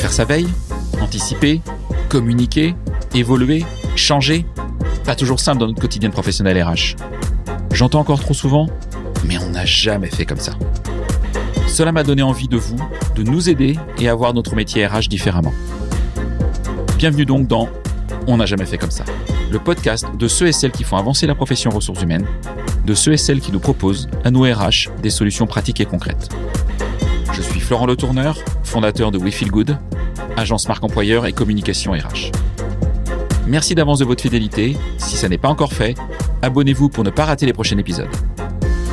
Faire 0.00 0.12
sa 0.12 0.24
veille, 0.24 0.48
anticiper, 1.00 1.60
communiquer, 2.08 2.74
évoluer, 3.14 3.64
changer, 3.96 4.46
pas 5.04 5.14
toujours 5.14 5.40
simple 5.40 5.58
dans 5.58 5.66
notre 5.66 5.80
quotidien 5.80 6.10
professionnel 6.10 6.62
RH. 6.62 6.96
J'entends 7.72 8.00
encore 8.00 8.20
trop 8.20 8.34
souvent, 8.34 8.68
mais 9.24 9.38
on 9.38 9.50
n'a 9.50 9.64
jamais 9.64 10.08
fait 10.08 10.24
comme 10.24 10.38
ça. 10.38 10.52
Cela 11.66 11.92
m'a 11.92 12.02
donné 12.02 12.22
envie 12.22 12.48
de 12.48 12.56
vous, 12.56 12.78
de 13.14 13.22
nous 13.22 13.48
aider 13.48 13.78
et 13.98 14.08
à 14.08 14.14
voir 14.14 14.34
notre 14.34 14.54
métier 14.54 14.86
RH 14.86 15.08
différemment. 15.08 15.52
Bienvenue 16.96 17.24
donc 17.24 17.46
dans 17.46 17.68
On 18.26 18.38
n'a 18.38 18.46
jamais 18.46 18.66
fait 18.66 18.78
comme 18.78 18.90
ça, 18.90 19.04
le 19.50 19.58
podcast 19.58 20.06
de 20.18 20.28
ceux 20.28 20.48
et 20.48 20.52
celles 20.52 20.72
qui 20.72 20.84
font 20.84 20.96
avancer 20.96 21.26
la 21.26 21.34
profession 21.34 21.70
ressources 21.70 22.02
humaines, 22.02 22.26
de 22.88 22.94
ceux 22.94 23.12
et 23.12 23.18
celles 23.18 23.40
qui 23.40 23.52
nous 23.52 23.60
proposent 23.60 24.08
à 24.24 24.30
nos 24.30 24.44
RH 24.44 24.88
des 25.02 25.10
solutions 25.10 25.46
pratiques 25.46 25.80
et 25.82 25.84
concrètes. 25.84 26.30
Je 27.34 27.42
suis 27.42 27.60
Florent 27.60 27.84
Le 27.84 27.96
Tourneur, 27.96 28.38
fondateur 28.64 29.10
de 29.10 29.18
We 29.18 29.32
Feel 29.32 29.50
Good, 29.50 29.76
agence 30.38 30.66
marque 30.68 30.82
employeur 30.82 31.26
et 31.26 31.34
communication 31.34 31.92
RH. 31.92 32.32
Merci 33.46 33.74
d'avance 33.74 33.98
de 33.98 34.06
votre 34.06 34.22
fidélité. 34.22 34.78
Si 34.96 35.16
ça 35.16 35.28
n'est 35.28 35.36
pas 35.36 35.50
encore 35.50 35.74
fait, 35.74 35.96
abonnez-vous 36.40 36.88
pour 36.88 37.04
ne 37.04 37.10
pas 37.10 37.26
rater 37.26 37.44
les 37.44 37.52
prochains 37.52 37.76
épisodes. 37.76 38.08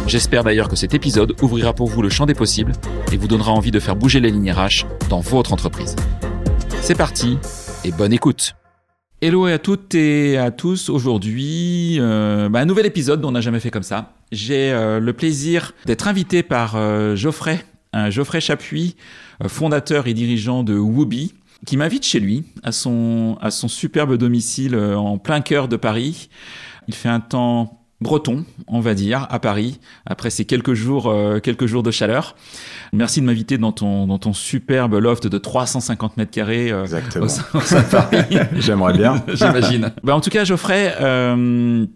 J'espère 0.07 0.43
d'ailleurs 0.43 0.67
que 0.67 0.75
cet 0.75 0.93
épisode 0.93 1.33
ouvrira 1.41 1.73
pour 1.73 1.87
vous 1.87 2.01
le 2.01 2.09
champ 2.09 2.25
des 2.25 2.33
possibles 2.33 2.73
et 3.13 3.17
vous 3.17 3.29
donnera 3.29 3.53
envie 3.53 3.71
de 3.71 3.79
faire 3.79 3.95
bouger 3.95 4.19
les 4.19 4.29
lignes 4.29 4.51
RH 4.51 4.85
dans 5.09 5.21
votre 5.21 5.53
entreprise. 5.53 5.95
C'est 6.81 6.95
parti 6.95 7.37
et 7.85 7.91
bonne 7.91 8.11
écoute. 8.11 8.55
Hello 9.21 9.45
à 9.45 9.57
toutes 9.59 9.95
et 9.95 10.37
à 10.37 10.51
tous. 10.51 10.89
Aujourd'hui, 10.89 11.97
euh, 12.01 12.49
bah, 12.49 12.59
un 12.59 12.65
nouvel 12.65 12.85
épisode 12.85 13.21
dont 13.21 13.29
on 13.29 13.31
n'a 13.31 13.39
jamais 13.39 13.61
fait 13.61 13.71
comme 13.71 13.81
ça. 13.81 14.11
J'ai 14.33 14.73
euh, 14.73 14.99
le 14.99 15.13
plaisir 15.13 15.73
d'être 15.85 16.09
invité 16.09 16.43
par 16.43 16.75
euh, 16.75 17.15
Geoffrey, 17.15 17.63
Geoffrey 18.09 18.41
Chapuis, 18.41 18.97
euh, 19.41 19.47
fondateur 19.47 20.07
et 20.07 20.13
dirigeant 20.13 20.63
de 20.63 20.77
Wooby, 20.77 21.33
qui 21.65 21.77
m'invite 21.77 22.05
chez 22.05 22.19
lui, 22.19 22.43
à 22.63 22.73
son, 22.73 23.37
à 23.39 23.51
son 23.51 23.69
superbe 23.69 24.17
domicile 24.17 24.75
en 24.75 25.17
plein 25.17 25.39
cœur 25.39 25.69
de 25.69 25.77
Paris. 25.77 26.29
Il 26.89 26.93
fait 26.93 27.09
un 27.09 27.21
temps 27.21 27.84
breton, 28.05 28.45
on 28.67 28.79
va 28.81 28.93
dire, 28.93 29.25
à 29.31 29.39
Paris, 29.39 29.79
après 30.05 30.29
ces 30.29 30.45
quelques 30.45 30.75
jours, 30.75 31.07
euh, 31.07 31.39
quelques 31.39 31.65
jours 31.65 31.81
de 31.81 31.89
chaleur. 31.89 32.35
Merci 32.93 33.19
de 33.19 33.25
m'inviter 33.25 33.57
dans 33.57 33.71
ton, 33.71 34.05
dans 34.05 34.19
ton 34.19 34.31
superbe 34.31 34.93
loft 34.93 35.25
de 35.25 35.37
350 35.39 36.15
mètres 36.17 36.31
carrés 36.31 36.71
euh, 36.71 36.83
Exactement. 36.83 37.25
au 37.25 37.27
sein, 37.27 37.43
au 37.55 37.61
sein 37.61 37.81
de 37.81 37.87
Paris. 37.87 38.37
J'aimerais 38.59 38.93
bien. 38.93 39.23
J'imagine. 39.33 39.91
Bah, 40.03 40.15
en 40.15 40.21
tout 40.21 40.29
cas, 40.29 40.43
Geoffrey, 40.43 40.93
euh, 41.01 41.87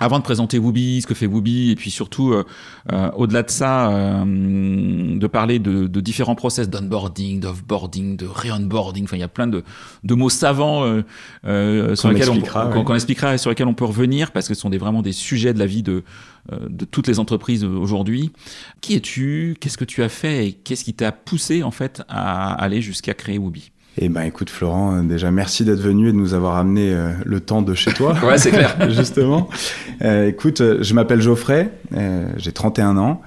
avant 0.00 0.18
de 0.18 0.24
présenter 0.24 0.58
Wooby, 0.58 1.02
ce 1.02 1.06
que 1.06 1.14
fait 1.14 1.26
Wooby, 1.26 1.70
et 1.70 1.76
puis 1.76 1.90
surtout, 1.90 2.32
euh, 2.32 2.44
euh, 2.92 3.10
au-delà 3.16 3.42
de 3.42 3.50
ça, 3.50 3.90
euh, 3.90 4.24
de 5.18 5.26
parler 5.26 5.58
de, 5.58 5.86
de 5.88 6.00
différents 6.00 6.36
process 6.36 6.70
d'onboarding, 6.70 7.40
d'offboarding, 7.40 8.16
de 8.16 8.26
re-onboarding, 8.26 9.04
enfin, 9.04 9.16
il 9.16 9.20
y 9.20 9.24
a 9.24 9.28
plein 9.28 9.48
de, 9.48 9.64
de 10.04 10.14
mots 10.14 10.30
savants 10.30 10.84
euh, 10.84 11.02
euh, 11.46 11.96
sur 11.96 12.10
lesquels 12.10 12.30
on, 12.30 12.34
expliquera, 12.34 12.66
qu'on 12.66 12.78
ouais. 12.78 12.84
qu'on 12.84 12.94
expliquera 12.94 13.34
et 13.34 13.38
sur 13.38 13.50
lesquels 13.50 13.66
on 13.66 13.74
peut 13.74 13.84
revenir, 13.84 14.30
parce 14.30 14.46
que 14.46 14.54
ce 14.54 14.60
sont 14.60 14.70
des, 14.70 14.78
vraiment 14.78 15.02
des 15.02 15.12
sujets 15.12 15.52
de 15.52 15.58
la 15.58 15.66
vie 15.66 15.82
de, 15.82 16.04
euh, 16.52 16.58
de 16.68 16.84
toutes 16.84 17.08
les 17.08 17.18
entreprises 17.18 17.64
aujourd'hui. 17.64 18.30
Qui 18.80 18.94
es-tu? 18.94 19.56
Qu'est-ce 19.60 19.78
que 19.78 19.84
tu 19.84 20.04
as 20.04 20.08
fait? 20.08 20.46
Et 20.46 20.52
qu'est-ce 20.52 20.84
qui 20.84 20.94
t'a 20.94 21.10
poussé, 21.10 21.64
en 21.64 21.72
fait, 21.72 22.02
à 22.08 22.52
aller 22.52 22.82
jusqu'à 22.82 23.14
créer 23.14 23.38
Wooby 23.38 23.72
Eh 24.00 24.08
ben, 24.08 24.22
écoute, 24.22 24.48
Florent, 24.48 24.94
euh, 24.94 25.02
déjà, 25.02 25.32
merci 25.32 25.64
d'être 25.64 25.80
venu 25.80 26.08
et 26.08 26.12
de 26.12 26.16
nous 26.16 26.32
avoir 26.32 26.56
amené 26.56 26.92
euh, 26.92 27.10
le 27.24 27.40
temps 27.40 27.62
de 27.62 27.74
chez 27.74 27.92
toi. 27.92 28.14
Ouais, 28.28 28.38
c'est 28.38 28.50
clair. 28.50 28.76
Justement. 28.90 29.48
Euh, 30.02 30.28
écoute, 30.28 30.62
je 30.80 30.94
m'appelle 30.94 31.20
Geoffrey, 31.20 31.70
euh, 31.96 32.28
j'ai 32.36 32.52
31 32.52 32.96
ans. 32.96 33.22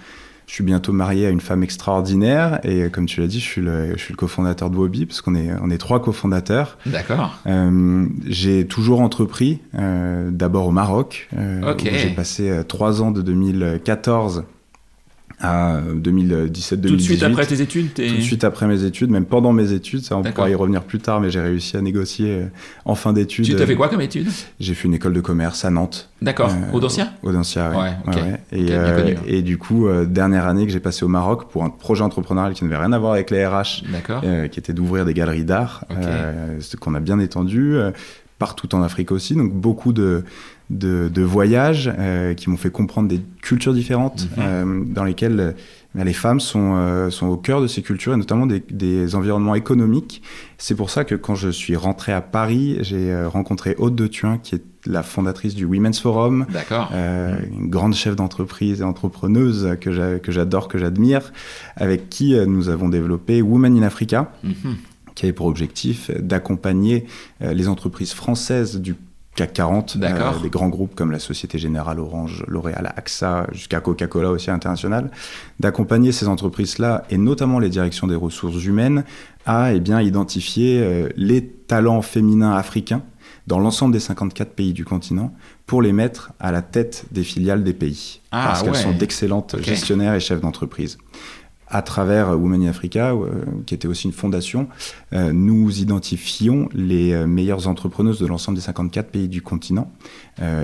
Je 0.48 0.54
suis 0.54 0.64
bientôt 0.64 0.92
marié 0.92 1.28
à 1.28 1.30
une 1.30 1.40
femme 1.40 1.64
extraordinaire 1.64 2.60
et 2.64 2.90
comme 2.90 3.06
tu 3.06 3.22
l'as 3.22 3.28
dit, 3.28 3.40
je 3.40 3.46
suis 3.46 3.62
le, 3.62 3.94
je 3.96 4.02
suis 4.02 4.14
le 4.14 4.18
cofondateur 4.18 4.70
de 4.70 4.76
Wobby 4.76 5.06
parce 5.06 5.22
qu'on 5.22 5.34
est, 5.34 5.50
on 5.62 5.70
est 5.70 5.78
trois 5.78 6.02
cofondateurs. 6.02 6.78
D'accord. 6.86 7.40
J'ai 8.28 8.68
toujours 8.68 9.00
entrepris, 9.00 9.60
d'abord 9.74 10.68
au 10.68 10.72
Maroc. 10.72 11.30
Ok. 11.66 11.84
où 11.90 11.96
J'ai 11.96 12.10
passé 12.10 12.64
trois 12.68 13.02
ans 13.02 13.12
de 13.12 13.22
2014 13.22 14.44
à 15.42 15.80
2017-2018. 15.96 16.82
Tout 16.82 16.96
de 16.96 17.02
suite 17.02 17.24
après 17.24 17.46
tes 17.46 17.62
études 17.62 17.94
Tout 17.94 18.02
de 18.02 18.22
suite 18.22 18.44
après 18.44 18.68
mes 18.68 18.84
études, 18.84 19.10
même 19.10 19.26
pendant 19.26 19.54
mes 19.54 19.72
études, 19.74 20.04
ça 20.04 20.18
on 20.18 20.24
pourra 20.24 20.50
y 20.50 20.56
revenir 20.56 20.84
plus 20.84 21.00
tard, 21.00 21.20
mais 21.22 21.30
j'ai 21.30 21.42
réussi 21.42 21.78
à 21.78 21.82
négocier 21.82 22.32
euh, 22.32 22.46
en 22.86 22.96
fin 22.96 23.14
d'études. 23.14 23.46
Tu 23.46 23.56
t'as 23.56 23.66
fait 23.66 23.76
quoi 23.76 23.90
comme 23.90 24.02
étude? 24.02 24.28
J'ai 24.60 24.74
fait 24.74 24.88
une 24.88 24.94
école 24.94 25.14
de 25.14 25.22
commerce 25.22 25.66
à 25.66 25.70
Nantes. 25.70 26.10
D'accord. 26.22 26.52
Euh, 26.52 26.74
Audencia 26.76 27.12
Audencia, 27.24 27.72
ouais. 27.72 27.78
Ouais, 27.78 27.92
ok. 28.08 28.18
Et, 28.52 28.68
euh, 28.72 29.14
et 29.26 29.42
du 29.42 29.58
coup, 29.58 29.88
euh, 29.88 30.06
dernière 30.06 30.48
année 30.48 30.66
que 30.66 30.72
j'ai 30.72 30.80
passé 30.80 31.04
au 31.04 31.08
Maroc 31.08 31.50
pour 31.50 31.64
un 31.64 31.70
projet 31.70 32.04
entrepreneurial 32.04 32.54
qui 32.54 32.64
n'avait 32.64 32.78
rien 32.78 32.92
à 32.94 33.00
voir 33.00 33.14
avec 33.14 33.32
les 33.32 33.46
RH, 33.46 33.84
euh, 34.24 34.48
qui 34.48 34.60
était 34.60 34.74
d'ouvrir 34.74 35.06
des 35.06 35.14
galeries 35.14 35.46
d'art, 35.46 35.86
Ok. 35.90 35.98
euh, 36.02 36.58
ce 36.60 36.78
qu'on 36.78 36.94
a 36.96 37.00
bien 37.00 37.20
étendu, 37.20 37.76
euh, 37.76 37.92
partout 38.38 38.74
en 38.76 38.82
Afrique 38.82 39.12
aussi. 39.12 39.36
Donc 39.36 39.54
beaucoup 39.54 39.94
de, 39.94 40.24
de, 40.72 41.10
de 41.14 41.22
voyages 41.22 41.92
euh, 42.00 42.34
qui 42.34 42.50
m'ont 42.50 42.58
fait 42.58 42.72
comprendre 42.72 43.08
des 43.10 43.22
cultures 43.42 43.74
différentes 43.74 44.28
Mhm. 44.38 44.44
euh, 44.44 44.84
dans 44.86 45.04
lesquelles 45.04 45.40
euh, 45.40 46.04
les 46.04 46.14
femmes 46.14 46.40
sont, 46.40 46.76
euh, 46.78 47.10
sont 47.10 47.28
au 47.28 47.36
cœur 47.38 47.62
de 47.62 47.68
ces 47.68 47.82
cultures 47.82 48.14
et 48.14 48.18
notamment 48.18 48.46
des, 48.48 48.64
des 48.72 49.14
environnements 49.16 49.56
économiques. 49.56 50.22
C'est 50.58 50.76
pour 50.76 50.90
ça 50.90 51.04
que 51.04 51.16
quand 51.16 51.36
je 51.36 51.50
suis 51.50 51.76
rentré 51.76 52.14
à 52.14 52.22
Paris, 52.22 52.78
j'ai 52.82 53.14
rencontré 53.26 53.76
Aude 53.78 53.96
de 53.96 54.08
Thuin, 54.08 54.38
qui 54.38 54.56
est 54.56 54.64
la 54.88 55.04
fondatrice 55.04 55.54
du 55.54 55.66
Women's 55.66 56.00
Forum, 56.00 56.46
euh, 56.94 57.38
une 57.52 57.70
grande 57.70 57.94
chef 57.94 58.16
d'entreprise 58.16 58.82
et 58.82 58.84
entrepreneuse 58.84 59.76
que 59.82 59.92
j'a- 59.92 60.18
que 60.20 60.32
j'adore, 60.32 60.68
que 60.70 60.78
j'admire, 60.80 61.32
avec 61.76 62.10
qui 62.10 62.34
nous 62.48 62.70
avons 62.70 62.90
développé 62.90 63.42
Women 63.42 63.78
in 63.78 63.84
Africa, 63.84 64.32
Mhm. 64.44 64.76
qui 65.14 65.26
avait 65.26 65.34
pour 65.34 65.46
objectif 65.48 66.10
d'accompagner 66.18 67.06
les 67.42 67.68
entreprises 67.68 68.14
françaises 68.14 68.80
du 68.80 68.96
CAC 69.36 69.54
40, 69.54 69.98
D'accord. 69.98 70.42
des 70.42 70.50
grands 70.50 70.68
groupes 70.68 70.94
comme 70.94 71.12
la 71.12 71.20
Société 71.20 71.58
Générale, 71.58 72.00
Orange, 72.00 72.44
L'Oréal, 72.48 72.94
AXA, 72.98 73.48
jusqu'à 73.54 73.80
Coca-Cola 73.80 74.30
aussi 74.30 74.52
international, 74.52 75.10
d'accompagner 75.60 76.12
ces 76.12 76.28
entreprises-là 76.28 77.04
et 77.10 77.18
notamment 77.18 77.60
les 77.60 77.70
directions 77.70 78.08
des 78.08 78.16
ressources 78.16 78.66
humaines 78.66 79.06
à 79.46 79.74
eh 79.74 79.80
bien, 79.80 80.02
identifier 80.02 80.82
euh, 80.84 81.10
les 81.16 81.48
talents 81.48 82.02
féminins 82.02 82.54
africains 82.54 83.04
dans 83.48 83.60
l'ensemble 83.60 83.94
des 83.94 84.00
54 84.00 84.52
pays 84.52 84.74
du 84.74 84.86
continent 84.86 85.34
pour 85.66 85.82
les 85.82 85.94
mettre 85.94 86.34
à 86.40 86.52
la 86.52 86.62
tête 86.62 87.06
des 87.12 87.24
filiales 87.24 87.64
des 87.64 87.74
pays. 87.74 88.22
Ah, 88.32 88.48
parce 88.48 88.64
qu'elles 88.64 88.76
sont 88.76 88.92
d'excellentes 88.92 89.56
gestionnaires 89.62 90.14
et 90.14 90.20
chefs 90.20 90.42
d'entreprise. 90.42 90.98
À 91.74 91.82
travers 91.82 92.38
Women 92.38 92.64
in 92.64 92.70
Africa, 92.70 93.14
euh, 93.14 93.46
qui 93.66 93.74
était 93.74 93.88
aussi 93.88 94.06
une 94.06 94.14
fondation, 94.14 94.68
euh, 95.14 95.32
nous 95.32 95.80
identifions 95.80 96.68
les 96.74 97.14
euh, 97.14 97.26
meilleures 97.26 97.70
entrepreneuses 97.70 98.20
de 98.20 98.28
l'ensemble 98.28 98.58
des 98.58 98.64
54 98.64 99.10
pays 99.10 99.30
du 99.30 99.42
continent 99.42 99.90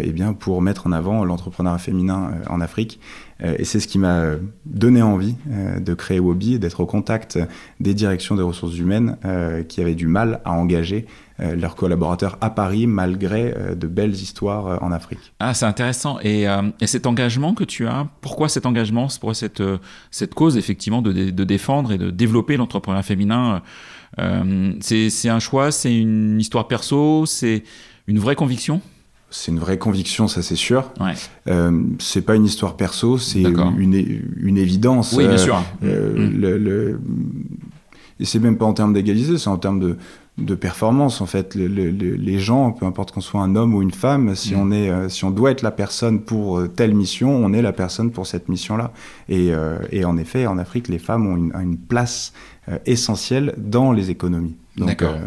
eh 0.02 0.12
bien, 0.12 0.34
pour 0.34 0.60
mettre 0.64 0.88
en 0.88 0.92
avant 0.92 1.24
l'entrepreneuriat 1.24 1.78
féminin 1.78 2.32
en 2.50 2.62
Afrique. 2.62 3.00
Et 3.44 3.64
c'est 3.64 3.80
ce 3.80 3.88
qui 3.88 4.00
m'a 4.00 4.32
donné 4.66 5.04
envie 5.04 5.36
de 5.46 5.94
créer 5.94 6.20
Wobby 6.20 6.56
et 6.56 6.60
d'être 6.60 6.80
au 6.80 6.88
contact 6.88 7.38
des 7.80 7.94
directions 7.94 8.36
des 8.36 8.42
ressources 8.42 8.76
humaines 8.76 9.18
qui 9.70 9.80
avaient 9.80 9.94
du 9.94 10.08
mal 10.08 10.42
à 10.46 10.54
engager 10.54 11.06
leurs 11.40 11.76
collaborateurs 11.76 12.38
à 12.42 12.50
Paris 12.50 12.88
malgré 12.88 13.54
euh, 13.56 13.76
de 13.76 13.86
belles 13.88 14.14
histoires 14.16 14.68
euh, 14.68 14.78
en 14.82 14.92
Afrique. 14.92 15.34
Ah, 15.40 15.54
c'est 15.54 15.66
intéressant. 15.66 16.18
Et, 16.22 16.48
euh, 16.50 16.64
et 16.82 16.88
cet 16.88 17.06
engagement 17.06 17.54
que 17.54 17.64
tu 17.64 17.86
as, 17.88 18.08
pourquoi 18.22 18.50
cet 18.50 18.66
engagement 18.66 19.08
Pourquoi 19.20 19.34
cette, 19.36 19.62
euh, 19.62 19.78
cette 20.12 20.34
cause, 20.34 20.58
effectivement, 20.58 21.02
de, 21.02 21.12
de 21.12 21.44
défendre 21.44 21.92
et 21.92 21.98
de 21.98 22.10
développer 22.10 22.58
l'entrepreneuriat 22.58 23.04
féminin 23.04 23.62
euh, 24.20 24.74
C'est 24.80 25.30
un 25.30 25.40
choix, 25.40 25.72
c'est 25.72 25.96
une 25.96 26.40
histoire 26.40 26.68
perso, 26.68 27.26
c'est 27.26 27.64
une 28.08 28.20
vraie 28.20 28.36
conviction? 28.36 28.82
C'est 29.30 29.52
une 29.52 29.60
vraie 29.60 29.78
conviction, 29.78 30.30
ça 30.30 30.42
c'est 30.42 30.56
sûr. 30.56 30.90
Ouais. 31.02 31.12
Euh, 31.48 31.84
c'est 32.00 32.22
pas 32.22 32.36
une 32.36 32.46
histoire 32.46 32.78
perso, 32.78 33.18
c'est 33.18 33.42
une, 33.42 34.22
une 34.42 34.58
évidence. 34.58 35.12
Oui, 35.14 35.26
bien 35.26 35.34
Euh, 35.34 35.38
sûr. 35.38 35.62
euh, 35.84 36.30
Mm. 36.30 36.40
le, 36.40 36.58
le- 36.58 37.02
Et 38.22 38.26
c'est 38.26 38.40
même 38.40 38.58
pas 38.58 38.66
en 38.66 38.74
termes 38.74 38.94
d'égalité, 38.94 39.38
c'est 39.38 39.50
en 39.50 39.58
termes 39.58 39.80
de, 39.82 39.98
de 40.38 40.54
performance 40.56 41.20
en 41.22 41.26
fait. 41.26 41.56
Le- 41.56 41.68
le- 41.68 41.90
le- 41.90 42.14
les 42.16 42.40
gens, 42.40 42.72
peu 42.72 42.86
importe 42.86 43.12
qu'on 43.12 43.22
soit 43.22 43.42
un 43.42 43.56
homme 43.56 43.74
ou 43.74 43.82
une 43.82 43.92
femme, 43.92 44.36
si 44.36 44.54
Mm. 44.56 44.60
on 44.60 44.72
est, 44.72 44.90
euh, 44.90 45.10
si 45.10 45.26
on 45.26 45.32
doit 45.32 45.52
être 45.52 45.64
la 45.64 45.72
personne 45.72 46.22
pour 46.22 46.60
euh, 46.60 46.68
telle 46.68 46.94
mission, 46.94 47.30
on 47.36 47.54
est 47.54 47.62
la 47.62 47.74
personne 47.74 48.12
pour 48.12 48.28
cette 48.28 48.48
mission-là. 48.48 48.92
Et, 49.30 49.52
euh, 49.52 49.78
et 49.92 50.06
en 50.06 50.16
effet, 50.18 50.46
en 50.46 50.58
Afrique, 50.58 50.88
les 50.90 51.00
femmes 51.00 51.26
ont 51.26 51.36
une, 51.38 51.54
une 51.56 51.78
place 51.78 52.34
euh, 52.70 52.78
essentielle 52.86 53.56
dans 53.58 53.92
les 53.92 54.10
économies. 54.12 54.56
Donc, 54.78 55.02
euh, 55.02 55.18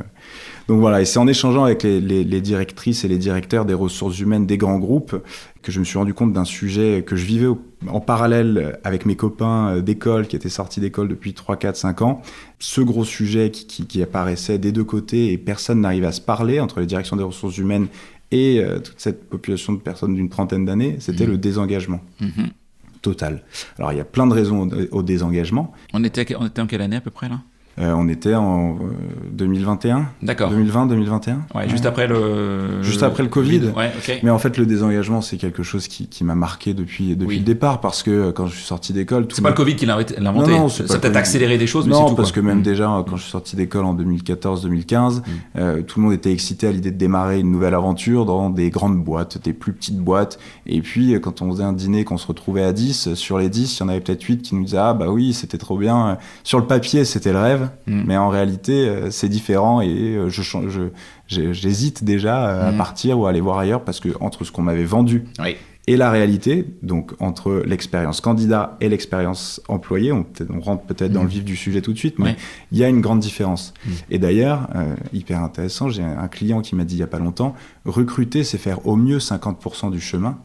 donc 0.69 0.79
voilà, 0.79 1.01
et 1.01 1.05
c'est 1.05 1.19
en 1.19 1.27
échangeant 1.27 1.65
avec 1.65 1.83
les, 1.83 2.01
les- 2.01 2.23
les 2.23 2.41
directrices 2.41 3.03
et 3.05 3.09
les 3.09 3.19
directeurs 3.19 3.65
des 3.65 3.75
ressources 3.75 4.21
humaines 4.21 4.47
des 4.47 4.59
grands 4.59 4.79
groupes 4.79 5.17
que 5.63 5.73
je 5.73 5.81
me 5.81 5.85
suis 5.85 5.99
rendu 5.99 6.15
compte 6.15 6.33
d'un 6.33 6.45
sujet 6.45 7.03
que 7.05 7.17
je 7.17 7.25
vivais 7.27 7.47
au- 7.47 7.59
en 7.89 8.01
parallèle 8.01 8.79
avec 8.85 9.07
mes 9.07 9.17
copains 9.17 9.77
euh, 9.77 9.81
d'école 9.81 10.27
qui 10.27 10.37
étaient 10.37 10.49
sortis 10.51 10.81
d'école 10.81 11.09
depuis 11.09 11.33
3, 11.35 11.57
4, 11.57 11.77
5 11.77 12.03
ans. 12.03 12.23
Ce 12.59 12.81
gros 12.81 13.05
sujet 13.05 13.51
qui, 13.51 13.67
qui- 13.67 13.87
qui 13.87 14.03
apparaissait 14.03 14.59
des 14.59 14.73
deux 14.73 14.85
côtés 14.85 15.33
et 15.33 15.39
personne 15.39 15.81
n'arrivait 15.81 16.07
à 16.09 16.13
se 16.13 16.21
parler 16.21 16.61
entre 16.61 16.81
les 16.81 16.87
directions 16.87 17.17
des 17.17 17.23
ressources 17.25 17.57
humaines 17.59 17.87
et 18.33 18.61
euh, 18.61 18.79
toute 18.81 18.99
cette 19.01 19.29
population 19.29 19.73
de 19.73 19.79
personnes 19.79 20.15
d'une 20.15 20.29
trentaine 20.29 20.65
d'années, 20.65 20.97
c'était 21.01 21.25
Mhm. 21.25 21.31
le 21.33 21.39
désengagement. 21.39 22.01
Mhm. 22.21 22.51
Total. 23.03 23.43
Alors 23.79 23.93
il 23.93 23.97
y 23.97 24.01
a 24.01 24.05
plein 24.05 24.27
de 24.27 24.35
raisons 24.35 24.69
au, 24.69 24.99
au 24.99 25.03
désengagement. 25.03 25.73
On 25.95 26.05
était, 26.05 26.37
on 26.37 26.47
était 26.47 26.61
en 26.61 26.67
quelle 26.67 26.83
année 26.83 26.97
à 26.97 27.01
peu 27.01 27.11
près 27.11 27.31
là? 27.31 27.41
Euh, 27.79 27.95
on 27.97 28.09
était 28.09 28.35
en 28.35 28.75
euh, 28.75 28.79
2021. 29.33 30.07
D'accord. 30.23 30.51
2020, 30.51 30.87
2021. 30.87 31.41
Ouais, 31.55 31.69
juste 31.69 31.87
après 31.87 32.07
le. 32.09 32.83
Juste 32.83 33.03
après 33.03 33.23
le 33.23 33.29
Covid. 33.29 33.71
Ouais. 33.77 33.91
Mais 34.23 34.31
en 34.31 34.39
fait, 34.39 34.59
le 34.59 34.67
désengagement, 34.67 35.21
c'est 35.23 35.37
quelque 35.37 35.63
chose 35.63 35.87
qui, 35.89 36.07
qui 36.09 36.25
m'a 36.25 36.35
marqué 36.35 36.75
depuis, 36.75 37.15
depuis 37.17 37.27
Oui. 37.27 37.39
le 37.39 37.45
départ 37.45 37.81
parce 37.81 38.03
que 38.03 38.11
euh, 38.11 38.33
quand 38.33 38.47
je 38.49 38.57
suis 38.57 38.65
sorti 38.65 38.93
d'école, 38.93 39.27
C'est 39.33 39.41
pas 39.41 39.51
le 39.51 39.55
Covid 39.55 39.77
qui 39.77 39.87
l'a 39.87 39.97
inventé. 39.97 40.21
Non, 40.21 40.33
non, 40.33 40.69
c'est 40.69 40.89
ça 40.89 40.99
peut-être 40.99 41.17
accéléré 41.17 41.57
des 41.59 41.67
choses, 41.67 41.87
mais 41.87 41.93
non, 41.93 42.05
c'est 42.05 42.11
tout. 42.11 42.17
parce 42.17 42.33
quoi. 42.33 42.43
que 42.43 42.47
même 42.47 42.59
Mm. 42.59 42.63
déjà, 42.63 42.91
euh, 42.93 43.03
quand 43.03 43.17
je 43.17 43.23
suis 43.23 43.31
sorti 43.31 43.57
d'école 43.57 43.85
en 43.85 43.95
2014-2015, 43.95 45.19
Mm. 45.21 45.23
euh, 45.59 45.83
tout 45.83 46.01
le 46.01 46.05
monde 46.07 46.15
était 46.15 46.33
excité 46.33 46.67
à 46.67 46.73
l'idée 46.73 46.91
de 46.91 46.99
démarrer 46.99 47.41
une 47.41 47.51
nouvelle 47.51 47.75
aventure 47.75 48.27
dans 48.27 48.51
des 48.51 48.71
grandes 48.71 49.03
boîtes, 49.03 49.43
des 49.43 49.53
plus 49.53 49.73
petites 49.73 49.99
boîtes. 49.99 50.39
Et 50.67 50.81
puis, 50.81 51.15
euh, 51.15 51.19
quand 51.21 51.43
on 51.43 51.51
faisait 51.51 51.63
un 51.65 51.73
dîner, 51.73 52.05
qu'on 52.05 52.19
se 52.19 52.27
retrouvait 52.27 52.63
à 52.65 52.73
10, 52.73 53.09
euh, 53.09 53.15
sur 53.15 53.39
les 53.39 53.49
10, 53.49 53.79
il 53.79 53.81
y 53.81 53.83
en 53.85 53.89
avait 53.89 54.01
peut-être 54.01 54.23
8 54.23 54.43
qui 54.43 54.55
nous 54.55 54.65
disaient 54.65 54.79
Ah, 54.79 54.95
bah 54.95 55.07
oui, 55.09 55.33
c'était 55.33 55.59
trop 55.59 55.77
bien. 55.79 56.19
Sur 56.45 56.59
le 56.59 56.67
papier, 56.67 57.05
c'était 57.05 57.33
le 57.33 57.39
rêve. 57.39 57.60
Mm. 57.87 58.03
Mais 58.07 58.17
en 58.17 58.29
réalité, 58.29 58.89
euh, 58.89 59.11
c'est 59.11 59.29
différent 59.29 59.81
et 59.81 59.89
euh, 60.17 60.29
je, 60.31 60.43
j'hésite 61.29 62.05
déjà 62.05 62.49
euh, 62.49 62.69
à 62.69 62.73
Mm. 62.73 62.77
partir 62.77 63.19
ou 63.19 63.27
à 63.27 63.31
aller 63.31 63.41
voir 63.41 63.59
ailleurs 63.59 63.85
parce 63.85 64.01
que 64.01 64.09
entre 64.21 64.45
ce 64.45 64.53
qu'on 64.53 64.63
m'avait 64.63 64.85
vendu 64.85 65.25
Oui. 65.39 65.57
et 65.87 65.97
la 65.97 66.11
réalité, 66.11 66.67
donc 66.83 67.13
entre 67.21 67.63
l'expérience 67.67 68.21
candidat 68.21 68.77
et 68.81 68.89
l'expérience 68.89 69.61
employé, 69.69 70.13
on, 70.13 70.27
on 70.51 70.61
rentre 70.61 70.85
peut-être 70.85 71.13
dans 71.13 71.21
Mm. 71.21 71.25
le 71.25 71.29
vif 71.31 71.45
du 71.45 71.57
sujet 71.57 71.81
tout 71.83 71.93
de 71.93 71.99
suite, 71.99 72.19
mais 72.19 72.37
il 72.73 72.79
y 72.79 72.85
a 72.85 72.89
une 72.89 73.01
grande 73.01 73.21
différence. 73.21 73.75
Mm. 73.85 73.91
Et 74.11 74.19
d'ailleurs, 74.19 74.69
euh, 74.75 74.95
hyper 75.13 75.43
intéressant, 75.43 75.89
j'ai 75.89 76.03
un 76.03 76.29
client 76.29 76.61
qui 76.63 76.75
m'a 76.77 76.85
dit 76.85 76.97
il 76.97 77.01
y 77.01 77.03
a 77.03 77.07
pas 77.09 77.19
longtemps, 77.19 77.55
recruter, 77.85 78.45
c'est 78.45 78.59
faire 78.59 78.87
au 78.87 78.97
mieux 78.97 79.19
50% 79.19 79.91
du 79.91 80.01
chemin, 80.01 80.39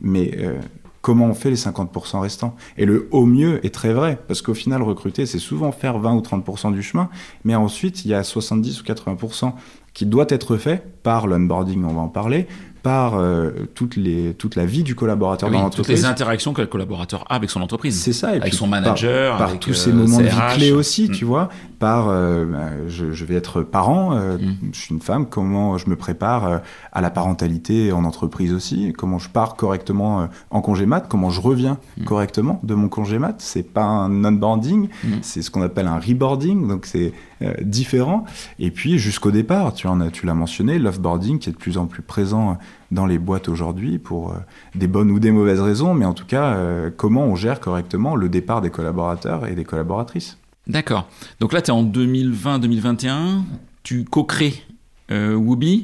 mais 0.00 0.32
euh, 0.38 0.58
comment 1.06 1.26
on 1.26 1.34
fait 1.34 1.50
les 1.50 1.56
50% 1.56 2.18
restants. 2.18 2.56
Et 2.76 2.84
le 2.84 3.06
au 3.12 3.26
mieux 3.26 3.64
est 3.64 3.72
très 3.72 3.92
vrai, 3.92 4.18
parce 4.26 4.42
qu'au 4.42 4.54
final, 4.54 4.82
recruter, 4.82 5.24
c'est 5.24 5.38
souvent 5.38 5.70
faire 5.70 6.00
20 6.00 6.14
ou 6.14 6.20
30% 6.20 6.72
du 6.72 6.82
chemin, 6.82 7.10
mais 7.44 7.54
ensuite, 7.54 8.04
il 8.04 8.08
y 8.10 8.14
a 8.14 8.24
70 8.24 8.80
ou 8.80 8.84
80% 8.84 9.52
qui 9.94 10.04
doit 10.04 10.26
être 10.30 10.56
fait 10.56 10.82
par 11.04 11.28
l'onboarding, 11.28 11.84
on 11.84 11.94
va 11.94 12.00
en 12.00 12.08
parler, 12.08 12.48
par 12.82 13.14
euh, 13.16 13.50
toutes 13.74 13.96
les, 13.96 14.34
toute 14.34 14.54
la 14.56 14.64
vie 14.66 14.82
du 14.82 14.94
collaborateur 14.94 15.48
Oui, 15.48 15.54
dans 15.56 15.64
toutes 15.64 15.78
l'entreprise. 15.78 16.02
les 16.02 16.04
interactions 16.08 16.52
que 16.52 16.60
le 16.60 16.66
collaborateur 16.66 17.24
a 17.28 17.34
avec 17.34 17.50
son 17.50 17.60
entreprise. 17.60 18.00
C'est 18.00 18.12
ça, 18.12 18.28
et 18.28 18.36
Avec 18.38 18.44
puis 18.50 18.56
son 18.56 18.68
par- 18.68 18.80
manager, 18.80 19.36
par, 19.38 19.48
avec, 19.48 19.60
tous 19.60 19.70
euh, 19.70 19.74
ces 19.74 19.92
moments 19.92 20.18
de 20.18 20.22
vie 20.24 20.28
CRH. 20.30 20.54
clés 20.56 20.72
aussi, 20.72 21.08
Mm. 21.08 21.12
tu 21.12 21.24
vois, 21.24 21.48
par 21.78 22.08
euh, 22.08 22.44
bah, 22.44 22.58
je, 22.88 23.12
je 23.12 23.24
vais 23.24 23.34
être 23.34 23.62
parent, 23.62 24.14
euh, 24.14 24.38
Mm. 24.38 24.54
je 24.72 24.78
suis 24.80 24.94
une 24.94 25.00
femme, 25.00 25.26
comment 25.26 25.78
je 25.78 25.88
me 25.90 25.96
prépare 25.96 26.46
euh, 26.46 26.58
à 26.92 27.00
la 27.00 27.10
parentalité 27.10 27.92
en 27.92 28.04
entreprise 28.04 28.52
aussi, 28.54 28.92
comment 28.96 29.18
je 29.18 29.28
pars 29.28 29.56
correctement 29.56 30.22
euh, 30.22 30.26
en 30.50 30.60
congé 30.60 30.86
mat, 30.86 31.06
comment 31.08 31.30
je 31.30 31.40
reviens 31.40 31.78
Mm. 31.98 32.04
correctement 32.04 32.60
de 32.62 32.74
mon 32.74 32.88
congé 32.88 33.18
mat, 33.18 33.34
c'est 33.38 33.62
pas 33.62 33.82
un 33.84 34.24
onboarding, 34.24 34.88
Mm. 35.04 35.08
c'est 35.22 35.42
ce 35.42 35.50
qu'on 35.50 35.62
appelle 35.62 35.86
un 35.88 35.98
reboarding, 35.98 36.68
donc 36.68 36.86
c'est 36.86 37.12
euh, 37.42 37.52
différent. 37.62 38.24
Et 38.58 38.70
puis 38.70 38.98
jusqu'au 38.98 39.30
départ, 39.30 39.74
tu 39.74 39.86
en 39.88 40.00
as, 40.00 40.10
tu 40.10 40.24
l'as 40.24 40.32
mentionné, 40.34 40.78
l'offboarding 40.78 41.38
qui 41.38 41.50
est 41.50 41.52
de 41.52 41.58
plus 41.58 41.76
en 41.76 41.86
plus 41.86 42.00
présent 42.02 42.56
dans 42.90 43.06
les 43.06 43.18
boîtes 43.18 43.48
aujourd'hui 43.48 43.98
pour 43.98 44.30
euh, 44.30 44.36
des 44.74 44.86
bonnes 44.86 45.10
ou 45.10 45.18
des 45.18 45.30
mauvaises 45.30 45.60
raisons, 45.60 45.94
mais 45.94 46.04
en 46.04 46.14
tout 46.14 46.26
cas, 46.26 46.54
euh, 46.54 46.90
comment 46.94 47.24
on 47.24 47.34
gère 47.34 47.60
correctement 47.60 48.16
le 48.16 48.28
départ 48.28 48.60
des 48.60 48.70
collaborateurs 48.70 49.46
et 49.46 49.54
des 49.54 49.64
collaboratrices. 49.64 50.38
D'accord. 50.66 51.08
Donc 51.40 51.52
là, 51.52 51.62
tu 51.62 51.70
es 51.70 51.74
en 51.74 51.84
2020-2021. 51.84 53.42
Tu 53.82 54.04
co-crées 54.04 54.65
euh. 55.10 55.38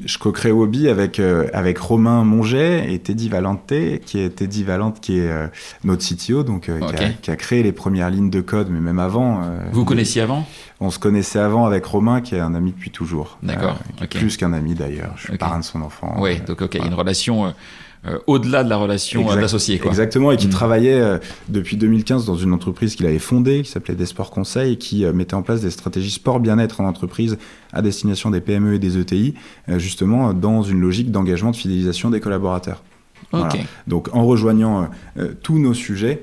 Je 0.05 0.17
co-crée 0.17 0.51
Wobby 0.51 0.89
avec, 0.89 1.19
euh, 1.19 1.47
avec 1.53 1.77
Romain 1.77 2.23
Monget 2.23 2.93
et 2.93 2.99
Teddy 2.99 3.29
Valente, 3.29 3.73
qui 4.05 4.19
est 4.19 4.29
Teddy 4.29 4.63
Valente, 4.63 4.99
qui 4.99 5.17
est 5.19 5.29
euh, 5.29 5.47
notre 5.83 6.03
CTO, 6.05 6.43
donc 6.43 6.69
euh, 6.69 6.79
qui, 6.79 6.85
a, 6.95 7.07
Ok. 7.07 7.13
qui 7.21 7.31
a 7.31 7.35
créé 7.35 7.63
les 7.63 7.71
premières 7.71 8.09
lignes 8.09 8.29
de 8.29 8.41
code, 8.41 8.67
mais 8.69 8.79
même 8.81 8.99
avant. 8.99 9.41
euh, 9.43 9.59
Vous 9.71 9.85
connaissiez 9.85 10.21
avant 10.21 10.45
On 10.79 10.89
se 10.89 10.99
connaissait 10.99 11.39
avant 11.39 11.65
avec 11.65 11.85
Romain, 11.85 12.21
qui 12.21 12.35
est 12.35 12.39
un 12.39 12.53
ami 12.55 12.71
depuis 12.71 12.91
toujours. 12.91 13.37
D'accord, 13.43 13.77
qui 13.97 14.03
est 14.03 14.07
ok. 14.07 14.17
Plus 14.19 14.37
qu'un 14.37 14.53
ami 14.53 14.73
d'ailleurs. 14.75 15.13
Je 15.15 15.23
suis 15.23 15.33
Ok. 15.33 15.39
parrain 15.39 15.59
de 15.59 15.63
son 15.63 15.81
enfant. 15.81 16.15
Oui, 16.19 16.39
Euh, 16.41 16.45
donc 16.45 16.61
ok, 16.61 16.75
voilà. 16.75 16.87
une 16.87 16.93
relation 16.93 17.53
euh, 18.05 18.17
au-delà 18.27 18.63
de 18.63 18.69
la 18.69 18.77
relation 18.77 19.29
euh, 19.29 19.39
d'associé. 19.39 19.79
quoi. 19.79 19.89
Exactement, 19.91 20.31
et 20.31 20.37
qui 20.37 20.47
Mm. 20.47 20.51
travaillait 20.51 20.99
euh, 21.01 21.17
depuis 21.49 21.77
2015 21.77 22.25
dans 22.25 22.35
une 22.35 22.51
entreprise 22.51 22.95
qu'il 22.95 23.05
avait 23.05 23.19
fondée, 23.19 23.61
qui 23.63 23.71
s'appelait 23.71 23.95
Desport 23.95 24.29
Conseil, 24.31 24.73
et 24.73 24.77
qui 24.77 25.05
euh, 25.05 25.13
mettait 25.13 25.35
en 25.35 25.41
place 25.41 25.61
des 25.61 25.71
stratégies 25.71 26.11
sport 26.11 26.39
bien-être 26.39 26.81
en 26.81 26.85
entreprise 26.85 27.37
à 27.71 27.81
destination 27.81 28.29
des 28.29 28.41
PME 28.41 28.75
et 28.75 28.79
des 28.79 28.97
ETI, 28.97 29.33
justement 29.77 30.33
dans 30.33 30.61
une 30.63 30.79
logique 30.79 31.11
d'engagement, 31.11 31.51
de 31.51 31.55
fidélisation 31.55 32.09
des 32.09 32.19
collaborateurs. 32.19 32.83
Voilà. 33.31 33.49
Donc 33.87 34.09
en 34.13 34.25
rejoignant 34.25 34.89
tous 35.41 35.57
nos 35.57 35.73
sujets, 35.73 36.21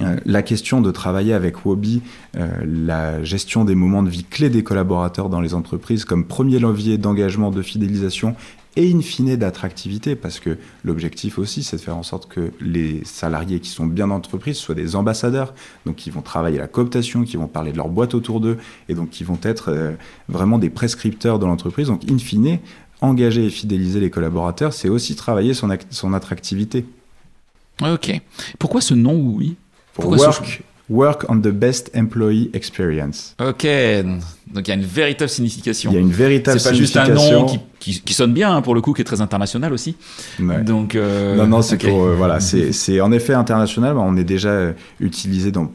euh, 0.00 0.16
la 0.26 0.42
question 0.42 0.80
de 0.80 0.90
travailler 0.90 1.32
avec 1.32 1.64
Wobby, 1.64 2.02
euh, 2.36 2.48
la 2.64 3.22
gestion 3.24 3.64
des 3.64 3.74
moments 3.74 4.02
de 4.02 4.10
vie 4.10 4.22
clés 4.24 4.50
des 4.50 4.62
collaborateurs 4.62 5.28
dans 5.28 5.40
les 5.40 5.54
entreprises 5.54 6.04
comme 6.04 6.24
premier 6.24 6.58
levier 6.58 6.98
d'engagement, 6.98 7.50
de 7.50 7.62
fidélisation 7.62 8.36
et 8.76 8.92
in 8.92 9.00
fine 9.00 9.36
d'attractivité, 9.36 10.14
parce 10.14 10.38
que 10.38 10.56
l'objectif 10.84 11.38
aussi, 11.38 11.62
c'est 11.62 11.76
de 11.76 11.80
faire 11.80 11.96
en 11.96 12.02
sorte 12.02 12.28
que 12.28 12.52
les 12.60 13.04
salariés 13.04 13.60
qui 13.60 13.70
sont 13.70 13.86
bien 13.86 14.06
dans 14.06 14.14
l'entreprise 14.14 14.56
soient 14.56 14.74
des 14.74 14.94
ambassadeurs, 14.94 15.54
donc 15.84 15.96
qui 15.96 16.10
vont 16.10 16.22
travailler 16.22 16.58
la 16.58 16.68
cooptation, 16.68 17.24
qui 17.24 17.36
vont 17.36 17.48
parler 17.48 17.72
de 17.72 17.76
leur 17.76 17.88
boîte 17.88 18.14
autour 18.14 18.40
d'eux, 18.40 18.58
et 18.88 18.94
donc 18.94 19.10
qui 19.10 19.24
vont 19.24 19.38
être 19.42 19.70
euh, 19.72 19.92
vraiment 20.28 20.58
des 20.58 20.70
prescripteurs 20.70 21.38
de 21.38 21.46
l'entreprise. 21.46 21.88
Donc 21.88 22.02
in 22.08 22.18
fine, 22.18 22.58
engager 23.00 23.46
et 23.46 23.50
fidéliser 23.50 24.00
les 24.00 24.10
collaborateurs, 24.10 24.72
c'est 24.72 24.88
aussi 24.88 25.16
travailler 25.16 25.54
son, 25.54 25.68
son 25.90 26.12
attractivité. 26.12 26.84
Ok. 27.82 28.20
Pourquoi 28.58 28.80
ce 28.80 28.94
nom 28.94 29.14
Pour 29.14 29.40
Pourquoi 29.94 30.18
ce 30.18 30.24
work, 30.24 30.62
work 30.90 31.24
on 31.28 31.40
the 31.40 31.48
best 31.48 31.90
employee 31.94 32.50
experience. 32.54 33.34
Ok. 33.40 33.66
Donc 34.52 34.66
il 34.66 34.68
y 34.68 34.70
a 34.70 34.74
une 34.74 34.82
véritable 34.84 35.28
signification. 35.28 35.90
Il 35.90 35.94
y 35.94 35.98
a 35.98 36.00
une 36.00 36.10
véritable 36.10 36.58
C'est 36.58 36.70
pas 36.70 36.74
juste 36.74 36.96
un 36.96 37.04
signification. 37.04 37.40
nom 37.40 37.46
qui, 37.46 37.60
qui, 37.94 38.00
qui 38.00 38.14
sonne 38.14 38.32
bien 38.32 38.54
hein, 38.54 38.62
pour 38.62 38.74
le 38.74 38.80
coup, 38.80 38.94
qui 38.94 39.02
est 39.02 39.04
très 39.04 39.20
international 39.20 39.72
aussi. 39.72 39.96
Ouais. 40.40 40.62
Donc 40.62 40.94
euh, 40.94 41.36
Non, 41.36 41.46
non, 41.46 41.62
c'est 41.62 41.74
ok. 41.84 41.90
pour. 41.90 42.04
euh, 42.04 42.14
voilà, 42.14 42.40
c'est 42.40 43.00
en 43.00 43.12
effet 43.12 43.34
international. 43.34 43.96
On 43.98 44.16
est 44.16 44.24
déjà 44.24 44.48
euh, 44.50 44.72
utilisé 45.00 45.50
dans 45.52 45.70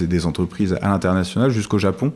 des 0.00 0.26
entreprises 0.26 0.76
à 0.82 0.88
l'international 0.88 1.50
jusqu'au 1.50 1.78
Japon. 1.78 2.12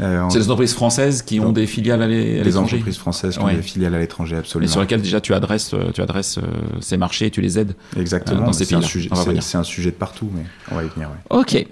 Euh, 0.00 0.28
C'est 0.28 0.38
des 0.40 0.44
entreprises 0.50 0.74
françaises 0.74 1.22
qui 1.22 1.40
ont 1.40 1.52
des 1.52 1.66
filiales 1.66 2.02
à 2.02 2.06
l'é- 2.06 2.34
à 2.34 2.38
des 2.38 2.44
l'étranger. 2.44 2.74
entreprises 2.76 2.98
françaises 2.98 3.36
qui 3.38 3.42
ont 3.42 3.48
des 3.48 3.62
filiales 3.62 3.94
à 3.94 3.98
l'étranger, 3.98 4.36
absolument. 4.36 4.70
sur 4.70 4.80
lesquelles 4.82 5.00
déjà 5.00 5.20
tu 5.22 5.32
adresses, 5.32 5.72
euh, 5.72 5.90
tu 5.94 6.02
adresses 6.02 6.36
euh, 6.38 6.42
ces 6.80 6.96
marchés 6.98 7.26
et 7.26 7.30
tu 7.30 7.40
les 7.40 7.58
aides. 7.58 7.74
Exactement. 7.96 8.36
euh, 8.38 8.40
dans 8.42 8.46
mais 8.48 8.52
ces 8.52 8.64
c'est 8.66 8.74
un 8.74 8.82
sujet- 8.82 9.08
c'est- 9.40 9.56
un 9.56 9.62
de 9.62 9.96
partout, 9.96 10.30
mais 10.34 10.42
on 10.70 10.74
va 10.76 10.84
y 10.84 10.88
venir. 10.88 11.08
ouais. 11.08 11.38
Ok. 11.38 11.66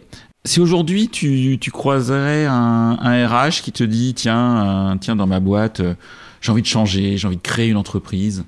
Si 0.47 0.61
aujourd'hui 0.61 1.09
tu, 1.09 1.59
tu 1.61 1.71
croiserais 1.71 2.47
un, 2.47 2.99
un 3.01 3.27
RH 3.29 3.63
qui 3.63 3.73
te 3.73 3.85
dit 3.85 4.15
tiens, 4.15 4.93
euh, 4.93 4.97
tiens 5.01 5.17
dans 5.17 5.27
ma 5.27 5.41
boîte, 5.41 5.81
euh, 5.81 5.95
j'ai 6.41 6.51
envie 6.53 6.63
de 6.63 6.67
changer, 6.67 7.17
j'ai 7.19 7.27
envie 7.27 7.37
de 7.37 7.43
créer 7.43 7.69
une 7.69 7.77
entreprise, 7.79 8.45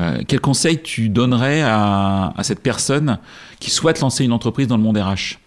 euh, 0.00 0.20
quel 0.26 0.40
conseil 0.40 0.80
tu 0.82 1.08
donnerais 1.08 1.62
à, 1.62 2.32
à 2.36 2.42
cette 2.44 2.60
personne 2.60 3.18
qui 3.60 3.70
souhaite 3.70 4.00
lancer 4.00 4.24
une 4.24 4.32
entreprise 4.32 4.66
dans 4.68 4.76
le 4.76 4.82
monde 4.82 4.96
RH 4.98 5.38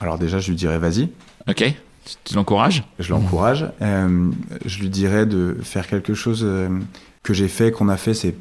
Alors 0.00 0.18
déjà, 0.18 0.38
je 0.38 0.48
lui 0.50 0.56
dirais 0.56 0.78
vas-y. 0.78 1.08
Ok 1.48 1.74
Tu, 2.24 2.34
l'encourages 2.34 2.84
Je 2.98 3.10
l'encourage. 3.10 3.66
Euh, 3.80 4.30
je 4.64 4.80
lui 4.80 4.88
dirais 4.88 5.26
de 5.26 5.56
faire 5.62 5.86
quelque 5.86 6.14
chose 6.14 6.42
euh, 6.44 6.68
que 7.22 7.32
j'ai 7.32 7.48
fait, 7.48 7.72
qu'on 7.72 7.88
a 7.88 7.96
fait, 7.96 8.14
c'est 8.14 8.34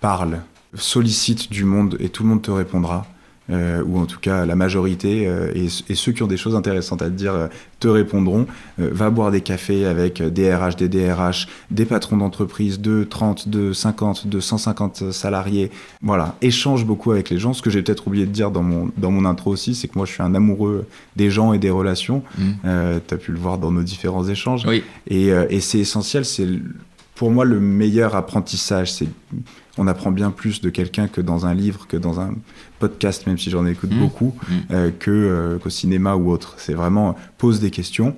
parle, 0.00 0.40
sollicite 0.74 1.50
du 1.50 1.64
monde 1.64 1.96
et 2.00 2.08
tout 2.08 2.22
le 2.22 2.28
monde 2.28 2.42
te 2.42 2.50
répondra. 2.50 3.06
Euh, 3.48 3.80
ou 3.84 4.00
en 4.00 4.06
tout 4.06 4.18
cas 4.18 4.44
la 4.44 4.56
majorité, 4.56 5.28
euh, 5.28 5.52
et, 5.54 5.66
et 5.88 5.94
ceux 5.94 6.10
qui 6.10 6.24
ont 6.24 6.26
des 6.26 6.36
choses 6.36 6.56
intéressantes 6.56 7.00
à 7.00 7.04
te 7.04 7.10
dire 7.10 7.32
euh, 7.32 7.46
te 7.78 7.86
répondront. 7.86 8.46
Va 8.78 9.10
boire 9.10 9.30
des 9.30 9.40
cafés 9.40 9.86
avec 9.86 10.22
des 10.22 10.52
RH, 10.52 10.76
des 10.76 10.88
DRH, 10.88 11.46
des 11.70 11.84
patrons 11.84 12.16
d'entreprise 12.16 12.80
de 12.80 13.04
30, 13.04 13.48
de 13.48 13.72
50, 13.72 14.26
de 14.26 14.40
150 14.40 15.12
salariés. 15.12 15.70
Voilà, 16.02 16.36
échange 16.42 16.84
beaucoup 16.84 17.12
avec 17.12 17.30
les 17.30 17.38
gens. 17.38 17.52
Ce 17.52 17.62
que 17.62 17.70
j'ai 17.70 17.82
peut-être 17.82 18.06
oublié 18.06 18.26
de 18.26 18.32
dire 18.32 18.50
dans 18.50 18.62
mon, 18.62 18.90
dans 18.96 19.10
mon 19.10 19.24
intro 19.24 19.50
aussi, 19.50 19.74
c'est 19.74 19.88
que 19.88 19.96
moi 19.96 20.06
je 20.06 20.12
suis 20.12 20.22
un 20.22 20.34
amoureux 20.34 20.86
des 21.16 21.30
gens 21.30 21.52
et 21.52 21.58
des 21.58 21.70
relations. 21.70 22.22
Euh, 22.64 22.98
tu 23.06 23.14
as 23.14 23.18
pu 23.18 23.32
le 23.32 23.38
voir 23.38 23.58
dans 23.58 23.70
nos 23.70 23.82
différents 23.82 24.26
échanges. 24.26 24.64
Oui. 24.66 24.82
Et, 25.08 25.28
et 25.28 25.60
c'est 25.60 25.78
essentiel, 25.78 26.24
c'est 26.24 26.48
pour 27.14 27.30
moi 27.30 27.44
le 27.44 27.60
meilleur 27.60 28.16
apprentissage. 28.16 28.92
C'est 28.92 29.08
on 29.78 29.86
apprend 29.86 30.10
bien 30.10 30.30
plus 30.30 30.60
de 30.60 30.70
quelqu'un 30.70 31.08
que 31.08 31.20
dans 31.20 31.46
un 31.46 31.54
livre, 31.54 31.86
que 31.86 31.96
dans 31.96 32.20
un 32.20 32.34
podcast, 32.78 33.26
même 33.26 33.38
si 33.38 33.50
j'en 33.50 33.66
écoute 33.66 33.90
Mhm. 33.92 33.98
beaucoup, 33.98 34.34
Mhm. 34.48 34.56
euh, 34.70 34.90
que 34.98 35.10
euh, 35.10 35.58
qu'au 35.58 35.70
cinéma 35.70 36.14
ou 36.16 36.30
autre. 36.30 36.54
C'est 36.58 36.74
vraiment 36.74 37.10
euh, 37.10 37.12
pose 37.38 37.60
des 37.60 37.70
questions. 37.70 38.14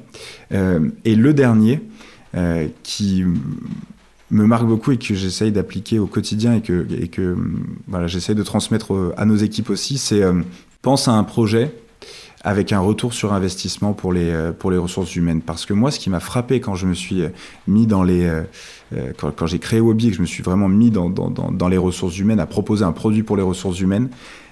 Et 0.50 1.14
le 1.14 1.34
dernier 1.34 1.80
qui 2.82 3.24
me 4.30 4.46
marque 4.46 4.66
beaucoup 4.66 4.92
et 4.92 4.98
que 4.98 5.14
j'essaye 5.14 5.50
d'appliquer 5.52 5.98
au 5.98 6.06
quotidien 6.06 6.54
et 6.54 6.60
que, 6.60 6.86
et 7.00 7.08
que 7.08 7.32
hum, 7.32 7.64
voilà, 7.88 8.06
j'essaye 8.06 8.34
de 8.34 8.42
transmettre 8.42 9.14
à 9.16 9.24
nos 9.24 9.36
équipes 9.36 9.70
aussi, 9.70 9.98
c'est 9.98 10.22
pense 10.82 11.08
à 11.08 11.12
un 11.12 11.24
projet 11.24 11.72
avec 12.44 12.72
un 12.72 12.78
retour 12.80 13.14
sur 13.14 13.32
investissement 13.32 13.94
pour 13.94 14.12
les, 14.12 14.32
pour 14.58 14.70
les 14.70 14.78
ressources 14.78 15.16
humaines. 15.16 15.40
Parce 15.42 15.66
que 15.66 15.72
moi, 15.72 15.90
ce 15.90 15.98
qui 15.98 16.08
m'a 16.10 16.20
frappé 16.20 16.60
quand 16.60 16.74
je 16.76 16.86
me 16.86 16.94
suis 16.94 17.22
mis 17.66 17.86
dans 17.86 18.04
les... 18.04 18.30
quand, 19.18 19.32
quand 19.34 19.46
j'ai 19.46 19.58
créé 19.58 19.80
Wobby 19.80 20.06
et 20.06 20.10
que 20.10 20.16
je 20.16 20.22
me 20.22 20.26
suis 20.26 20.42
vraiment 20.42 20.68
mis 20.68 20.90
dans, 20.90 21.10
dans, 21.10 21.30
dans 21.30 21.68
les 21.68 21.78
ressources 21.78 22.16
humaines, 22.18 22.40
à 22.40 22.46
proposer 22.46 22.84
un 22.84 22.92
produit 22.92 23.22
pour 23.24 23.36
les 23.36 23.42
ressources 23.42 23.80
humaines, 23.80 24.08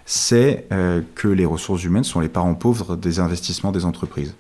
c'est 0.07 0.67
que 1.15 1.29
les 1.29 1.45
ressources 1.45 1.85
humaines 1.85 2.05
sont 2.05 2.21
les 2.21 2.29
parents 2.29 2.55
pauvres 2.55 2.97
des 2.97 3.21
investissements 3.21 3.73
des 3.73 3.85
entreprises. 3.85 4.35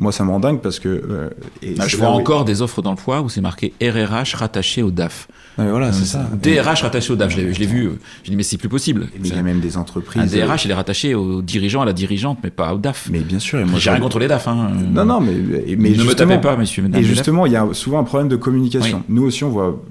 Moi, 0.00 0.12
ça 0.12 0.24
me 0.24 0.30
rend 0.30 0.40
dingue 0.40 0.60
parce 0.60 0.78
que. 0.78 0.88
Euh, 0.88 1.30
bah, 1.76 1.86
je 1.86 1.96
vois 1.98 2.08
encore 2.08 2.46
des 2.46 2.62
offres 2.62 2.80
d'emploi 2.80 3.20
où 3.20 3.28
c'est 3.28 3.42
marqué 3.42 3.74
RRH 3.82 4.34
rattaché 4.34 4.82
au 4.82 4.90
DAF. 4.90 5.28
voilà, 5.58 5.92
c'est 5.92 6.06
ça. 6.06 6.26
DRH 6.42 6.82
rattaché 6.82 7.12
au 7.12 7.16
DAF. 7.16 7.30
Je 7.30 7.40
l'ai 7.40 7.66
vu. 7.66 7.90
J'ai 8.24 8.30
dit, 8.30 8.36
mais 8.36 8.42
c'est 8.42 8.56
plus 8.56 8.70
possible. 8.70 9.08
il 9.22 9.34
y 9.34 9.38
a 9.38 9.42
même 9.42 9.60
des 9.60 9.76
entreprises. 9.76 10.22
Un 10.22 10.46
DRH, 10.46 10.64
il 10.64 10.70
est 10.70 10.74
rattaché 10.74 11.14
au 11.14 11.42
dirigeant, 11.42 11.82
à 11.82 11.84
la 11.84 11.92
dirigeante, 11.92 12.38
mais 12.42 12.50
pas 12.50 12.72
au 12.74 12.78
DAF. 12.78 13.08
Mais 13.12 13.20
bien 13.20 13.38
sûr. 13.38 13.60
J'ai 13.76 13.90
rien 13.90 14.00
contre 14.00 14.18
les 14.18 14.26
DAF. 14.26 14.48
Hein. 14.48 14.70
Non, 14.90 15.04
non, 15.04 15.20
mais. 15.20 15.34
mais 15.78 15.90
ne 15.90 16.04
me 16.04 16.14
tapez 16.14 16.38
pas, 16.38 16.56
messieurs, 16.56 16.88
Et 16.94 17.02
justement, 17.02 17.44
il 17.44 17.52
y 17.52 17.56
a 17.56 17.68
souvent 17.72 18.00
un 18.00 18.04
problème 18.04 18.28
de 18.28 18.36
communication. 18.36 19.02
Nous 19.08 19.24
aussi, 19.24 19.44
on 19.44 19.50
voit 19.50 19.82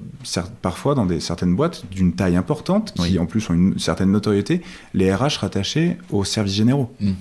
parfois 0.62 0.94
dans 0.94 1.06
des, 1.06 1.20
certaines 1.20 1.54
boîtes 1.54 1.84
d'une 1.90 2.12
taille 2.14 2.36
importante, 2.36 2.94
qui 2.94 3.18
en 3.18 3.26
plus 3.26 3.48
ont 3.50 3.54
une 3.54 3.78
certaine 3.78 4.10
notoriété, 4.10 4.62
les 4.94 5.12
RH 5.14 5.38
rattachés 5.40 5.96
aux 6.10 6.24
services 6.24 6.54
généraux. 6.54 6.92
Hmm. 7.00 7.12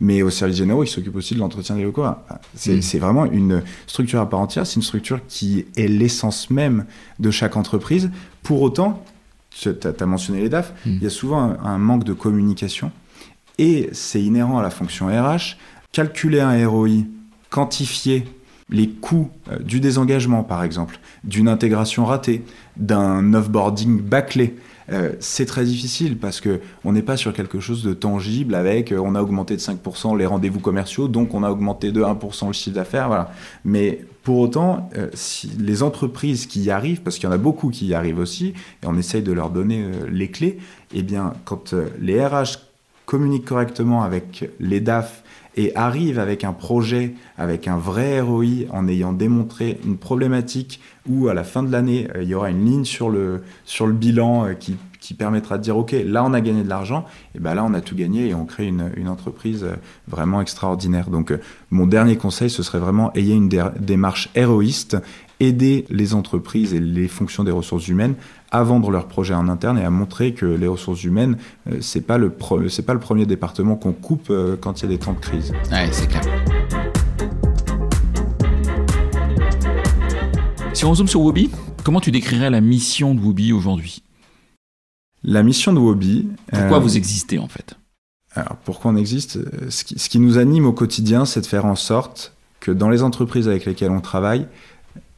Mais 0.00 0.22
au 0.22 0.30
service 0.30 0.56
généraux, 0.56 0.84
il 0.84 0.88
s'occupe 0.88 1.16
aussi 1.16 1.34
de 1.34 1.40
l'entretien 1.40 1.74
des 1.74 1.82
locaux. 1.82 2.04
Mm. 2.04 2.80
C'est 2.80 2.98
vraiment 2.98 3.26
une 3.26 3.62
structure 3.86 4.20
à 4.20 4.28
part 4.28 4.40
entière. 4.40 4.66
C'est 4.66 4.76
une 4.76 4.82
structure 4.82 5.20
qui 5.26 5.66
est 5.76 5.88
l'essence 5.88 6.50
même 6.50 6.84
de 7.18 7.30
chaque 7.30 7.56
entreprise. 7.56 8.10
Pour 8.42 8.62
autant, 8.62 9.02
tu 9.50 9.68
as, 9.68 10.06
mentionné 10.06 10.40
les 10.42 10.48
DAF, 10.48 10.72
mm. 10.86 10.90
il 10.90 11.02
y 11.02 11.06
a 11.06 11.10
souvent 11.10 11.56
un, 11.62 11.78
manque 11.78 12.04
de 12.04 12.12
communication. 12.12 12.92
Et 13.58 13.90
c'est 13.92 14.22
inhérent 14.22 14.58
à 14.58 14.62
la 14.62 14.70
fonction 14.70 15.08
RH. 15.08 15.56
Calculer 15.90 16.40
un 16.40 16.68
ROI, 16.68 17.04
quantifier 17.50 18.24
les 18.70 18.88
coûts 18.88 19.30
euh, 19.50 19.58
du 19.58 19.80
désengagement, 19.80 20.42
par 20.42 20.62
exemple, 20.62 20.98
d'une 21.24 21.48
intégration 21.48 22.04
ratée, 22.04 22.44
d'un 22.76 23.34
offboarding 23.34 24.00
bâclé, 24.00 24.56
euh, 24.90 25.12
c'est 25.20 25.44
très 25.44 25.64
difficile 25.64 26.16
parce 26.16 26.40
que 26.40 26.60
on 26.82 26.92
n'est 26.92 27.02
pas 27.02 27.18
sur 27.18 27.34
quelque 27.34 27.60
chose 27.60 27.82
de 27.82 27.92
tangible 27.92 28.54
avec 28.54 28.90
euh, 28.90 28.98
on 28.98 29.14
a 29.14 29.20
augmenté 29.20 29.54
de 29.54 29.60
5% 29.60 30.16
les 30.16 30.24
rendez-vous 30.24 30.60
commerciaux, 30.60 31.08
donc 31.08 31.34
on 31.34 31.42
a 31.42 31.50
augmenté 31.50 31.92
de 31.92 32.02
1% 32.02 32.46
le 32.46 32.52
chiffre 32.52 32.74
d'affaires. 32.74 33.08
Voilà. 33.08 33.32
Mais 33.64 34.04
pour 34.22 34.38
autant, 34.38 34.90
les 35.58 35.82
entreprises 35.82 36.44
qui 36.44 36.60
y 36.60 36.70
arrivent, 36.70 37.00
parce 37.00 37.16
qu'il 37.16 37.24
y 37.24 37.28
en 37.28 37.34
a 37.34 37.38
beaucoup 37.38 37.70
qui 37.70 37.86
y 37.86 37.94
arrivent 37.94 38.18
aussi, 38.18 38.48
et 38.82 38.86
on 38.86 38.98
essaye 38.98 39.22
de 39.22 39.32
leur 39.32 39.48
donner 39.48 39.86
les 40.10 40.30
clés, 40.30 40.58
eh 40.92 41.02
bien, 41.02 41.32
quand 41.46 41.74
les 41.98 42.22
RH 42.22 42.58
communiquent 43.06 43.46
correctement 43.46 44.02
avec 44.02 44.50
les 44.60 44.80
DAF 44.80 45.22
et 45.58 45.74
arrivent 45.74 46.20
avec 46.20 46.44
un 46.44 46.52
projet, 46.52 47.14
avec 47.36 47.66
un 47.66 47.76
vrai 47.76 48.20
ROI, 48.20 48.68
en 48.70 48.86
ayant 48.86 49.12
démontré 49.12 49.80
une 49.84 49.98
problématique 49.98 50.80
où 51.08 51.26
à 51.26 51.34
la 51.34 51.42
fin 51.42 51.64
de 51.64 51.72
l'année, 51.72 52.06
euh, 52.14 52.22
il 52.22 52.28
y 52.28 52.34
aura 52.34 52.48
une 52.48 52.64
ligne 52.64 52.84
sur 52.84 53.10
le, 53.10 53.42
sur 53.64 53.88
le 53.88 53.92
bilan 53.92 54.46
euh, 54.46 54.52
qui, 54.54 54.76
qui, 55.00 55.14
permettra 55.14 55.58
de 55.58 55.64
dire, 55.64 55.76
OK, 55.76 55.96
là 56.04 56.24
on 56.24 56.32
a 56.32 56.40
gagné 56.40 56.62
de 56.62 56.68
l'argent, 56.68 57.06
et 57.34 57.40
ben 57.40 57.54
là 57.54 57.64
on 57.64 57.74
a 57.74 57.80
tout 57.80 57.96
gagné 57.96 58.28
et 58.28 58.34
on 58.34 58.44
crée 58.44 58.68
une, 58.68 58.92
une 58.96 59.08
entreprise 59.08 59.64
euh, 59.64 59.74
vraiment 60.06 60.40
extraordinaire. 60.40 61.10
Donc 61.10 61.34
mon 61.70 61.88
dernier 61.88 62.16
conseil, 62.16 62.50
ce 62.50 62.62
serait 62.62 62.78
vraiment 62.78 63.12
ayez 63.14 63.34
une 63.34 63.48
démarche 63.80 64.30
héroïste, 64.36 64.96
aider 65.40 65.86
les 65.90 66.14
entreprises 66.14 66.72
et 66.72 66.80
les 66.80 67.08
fonctions 67.08 67.42
des 67.42 67.50
ressources 67.50 67.88
humaines 67.88 68.14
à 68.50 68.62
vendre 68.62 68.90
leurs 68.90 69.06
projets 69.06 69.34
en 69.34 69.48
interne 69.48 69.78
et 69.78 69.84
à 69.84 69.90
montrer 69.90 70.32
que 70.32 70.46
les 70.46 70.66
ressources 70.66 71.04
humaines, 71.04 71.36
euh, 71.70 71.78
c'est 71.80 72.00
pas 72.00 72.18
le 72.18 72.32
c'est 72.68 72.84
pas 72.84 72.94
le 72.94 73.00
premier 73.00 73.26
département 73.26 73.76
qu'on 73.76 73.92
coupe 73.92 74.28
euh, 74.30 74.56
quand 74.58 74.80
il 74.80 74.84
y 74.84 74.86
a 74.86 74.88
des 74.88 74.98
temps 74.98 75.12
de 75.12 75.18
crise. 75.18 75.52
Ouais, 75.70 75.88
c'est 75.92 76.06
clair. 76.06 76.22
Si 80.72 80.84
on 80.84 80.94
zoome 80.94 81.08
sur 81.08 81.20
Wobi, 81.20 81.50
comment 81.84 82.00
tu 82.00 82.10
décrirais 82.10 82.50
la 82.50 82.60
mission 82.60 83.14
de 83.14 83.20
Wobi 83.20 83.52
aujourd'hui? 83.52 84.02
La 85.24 85.42
mission 85.42 85.72
de 85.72 85.78
Wobi. 85.78 86.28
Pourquoi 86.50 86.76
euh, 86.76 86.80
vous 86.80 86.96
existez 86.96 87.38
en 87.38 87.48
fait? 87.48 87.74
Alors 88.34 88.56
pourquoi 88.64 88.92
on 88.92 88.96
existe? 88.96 89.38
Ce 89.70 89.84
qui, 89.84 89.98
ce 89.98 90.08
qui 90.08 90.20
nous 90.20 90.38
anime 90.38 90.66
au 90.66 90.72
quotidien, 90.72 91.24
c'est 91.24 91.40
de 91.40 91.46
faire 91.46 91.66
en 91.66 91.74
sorte 91.74 92.32
que 92.60 92.70
dans 92.70 92.88
les 92.88 93.02
entreprises 93.02 93.48
avec 93.48 93.64
lesquelles 93.64 93.90
on 93.90 94.00
travaille, 94.00 94.46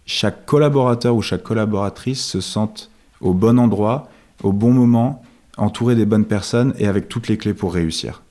chaque 0.06 0.46
collaborateur 0.46 1.14
ou 1.14 1.22
chaque 1.22 1.42
collaboratrice 1.42 2.25
se 2.25 2.40
sente 2.40 2.89
au 3.21 3.35
bon 3.35 3.59
endroit, 3.59 4.09
au 4.43 4.53
bon 4.53 4.73
moment, 4.73 5.23
entouré 5.57 5.95
des 5.95 6.07
bonnes 6.07 6.25
personnes 6.25 6.75
et 6.79 6.87
avec 6.87 7.09
toutes 7.09 7.29
les 7.29 7.37
clés 7.37 7.55
pour 7.55 7.75
réussir. 7.75 8.23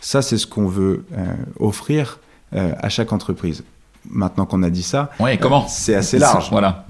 Ça, 0.00 0.22
c'est 0.22 0.38
ce 0.38 0.46
qu'on 0.46 0.66
veut 0.66 1.04
euh, 1.16 1.26
offrir 1.58 2.20
euh, 2.54 2.72
à 2.78 2.88
chaque 2.88 3.12
entreprise. 3.12 3.64
Maintenant 4.10 4.46
qu'on 4.46 4.62
a 4.62 4.70
dit 4.70 4.84
ça, 4.84 5.10
comment 5.40 5.66
c'est 5.68 5.94
assez 5.94 6.18
large. 6.18 6.48
Voilà. 6.50 6.86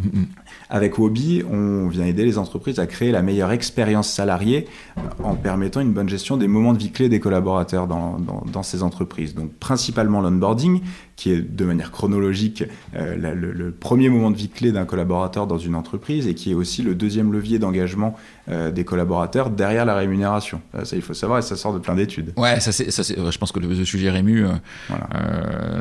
Avec 0.70 0.98
Wobi, 0.98 1.42
on 1.50 1.88
vient 1.88 2.04
aider 2.04 2.24
les 2.24 2.36
entreprises 2.36 2.78
à 2.78 2.86
créer 2.86 3.10
la 3.10 3.22
meilleure 3.22 3.50
expérience 3.50 4.08
salariée 4.08 4.68
euh, 4.98 5.00
en 5.24 5.34
permettant 5.34 5.80
une 5.80 5.92
bonne 5.92 6.08
gestion 6.08 6.36
des 6.36 6.46
moments 6.46 6.74
de 6.74 6.78
vie 6.78 6.92
clés 6.92 7.08
des 7.08 7.18
collaborateurs 7.18 7.86
dans, 7.86 8.18
dans, 8.18 8.62
ces 8.62 8.82
entreprises. 8.82 9.34
Donc 9.34 9.50
principalement 9.54 10.20
l'onboarding, 10.20 10.82
qui 11.18 11.30
est 11.30 11.40
de 11.40 11.64
manière 11.64 11.90
chronologique 11.90 12.64
euh, 12.96 13.34
le, 13.34 13.70
premier 13.72 14.08
moment 14.08 14.30
de 14.30 14.36
vie 14.36 14.48
clé 14.48 14.72
d'un 14.72 14.86
collaborateur 14.86 15.46
dans 15.46 15.58
une 15.58 15.74
entreprise 15.74 16.26
et 16.26 16.34
qui 16.34 16.52
est 16.52 16.54
aussi 16.54 16.82
le 16.82 16.94
deuxième 16.94 17.32
levier 17.32 17.58
d'engagement 17.58 18.16
euh, 18.48 18.70
des 18.70 18.84
collaborateurs 18.84 19.50
derrière 19.50 19.84
la 19.84 19.96
rémunération. 19.96 20.62
Ça, 20.84 20.96
il 20.96 21.02
faut 21.02 21.14
savoir 21.14 21.40
et 21.40 21.42
ça 21.42 21.56
sort 21.56 21.74
de 21.74 21.80
plein 21.80 21.96
d'études. 21.96 22.32
Ouais, 22.36 22.60
ça, 22.60 22.72
c'est, 22.72 22.90
ça 22.90 23.04
c'est, 23.04 23.16
je 23.16 23.38
pense 23.38 23.52
que 23.52 23.58
le, 23.58 23.84
sujet 23.84 24.10
Rému, 24.10 24.46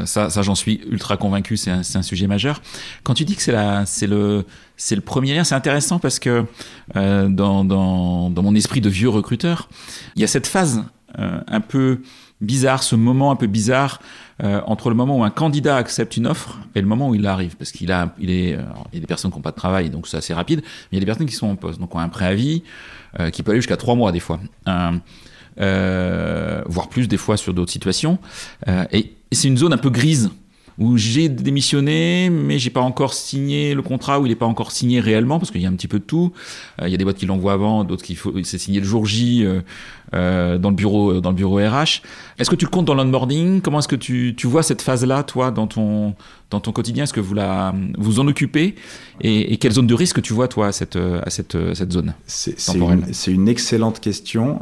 ça, 0.05 0.29
ça 0.29 0.41
j'en 0.41 0.55
suis 0.55 0.81
ultra 0.89 1.17
convaincu, 1.17 1.55
c'est 1.55 1.71
un, 1.71 1.81
un, 1.81 2.01
sujet 2.01 2.27
majeur. 2.27 2.61
Quand 3.03 3.13
tu 3.13 3.23
dis 3.23 3.35
que 3.35 3.41
c'est, 3.41 3.51
la, 3.51 3.85
c'est 3.85 4.07
le 4.07 4.43
c'est 4.77 4.95
le 4.95 5.01
premier 5.01 5.33
lien. 5.33 5.43
C'est 5.43 5.55
intéressant 5.55 5.99
parce 5.99 6.19
que 6.19 6.45
euh, 6.95 7.27
dans, 7.27 7.65
dans, 7.65 8.29
dans, 8.29 8.43
mon 8.43 8.55
esprit 8.55 8.79
de 8.79 8.89
vieux 8.89 9.09
recruteur, 9.09 9.69
il 10.15 10.21
y 10.21 10.23
a 10.23 10.27
cette 10.27 10.47
phase 10.47 10.83
euh, 11.19 11.41
un 11.47 11.61
peu 11.61 12.01
bizarre, 12.39 12.83
ce 12.83 12.95
moment 12.95 13.31
un 13.31 13.35
peu 13.35 13.47
bizarre 13.47 13.99
euh, 14.43 14.61
entre 14.65 14.89
le 14.89 14.95
moment 14.95 15.17
où 15.17 15.23
un 15.23 15.29
candidat 15.29 15.77
accepte 15.77 16.17
une 16.17 16.27
offre 16.27 16.59
et 16.75 16.81
le 16.81 16.87
moment 16.87 17.09
où 17.09 17.15
il 17.15 17.25
arrive. 17.27 17.55
Parce 17.55 17.71
qu'il 17.71 17.91
a, 17.91 18.13
il 18.19 18.29
est, 18.29 18.49
il 18.51 18.93
y 18.93 18.97
a 18.97 18.99
des 18.99 19.07
personnes 19.07 19.31
qui 19.31 19.37
n'ont 19.37 19.43
pas 19.43 19.51
de 19.51 19.55
travail, 19.55 19.89
donc 19.89 20.07
c'est 20.07 20.17
assez 20.17 20.33
rapide, 20.33 20.61
mais 20.61 20.69
il 20.93 20.95
y 20.95 20.97
a 20.97 21.01
des 21.01 21.05
personnes 21.05 21.27
qui 21.27 21.35
sont 21.35 21.47
en 21.47 21.55
poste, 21.55 21.79
donc 21.79 21.93
ont 21.95 21.99
un 21.99 22.09
préavis 22.09 22.63
qui 23.31 23.41
peut 23.41 23.51
aller 23.51 23.61
jusqu'à 23.61 23.77
trois 23.77 23.95
mois 23.95 24.11
des 24.11 24.19
fois. 24.19 24.39
voire 25.57 26.89
plus 26.89 27.07
des 27.07 27.17
fois 27.17 27.37
sur 27.37 27.53
d'autres 27.53 27.71
situations. 27.71 28.19
et 28.91 29.13
c'est 29.31 29.47
une 29.47 29.57
zone 29.57 29.73
un 29.73 29.77
peu 29.77 29.89
grise 29.89 30.29
où 30.79 30.95
j'ai 30.95 31.27
démissionné, 31.27 32.29
mais 32.29 32.59
j'ai 32.59 32.69
pas 32.69 32.81
encore 32.81 33.13
signé 33.13 33.73
le 33.73 33.81
contrat, 33.81 34.19
où 34.19 34.27
il 34.27 34.29
n'est 34.29 34.35
pas 34.35 34.45
encore 34.45 34.71
signé 34.71 34.99
réellement, 34.99 35.39
parce 35.39 35.49
qu'il 35.49 35.61
y 35.61 35.65
a 35.65 35.69
un 35.69 35.73
petit 35.73 35.87
peu 35.87 35.97
de 35.97 36.03
tout. 36.03 36.33
Euh, 36.81 36.87
il 36.87 36.91
y 36.91 36.93
a 36.93 36.97
des 36.97 37.03
boîtes 37.03 37.17
qui 37.17 37.25
l'envoient 37.25 37.53
avant, 37.53 37.83
d'autres 37.83 38.03
qui 38.03 38.13
faut, 38.13 38.31
c'est 38.43 38.59
signé 38.59 38.79
le 38.79 38.85
jour 38.85 39.05
J 39.07 39.43
euh, 39.43 39.61
euh, 40.13 40.59
dans 40.59 40.69
le 40.69 40.75
bureau, 40.75 41.19
dans 41.19 41.31
le 41.31 41.35
bureau 41.35 41.57
RH. 41.57 42.03
Est-ce 42.37 42.49
que 42.51 42.55
tu 42.55 42.65
le 42.65 42.69
comptes 42.69 42.85
dans 42.85 42.93
l'onboarding? 42.93 43.61
Comment 43.61 43.79
est-ce 43.79 43.87
que 43.87 43.95
tu, 43.95 44.35
tu 44.37 44.45
vois 44.45 44.61
cette 44.61 44.83
phase-là, 44.83 45.23
toi, 45.23 45.49
dans 45.49 45.65
ton 45.65 46.13
dans 46.51 46.59
ton 46.59 46.71
quotidien? 46.71 47.05
Est-ce 47.05 47.13
que 47.13 47.21
vous 47.21 47.33
la 47.33 47.73
vous 47.97 48.19
en 48.19 48.27
occupez? 48.27 48.75
Et, 49.21 49.53
et, 49.53 49.57
quelle 49.57 49.71
zone 49.71 49.87
de 49.87 49.95
risque 49.95 50.21
tu 50.21 50.33
vois, 50.33 50.47
toi, 50.47 50.67
à 50.67 50.71
cette 50.71 50.95
à 50.95 51.29
cette 51.31 51.57
cette 51.73 51.91
zone 51.91 52.13
C'est 52.27 52.55
une, 52.75 53.03
une, 53.27 53.47
excellente 53.47 53.99
question. 53.99 54.59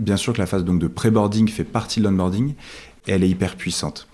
bien 0.00 0.16
sûr 0.16 0.32
que 0.32 0.38
la 0.38 0.46
phase 0.46 0.64
donc 0.64 0.80
de 0.80 0.88
pré-boarding 0.88 1.46
fait 1.46 1.62
partie 1.62 2.00
de 2.00 2.04
l'onboarding. 2.04 2.54
Elle 3.06 3.22
est 3.22 3.28
hyper 3.28 3.54
puissante 3.54 4.08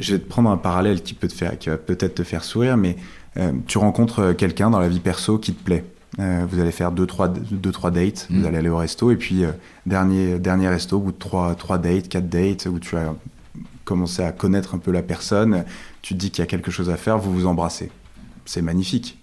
je 0.00 0.12
vais 0.12 0.18
te 0.18 0.26
prendre 0.26 0.50
un 0.50 0.56
parallèle 0.56 1.02
qui 1.02 1.14
peut 1.14 1.28
te 1.28 1.34
faire, 1.34 1.58
qui 1.58 1.68
va 1.68 1.76
peut-être 1.76 2.16
te 2.16 2.24
faire 2.24 2.42
sourire, 2.42 2.76
mais 2.76 2.96
euh, 3.36 3.52
tu 3.66 3.78
rencontres 3.78 4.20
euh, 4.20 4.32
quelqu'un 4.32 4.70
dans 4.70 4.80
la 4.80 4.88
vie 4.88 4.98
perso 4.98 5.38
qui 5.38 5.52
te 5.52 5.62
plaît. 5.62 5.84
Euh, 6.18 6.44
vous 6.48 6.58
allez 6.58 6.72
faire 6.72 6.90
deux 6.90 7.06
trois, 7.06 7.28
deux, 7.28 7.70
trois 7.70 7.90
dates, 7.90 8.26
vous 8.30 8.40
mm. 8.40 8.46
allez 8.46 8.58
aller 8.58 8.68
au 8.68 8.78
resto, 8.78 9.10
et 9.10 9.16
puis 9.16 9.44
dernier, 9.86 10.38
dernier 10.38 10.68
resto, 10.68 10.96
au 10.96 11.00
bout 11.00 11.12
de 11.12 11.18
trois, 11.18 11.54
trois 11.54 11.78
dates, 11.78 12.08
quatre 12.08 12.28
dates, 12.28 12.66
où 12.66 12.80
tu 12.80 12.96
as 12.96 13.14
commencé 13.84 14.22
à 14.22 14.32
connaître 14.32 14.74
un 14.74 14.78
peu 14.78 14.90
la 14.90 15.02
personne, 15.02 15.64
tu 16.02 16.14
te 16.14 16.18
dis 16.18 16.30
qu'il 16.30 16.42
y 16.42 16.44
a 16.44 16.46
quelque 16.46 16.70
chose 16.70 16.90
à 16.90 16.96
faire, 16.96 17.18
vous 17.18 17.32
vous 17.32 17.46
embrassez. 17.46 17.90
C'est 18.46 18.62
magnifique. 18.62 19.19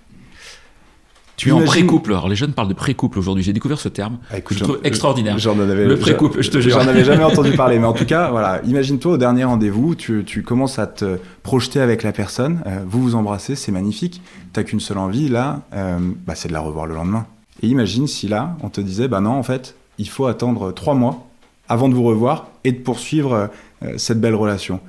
Tu 1.37 1.49
es 1.49 1.51
en 1.51 1.61
pré-couple. 1.61 2.13
Alors 2.13 2.27
les 2.27 2.35
jeunes 2.35 2.53
parlent 2.53 2.67
de 2.67 2.73
pré-couple 2.73 3.19
aujourd'hui. 3.19 3.43
J'ai 3.43 3.53
découvert 3.53 3.79
ce 3.79 3.89
terme. 3.89 4.17
Ah, 4.31 4.37
je 4.49 4.63
trouve 4.63 4.79
extraordinaire. 4.83 5.37
J'en 5.37 5.59
avais, 5.59 5.85
le 5.85 5.95
pré-couple, 5.95 6.41
je 6.41 6.49
te 6.49 6.59
jure. 6.59 6.71
J'en 6.71 6.87
avais 6.87 7.05
jamais 7.05 7.23
entendu 7.31 7.51
parler. 7.51 7.77
Mais 7.77 7.85
en 7.85 7.93
tout 7.93 8.05
cas, 8.05 8.31
voilà. 8.31 8.59
Imagine-toi 8.63 9.13
au 9.13 9.17
dernier 9.17 9.43
rendez-vous, 9.43 9.93
tu, 9.93 10.23
tu, 10.25 10.41
commences 10.41 10.79
à 10.79 10.87
te 10.87 11.19
projeter 11.43 11.79
avec 11.79 12.01
la 12.01 12.11
personne. 12.11 12.61
Euh, 12.65 12.79
vous 12.87 13.03
vous 13.03 13.13
embrassez, 13.13 13.55
c'est 13.55 13.71
magnifique. 13.71 14.23
T'as 14.51 14.63
qu'une 14.63 14.79
seule 14.79 14.97
envie 14.97 15.29
là, 15.29 15.61
euh, 15.73 15.99
bah, 16.25 16.33
c'est 16.33 16.47
de 16.47 16.53
la 16.53 16.59
revoir 16.59 16.87
le 16.87 16.95
lendemain. 16.95 17.27
Et 17.61 17.67
imagine 17.67 18.07
si 18.07 18.27
là, 18.27 18.57
on 18.63 18.69
te 18.69 18.81
disait, 18.81 19.07
bah 19.07 19.21
non, 19.21 19.31
en 19.31 19.43
fait, 19.43 19.75
il 19.99 20.09
faut 20.09 20.25
attendre 20.25 20.71
trois 20.71 20.95
mois 20.95 21.27
avant 21.69 21.87
de 21.87 21.93
vous 21.93 22.03
revoir 22.03 22.47
et 22.63 22.71
de 22.71 22.79
poursuivre 22.79 23.51
euh, 23.83 23.93
cette 23.97 24.19
belle 24.19 24.35
relation. 24.35 24.79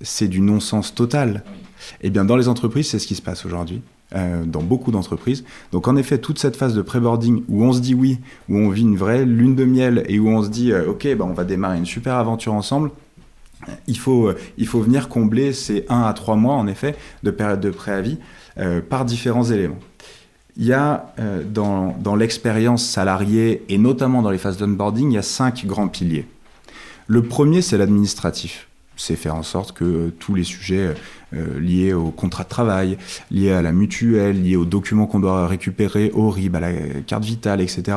C'est 0.00 0.28
du 0.28 0.40
non-sens 0.40 0.94
total. 0.94 1.44
Eh 2.00 2.08
bien, 2.08 2.24
dans 2.24 2.36
les 2.36 2.48
entreprises, 2.48 2.88
c'est 2.88 2.98
ce 2.98 3.06
qui 3.06 3.14
se 3.14 3.22
passe 3.22 3.44
aujourd'hui. 3.44 3.82
Euh, 4.16 4.46
dans 4.46 4.62
beaucoup 4.62 4.90
d'entreprises. 4.90 5.44
Donc 5.70 5.86
en 5.86 5.94
effet, 5.94 6.16
toute 6.16 6.38
cette 6.38 6.56
phase 6.56 6.72
de 6.72 6.80
pré-boarding 6.80 7.44
où 7.46 7.62
on 7.62 7.74
se 7.74 7.80
dit 7.80 7.92
oui, 7.92 8.18
où 8.48 8.56
on 8.56 8.70
vit 8.70 8.80
une 8.80 8.96
vraie 8.96 9.26
lune 9.26 9.54
de 9.54 9.66
miel 9.66 10.02
et 10.08 10.18
où 10.18 10.30
on 10.30 10.42
se 10.42 10.48
dit 10.48 10.72
euh, 10.72 10.88
ok, 10.88 11.14
bah, 11.14 11.26
on 11.28 11.34
va 11.34 11.44
démarrer 11.44 11.76
une 11.76 11.84
super 11.84 12.14
aventure 12.14 12.54
ensemble, 12.54 12.90
il 13.86 13.98
faut, 13.98 14.28
euh, 14.28 14.38
il 14.56 14.66
faut 14.66 14.80
venir 14.80 15.10
combler 15.10 15.52
ces 15.52 15.84
1 15.90 16.00
à 16.04 16.12
3 16.14 16.36
mois 16.36 16.54
en 16.54 16.66
effet 16.68 16.96
de 17.22 17.30
période 17.30 17.60
de 17.60 17.68
préavis 17.68 18.16
par 18.88 19.04
différents 19.04 19.44
éléments. 19.44 19.78
Il 20.56 20.64
y 20.64 20.72
a 20.72 21.12
dans, 21.44 21.94
dans 22.00 22.16
l'expérience 22.16 22.84
salariée 22.84 23.62
et 23.68 23.76
notamment 23.76 24.22
dans 24.22 24.30
les 24.30 24.38
phases 24.38 24.56
d'onboarding, 24.56 25.12
il 25.12 25.14
y 25.14 25.18
a 25.18 25.22
cinq 25.22 25.64
grands 25.66 25.86
piliers. 25.86 26.26
Le 27.06 27.22
premier, 27.22 27.62
c'est 27.62 27.78
l'administratif. 27.78 28.68
C'est 28.96 29.14
faire 29.14 29.36
en 29.36 29.44
sorte 29.44 29.70
que 29.70 30.08
tous 30.18 30.34
les 30.34 30.42
sujets 30.42 30.96
euh, 31.34 31.94
au 31.94 32.10
contrat 32.10 32.44
de 32.44 32.48
travail, 32.48 32.98
liés 33.30 33.52
à 33.52 33.62
la 33.62 33.72
mutuelle, 33.72 34.42
liés 34.42 34.56
aux 34.56 34.64
documents 34.64 35.06
qu'on 35.06 35.20
doit 35.20 35.46
récupérer, 35.46 36.10
au 36.14 36.30
RIB, 36.30 36.56
à 36.56 36.60
la 36.60 36.72
carte 37.06 37.24
vitale, 37.24 37.60
etc., 37.60 37.96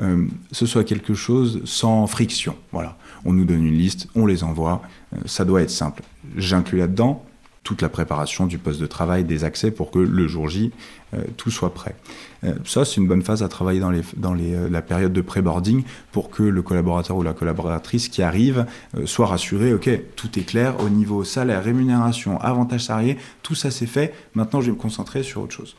euh, 0.00 0.26
ce 0.52 0.66
soit 0.66 0.84
quelque 0.84 1.14
chose 1.14 1.62
sans 1.64 2.06
friction. 2.06 2.54
Voilà. 2.72 2.96
On 3.24 3.32
nous 3.32 3.44
donne 3.44 3.64
une 3.64 3.76
liste, 3.76 4.08
on 4.14 4.26
les 4.26 4.44
envoie, 4.44 4.82
euh, 5.14 5.18
ça 5.26 5.44
doit 5.44 5.62
être 5.62 5.70
simple. 5.70 6.02
J'inclus 6.36 6.78
là-dedans 6.78 7.24
toute 7.66 7.82
la 7.82 7.88
préparation 7.88 8.46
du 8.46 8.58
poste 8.58 8.80
de 8.80 8.86
travail, 8.86 9.24
des 9.24 9.42
accès 9.42 9.72
pour 9.72 9.90
que 9.90 9.98
le 9.98 10.28
jour 10.28 10.48
J, 10.48 10.70
euh, 11.14 11.24
tout 11.36 11.50
soit 11.50 11.74
prêt. 11.74 11.96
Euh, 12.44 12.54
ça, 12.64 12.84
c'est 12.84 12.98
une 12.98 13.08
bonne 13.08 13.22
phase 13.22 13.42
à 13.42 13.48
travailler 13.48 13.80
dans, 13.80 13.92
euh, 13.92 14.70
la 14.70 14.82
période 14.82 15.12
de 15.12 15.20
pré-boarding 15.20 15.82
pour 16.12 16.30
que 16.30 16.44
le 16.44 16.62
collaborateur 16.62 17.16
ou 17.16 17.24
la 17.24 17.32
collaboratrice 17.32 18.08
qui 18.08 18.22
arrive 18.22 18.66
soit 19.04 19.26
rassuré, 19.26 19.74
OK, 19.74 19.90
tout 20.14 20.38
est 20.38 20.44
clair 20.44 20.80
au 20.80 20.88
niveau 20.88 21.24
salaire, 21.24 21.64
rémunération, 21.64 22.40
avantages 22.40 22.84
salariés, 22.84 23.16
tout 23.42 23.56
ça 23.56 23.72
c'est 23.72 23.86
fait, 23.86 24.14
maintenant 24.34 24.60
je 24.60 24.66
vais 24.66 24.76
me 24.76 24.80
concentrer 24.80 25.24
sur 25.24 25.42
autre 25.42 25.52
chose. 25.52 25.74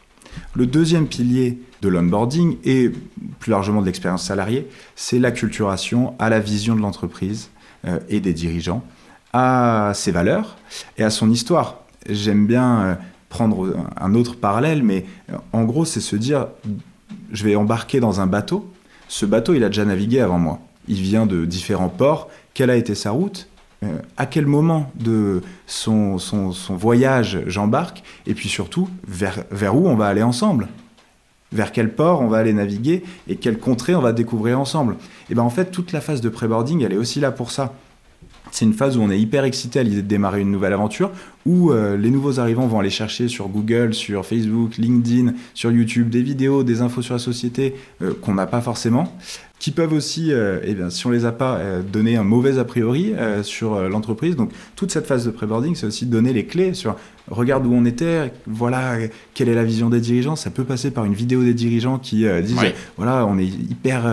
Le 0.56 0.66
deuxième 0.66 1.08
pilier 1.08 1.58
de 1.82 1.88
l'onboarding 1.88 2.58
et 2.66 2.92
plus 3.40 3.52
largement 3.52 3.80
de 3.80 3.86
l'expérience 3.86 4.26
salariée, 4.26 4.68
c'est 4.98 5.20
l'acculturation 5.20 6.16
à 6.20 6.30
la 6.30 6.42
vision 6.42 6.76
de 6.76 6.82
l'entreprise 6.82 7.50
et 8.10 8.20
des 8.20 8.34
dirigeants 8.34 8.84
à 9.38 9.94
ses 9.94 10.12
valeurs 10.12 10.58
et 10.98 11.04
à 11.04 11.12
son 11.12 11.30
histoire. 11.30 11.82
J'aime 12.10 12.48
bien 12.48 12.82
euh, 12.82 12.96
prendre 13.30 13.76
un 13.96 14.16
autre 14.16 14.36
parallèle, 14.36 14.82
mais 14.82 15.06
euh, 15.32 15.36
en 15.54 15.64
gros, 15.64 15.86
c'est 15.86 16.02
se 16.02 16.16
dire, 16.16 16.48
je 17.32 17.44
vais 17.44 17.56
embarquer 17.56 18.00
dans 18.00 18.20
un 18.20 18.26
bateau. 18.26 18.72
Ce 19.08 19.26
bateau, 19.26 19.54
il 19.54 19.64
a 19.64 19.68
déjà 19.68 19.86
navigué 19.86 20.22
avant 20.22 20.40
moi. 20.40 20.60
Il 20.88 21.02
vient 21.02 21.28
de 21.28 21.46
différents 21.46 21.90
ports. 21.90 22.30
Quelle 22.56 22.72
a 22.72 22.76
été 22.76 22.96
sa 22.96 23.12
route? 23.12 23.48
Euh, 23.84 24.00
À 24.18 24.26
quel 24.26 24.48
moment 24.48 24.92
de 24.96 25.44
son, 25.68 26.18
son, 26.18 26.52
voyage 26.76 27.40
j'embarque? 27.46 28.02
Et 28.26 28.34
puis 28.34 28.50
surtout, 28.50 28.90
vers, 29.08 29.44
vers 29.52 29.76
où 29.76 29.88
on 29.88 29.96
va 29.96 30.08
aller 30.08 30.24
ensemble? 30.24 30.68
Vers 31.52 31.72
quel 31.72 31.94
port 31.94 32.22
on 32.22 32.28
va 32.28 32.40
aller 32.40 32.54
naviguer? 32.54 33.04
Et 33.28 33.36
quelle 33.36 33.60
contrée 33.60 33.94
on 33.94 34.02
va 34.02 34.14
découvrir 34.14 34.60
ensemble? 34.60 34.96
Et 35.30 35.36
bien 35.36 35.44
en 35.44 35.52
fait, 35.52 35.66
toute 35.66 35.92
la 35.92 36.02
phase 36.02 36.22
de 36.22 36.30
pré-boarding, 36.30 36.82
elle 36.82 36.94
est 36.94 36.98
aussi 36.98 37.20
là 37.20 37.32
pour 37.32 37.52
ça. 37.52 37.74
C'est 38.52 38.66
une 38.66 38.74
phase 38.74 38.98
où 38.98 39.02
on 39.02 39.10
est 39.10 39.20
hyper 39.20 39.44
excité 39.44 39.80
à 39.80 39.84
l'idée 39.84 40.02
de 40.02 40.08
démarrer 40.08 40.42
une 40.42 40.52
nouvelle 40.52 40.74
aventure, 40.74 41.12
où 41.48 41.72
euh, 41.72 41.96
les 41.98 42.12
nouveaux 42.12 42.40
arrivants 42.40 42.68
vont 42.68 42.80
aller 42.80 42.92
chercher 42.92 43.30
sur 43.30 43.48
Google, 43.48 43.94
sur 43.94 44.26
Facebook, 44.26 44.78
LinkedIn, 44.78 45.34
sur 45.54 45.72
YouTube 45.72 46.10
des 46.10 46.22
vidéos, 46.22 46.64
des 46.64 46.82
infos 46.82 47.02
sur 47.02 47.16
la 47.16 47.20
société 47.20 47.74
euh, 48.02 48.14
qu'on 48.22 48.36
n'a 48.36 48.46
pas 48.46 48.62
forcément 48.62 49.18
qui 49.60 49.72
peuvent 49.72 49.94
aussi, 49.94 50.32
euh, 50.32 50.60
eh 50.64 50.76
bien, 50.76 50.92
si 50.92 51.08
on 51.08 51.10
les 51.10 51.26
a 51.26 51.32
pas, 51.32 51.60
donner 51.82 52.16
un 52.16 52.24
mauvais 52.24 52.60
a 52.60 52.64
priori 52.64 53.16
sur 53.42 53.90
l'entreprise. 53.90 54.36
Donc 54.36 54.52
toute 54.76 54.92
cette 54.92 55.08
phase 55.08 55.26
de 55.26 55.32
pré-boarding, 55.32 55.74
c'est 55.74 55.88
aussi 55.88 56.06
donner 56.06 56.32
les 56.32 56.46
clés 56.46 56.76
sur 56.76 56.96
regarde 57.28 57.66
où 57.66 57.74
on 57.74 57.84
était, 57.84 58.32
voilà 58.46 58.98
quelle 59.34 59.50
est 59.50 59.56
la 59.56 59.64
vision 59.64 59.90
des 59.90 60.00
dirigeants. 60.00 60.36
Ça 60.36 60.52
peut 60.52 60.64
passer 60.64 60.92
par 60.92 61.06
une 61.06 61.16
vidéo 61.16 61.42
des 61.42 61.56
dirigeants 61.56 61.98
qui 61.98 62.28
disent 62.44 62.60
voilà 62.98 63.26
on 63.26 63.40
est 63.40 63.48
hyper 63.48 64.06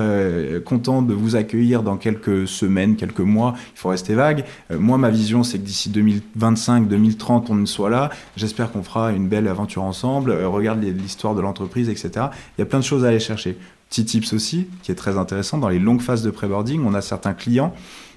content 0.65 1.03
de 1.03 1.13
vous 1.13 1.37
accueillir 1.37 1.83
dans 1.83 1.99
quelques 1.99 2.49
semaines, 2.49 2.97
quelques 2.97 3.21
mois. 3.21 3.53
Il 3.75 3.79
faut 3.79 3.91
rester 3.91 4.15
vague. 4.15 4.47
moi 4.71 4.97
ma 4.97 5.11
vision 5.11 5.43
c'est 5.43 5.59
que 5.59 5.65
d'ici 5.65 5.91
2025, 5.91 6.89
2030 6.89 7.24
on 7.31 7.67
soit 7.67 7.91
là. 7.91 8.11
J'espère 8.37 8.73
qu'on 8.73 8.83
fera 8.83 9.13
une 9.13 9.29
belle 9.29 9.49
aventure 9.49 9.83
ensemble. 9.83 10.33
regarde 10.45 10.83
l'histoire 10.83 11.35
de 11.35 11.41
l'entreprise, 11.41 11.89
etc. 11.89 12.27
Il 12.57 12.61
y 12.61 12.63
a 12.63 12.67
plein 12.67 12.79
de 12.79 12.85
choses 12.85 13.05
à 13.05 13.09
aller 13.09 13.21
chercher. 13.21 13.59
Petit 13.91 14.05
tips 14.05 14.33
aussi, 14.33 14.67
qui 14.83 14.91
est 14.93 14.97
très 14.97 15.19
intéressant, 15.19 15.59
dans 15.59 15.69
les 15.69 15.79
longues 15.79 16.01
phases 16.01 16.23
de 16.23 16.31
pré-boarding, 16.31 16.83
on 16.85 16.95
a 16.95 17.01
certains 17.01 17.35
clients 17.35 17.75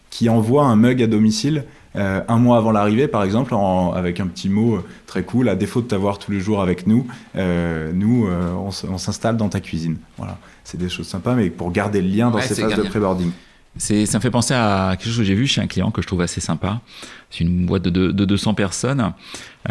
qui 0.09 0.29
envoient 0.29 0.65
un 0.65 0.75
mug 0.75 1.01
à 1.03 1.07
domicile 1.07 1.65
euh, 1.97 2.21
un 2.27 2.37
mois 2.37 2.57
avant 2.57 2.71
l'arrivée, 2.71 3.07
par 3.07 3.23
exemple, 3.23 3.55
avec 3.95 4.19
un 4.19 4.27
petit 4.27 4.49
mot 4.49 4.75
euh, 4.75 4.83
très 5.07 5.23
cool. 5.23 5.49
À 5.49 5.55
défaut 5.55 5.81
de 5.81 5.87
t'avoir 5.87 6.19
tous 6.19 6.31
les 6.31 6.39
jours 6.39 6.61
avec 6.61 6.85
nous, 6.85 7.07
euh, 7.35 7.91
nous, 7.93 8.27
on, 8.27 8.97
s'installe 8.97 9.37
dans 9.37 9.49
ta 9.49 9.59
cuisine. 9.59 9.97
Voilà, 10.17 10.37
c'est 10.63 10.77
des 10.77 10.89
choses 10.89 11.07
sympas, 11.07 11.33
mais 11.33 11.49
pour 11.49 11.71
garder 11.71 12.01
le 12.01 12.09
lien 12.09 12.29
dans 12.29 12.39
ces 12.39 12.55
phases 12.55 12.75
de 12.75 12.83
pré-boarding. 12.83 13.31
Ça 13.77 14.17
me 14.17 14.21
fait 14.21 14.31
penser 14.31 14.53
à 14.53 14.95
quelque 14.97 15.07
chose 15.07 15.17
que 15.17 15.23
j'ai 15.23 15.35
vu 15.35 15.47
chez 15.47 15.61
un 15.61 15.67
client 15.67 15.91
que 15.91 16.01
je 16.01 16.07
trouve 16.07 16.21
assez 16.21 16.41
sympa. 16.41 16.81
C'est 17.29 17.43
une 17.43 17.65
boîte 17.65 17.83
de, 17.83 18.11
200 18.11 18.53
personnes. 18.53 19.13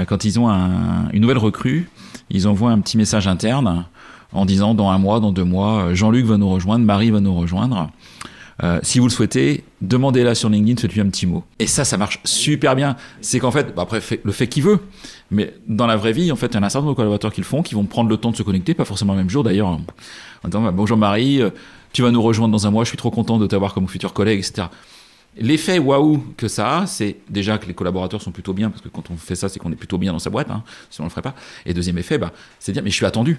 quand 0.06 0.24
ils 0.24 0.38
ont 0.38 0.48
une 0.48 1.20
nouvelle 1.20 1.38
recrue, 1.38 1.88
ils 2.30 2.48
envoient 2.48 2.70
un 2.70 2.80
petit 2.80 2.96
message 2.96 3.26
interne 3.28 3.86
en 4.32 4.44
disant 4.44 4.74
dans 4.74 4.90
un 4.90 4.98
mois, 4.98 5.20
dans 5.20 5.32
deux 5.32 5.44
mois, 5.44 5.84
euh, 5.84 5.94
Jean-Luc 5.94 6.26
va 6.26 6.36
nous 6.36 6.48
rejoindre, 6.48 6.84
Marie 6.84 7.10
va 7.10 7.20
nous 7.20 7.34
rejoindre. 7.34 7.90
Euh, 8.62 8.80
si 8.82 8.98
vous 8.98 9.06
le 9.06 9.10
souhaitez, 9.10 9.64
demandez-la 9.82 10.34
sur 10.34 10.48
LinkedIn, 10.48 10.80
faites-lui 10.80 11.00
un 11.00 11.08
petit 11.08 11.26
mot. 11.26 11.44
Et 11.58 11.66
ça, 11.66 11.84
ça 11.84 11.98
marche 11.98 12.20
super 12.24 12.74
bien. 12.74 12.96
C'est 13.20 13.38
qu'en 13.38 13.50
fait, 13.50 13.74
bah, 13.74 13.82
après, 13.82 14.00
le 14.22 14.32
fait 14.32 14.46
qu'il 14.46 14.62
veut, 14.62 14.80
mais 15.30 15.54
dans 15.68 15.86
la 15.86 15.96
vraie 15.96 16.12
vie, 16.12 16.32
en 16.32 16.36
fait, 16.36 16.46
il 16.46 16.54
y 16.54 16.56
a 16.56 16.64
un 16.64 16.68
certain 16.68 16.80
nombre 16.80 16.92
de 16.92 16.96
collaborateurs 16.96 17.32
qui 17.32 17.40
le 17.40 17.46
font, 17.46 17.62
qui 17.62 17.74
vont 17.74 17.84
prendre 17.84 18.08
le 18.08 18.16
temps 18.16 18.30
de 18.30 18.36
se 18.36 18.42
connecter, 18.42 18.72
pas 18.72 18.86
forcément 18.86 19.12
le 19.12 19.18
même 19.18 19.30
jour 19.30 19.44
d'ailleurs. 19.44 19.68
En 19.68 19.80
disant, 20.46 20.62
bah, 20.62 20.70
bonjour 20.70 20.96
Marie, 20.96 21.42
euh, 21.42 21.50
tu 21.96 22.02
vas 22.02 22.10
nous 22.10 22.20
rejoindre 22.20 22.52
dans 22.52 22.66
un 22.66 22.70
mois, 22.70 22.84
je 22.84 22.90
suis 22.90 22.98
trop 22.98 23.10
content 23.10 23.38
de 23.38 23.46
t'avoir 23.46 23.72
comme 23.72 23.88
futur 23.88 24.12
collègue, 24.12 24.40
etc. 24.40 24.68
L'effet 25.38 25.78
waouh 25.78 26.22
que 26.36 26.46
ça 26.46 26.80
a, 26.80 26.86
c'est 26.86 27.16
déjà 27.30 27.56
que 27.56 27.64
les 27.64 27.72
collaborateurs 27.72 28.20
sont 28.20 28.32
plutôt 28.32 28.52
bien, 28.52 28.68
parce 28.68 28.82
que 28.82 28.90
quand 28.90 29.10
on 29.10 29.16
fait 29.16 29.34
ça, 29.34 29.48
c'est 29.48 29.58
qu'on 29.58 29.72
est 29.72 29.76
plutôt 29.76 29.96
bien 29.96 30.12
dans 30.12 30.18
sa 30.18 30.28
boîte, 30.28 30.50
hein, 30.50 30.62
sinon 30.90 31.04
on 31.04 31.08
le 31.08 31.10
ferait 31.10 31.22
pas. 31.22 31.34
Et 31.64 31.72
deuxième 31.72 31.96
effet, 31.96 32.18
bah, 32.18 32.32
c'est 32.58 32.72
dire, 32.72 32.82
mais 32.82 32.90
je 32.90 32.96
suis 32.96 33.06
attendu 33.06 33.38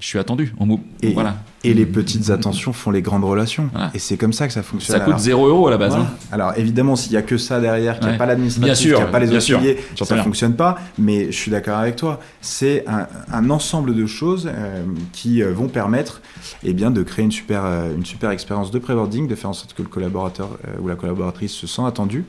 je 0.00 0.06
suis 0.06 0.18
attendu. 0.18 0.54
et, 1.02 1.12
voilà. 1.12 1.38
et 1.64 1.74
les 1.74 1.84
petites 1.84 2.30
attentions 2.30 2.72
font 2.72 2.92
les 2.92 3.02
grandes 3.02 3.24
relations. 3.24 3.68
Et 3.94 3.98
c'est 3.98 4.16
comme 4.16 4.32
ça 4.32 4.46
que 4.46 4.52
ça 4.52 4.62
fonctionne. 4.62 4.96
Ça 4.96 5.04
coûte 5.04 5.18
0 5.18 5.46
euros 5.48 5.66
à 5.66 5.70
la 5.70 5.76
base. 5.76 5.96
Hein. 5.96 6.06
Alors 6.30 6.52
évidemment, 6.56 6.94
s'il 6.94 7.12
n'y 7.12 7.18
a 7.18 7.22
que 7.22 7.36
ça 7.36 7.60
derrière, 7.60 7.98
qu'il 7.98 8.08
n'y 8.08 8.14
a 8.14 8.18
pas 8.18 8.26
l'administratif, 8.26 8.86
qu'il 8.86 8.94
n'y 8.94 9.00
a 9.00 9.06
pas 9.06 9.18
les 9.18 9.34
auxiliés, 9.34 9.78
ça 9.96 10.16
ne 10.16 10.22
fonctionne 10.22 10.54
pas. 10.54 10.78
Mais 10.98 11.26
je 11.26 11.36
suis 11.36 11.50
d'accord 11.50 11.78
avec 11.78 11.96
toi. 11.96 12.20
C'est 12.40 12.84
un, 12.86 13.50
ensemble 13.50 13.94
de 13.94 14.06
choses 14.06 14.48
euh, 14.52 14.84
qui 15.12 15.42
euh, 15.42 15.52
vont 15.52 15.68
permettre 15.68 16.20
eh 16.62 16.74
bien, 16.74 16.90
de 16.90 17.02
créer 17.02 17.24
une 17.24 17.32
super, 17.32 17.64
euh, 17.64 17.94
une 17.94 18.04
super 18.04 18.30
expérience 18.30 18.70
de 18.70 18.78
pré-boarding, 18.78 19.26
de 19.26 19.34
faire 19.34 19.50
en 19.50 19.54
sorte 19.54 19.72
que 19.74 19.82
le 19.82 19.88
collaborateur 19.88 20.50
ou 20.80 20.86
la 20.86 20.96
collaboratrice 20.96 21.52
se 21.52 21.66
sent 21.66 21.82
attendu, 21.86 22.24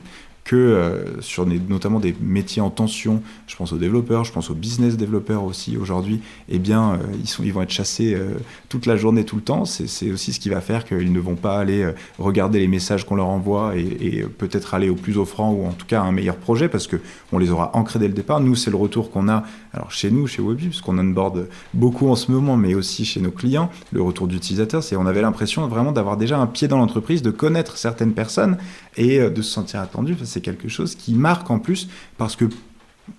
euh, 0.56 1.20
sur 1.20 1.46
notamment 1.46 2.00
des 2.00 2.14
métiers 2.20 2.62
en 2.62 2.70
tension, 2.70 3.22
je 3.46 3.56
pense 3.56 3.72
aux 3.72 3.78
développeurs, 3.78 4.24
je 4.24 4.32
pense 4.32 4.50
aux 4.50 4.54
business 4.54 4.96
développeurs 4.96 5.44
aussi 5.44 5.76
aujourd'hui, 5.76 6.20
eh 6.48 6.58
bien, 6.58 6.94
euh, 6.94 7.42
ils, 7.42 7.52
vont 7.52 7.62
être 7.62 7.70
chassés 7.70 8.14
euh, 8.14 8.34
toute 8.68 8.86
la 8.86 8.96
journée, 8.96 9.24
tout 9.24 9.36
le 9.36 9.42
temps. 9.42 9.64
C'est 9.64 10.10
aussi 10.10 10.32
ce 10.32 10.40
qui 10.40 10.48
va 10.48 10.60
faire 10.60 10.84
qu'ils 10.84 11.12
ne 11.12 11.20
vont 11.20 11.36
pas 11.36 11.58
aller 11.58 11.90
regarder 12.18 12.58
les 12.58 12.68
messages 12.68 13.04
qu'on 13.04 13.16
leur 13.16 13.28
envoie 13.28 13.76
et, 13.76 14.24
peut-être 14.38 14.74
aller 14.74 14.88
au 14.88 14.94
plus 14.94 15.18
offrant 15.18 15.52
ou 15.52 15.66
en 15.66 15.72
tout 15.72 15.86
cas 15.86 16.00
à 16.00 16.04
un 16.04 16.12
meilleur 16.12 16.36
projet 16.36 16.68
parce 16.68 16.86
qu'on 16.86 17.38
les 17.38 17.50
aura 17.50 17.76
ancrés 17.76 17.98
dès 17.98 18.08
le 18.08 18.14
départ. 18.14 18.40
Nous, 18.40 18.54
c'est 18.54 18.70
le 18.70 18.76
retour 18.76 19.10
qu'on 19.10 19.28
a, 19.28 19.44
alors 19.72 19.90
chez 19.92 20.10
nous, 20.10 20.26
chez 20.26 20.42
Webby, 20.42 20.66
parce 20.66 20.80
qu'on 20.80 20.98
onboard 20.98 21.48
beaucoup 21.74 22.08
en 22.08 22.16
ce 22.16 22.30
moment, 22.30 22.56
mais 22.56 22.74
aussi 22.74 23.04
chez 23.04 23.20
nos 23.20 23.30
clients, 23.30 23.70
le 23.92 24.02
retour 24.02 24.26
d'utilisateurs, 24.26 24.82
c'est 24.82 24.96
on 24.96 25.06
avait 25.06 25.22
l'impression 25.22 25.66
vraiment 25.68 25.92
d'avoir 25.92 26.16
déjà 26.16 26.38
un 26.38 26.46
pied 26.46 26.68
dans 26.68 26.78
l'entreprise, 26.78 27.22
de 27.22 27.30
connaître 27.30 27.76
certaines 27.76 28.12
personnes 28.12 28.58
et 28.96 29.18
de 29.18 29.42
se 29.42 29.50
sentir 29.50 29.80
attendu 29.80 30.16
c'est 30.24 30.40
quelque 30.40 30.68
chose 30.68 30.94
qui 30.94 31.14
marque 31.14 31.50
en 31.50 31.58
plus 31.58 31.88
parce 32.18 32.36
que 32.36 32.46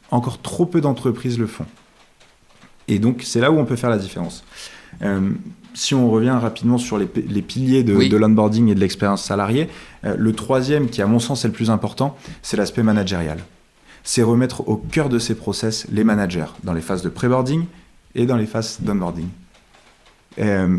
encore 0.10 0.42
trop 0.42 0.66
peu 0.66 0.82
d'entreprises 0.82 1.38
le 1.40 1.48
font. 1.48 1.66
Et 2.88 3.00
donc, 3.00 3.22
c'est 3.24 3.40
là 3.40 3.52
où 3.52 3.58
on 3.58 3.66
peut 3.66 3.76
faire 3.76 3.90
la 3.90 3.98
différence. 3.98 4.44
Euh, 5.02 5.32
si 5.74 5.96
on 5.96 6.10
revient 6.10 6.32
rapidement 6.32 6.78
sur 6.78 6.98
les, 6.98 7.06
piliers 7.06 7.84
de, 7.84 8.18
l'onboarding 8.18 8.68
et 8.70 8.76
de 8.76 8.80
l'expérience 8.80 9.24
salariée, 9.24 9.70
euh, 10.04 10.16
le 10.18 10.34
troisième, 10.34 10.90
qui 10.90 11.02
à 11.02 11.08
mon 11.08 11.20
sens 11.20 11.46
est 11.46 11.48
le 11.48 11.54
plus 11.54 11.70
important, 11.70 12.18
c'est 12.42 12.58
l'aspect 12.58 12.84
managérial. 12.84 13.40
C'est 14.04 14.24
remettre 14.24 14.68
au 14.68 14.78
cœur 14.78 15.10
de 15.10 15.20
ces 15.20 15.36
process 15.36 15.88
les 15.92 16.04
managers 16.04 16.46
dans 16.64 16.74
les 16.74 16.82
phases 16.82 17.02
de 17.02 17.10
pré-boarding 17.10 17.66
et 18.16 18.26
dans 18.26 18.38
les 18.38 18.46
phases 18.46 18.80
d'onboarding. 18.82 19.28
Euh, 20.40 20.78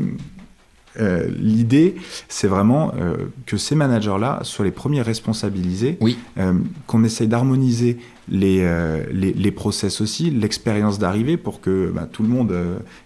euh, 1.01 1.27
l'idée, 1.39 1.97
c'est 2.29 2.49
vraiment 2.49 2.93
euh, 3.01 3.17
que 3.47 3.57
ces 3.57 3.75
managers-là 3.75 4.41
soient 4.43 4.67
les 4.67 4.71
premiers 4.71 5.01
responsabilisés, 5.01 5.97
oui. 6.01 6.19
Qu'on 6.87 7.05
essaye 7.05 7.29
d'harmoniser 7.29 7.99
les, 8.29 8.67
les, 9.11 9.51
process 9.51 10.01
aussi, 10.01 10.31
l'expérience 10.31 10.99
d'arrivée 10.99 11.37
pour 11.37 11.61
que 11.61 11.91
bah, 11.95 12.09
tout 12.11 12.23
le 12.23 12.29
monde, 12.29 12.55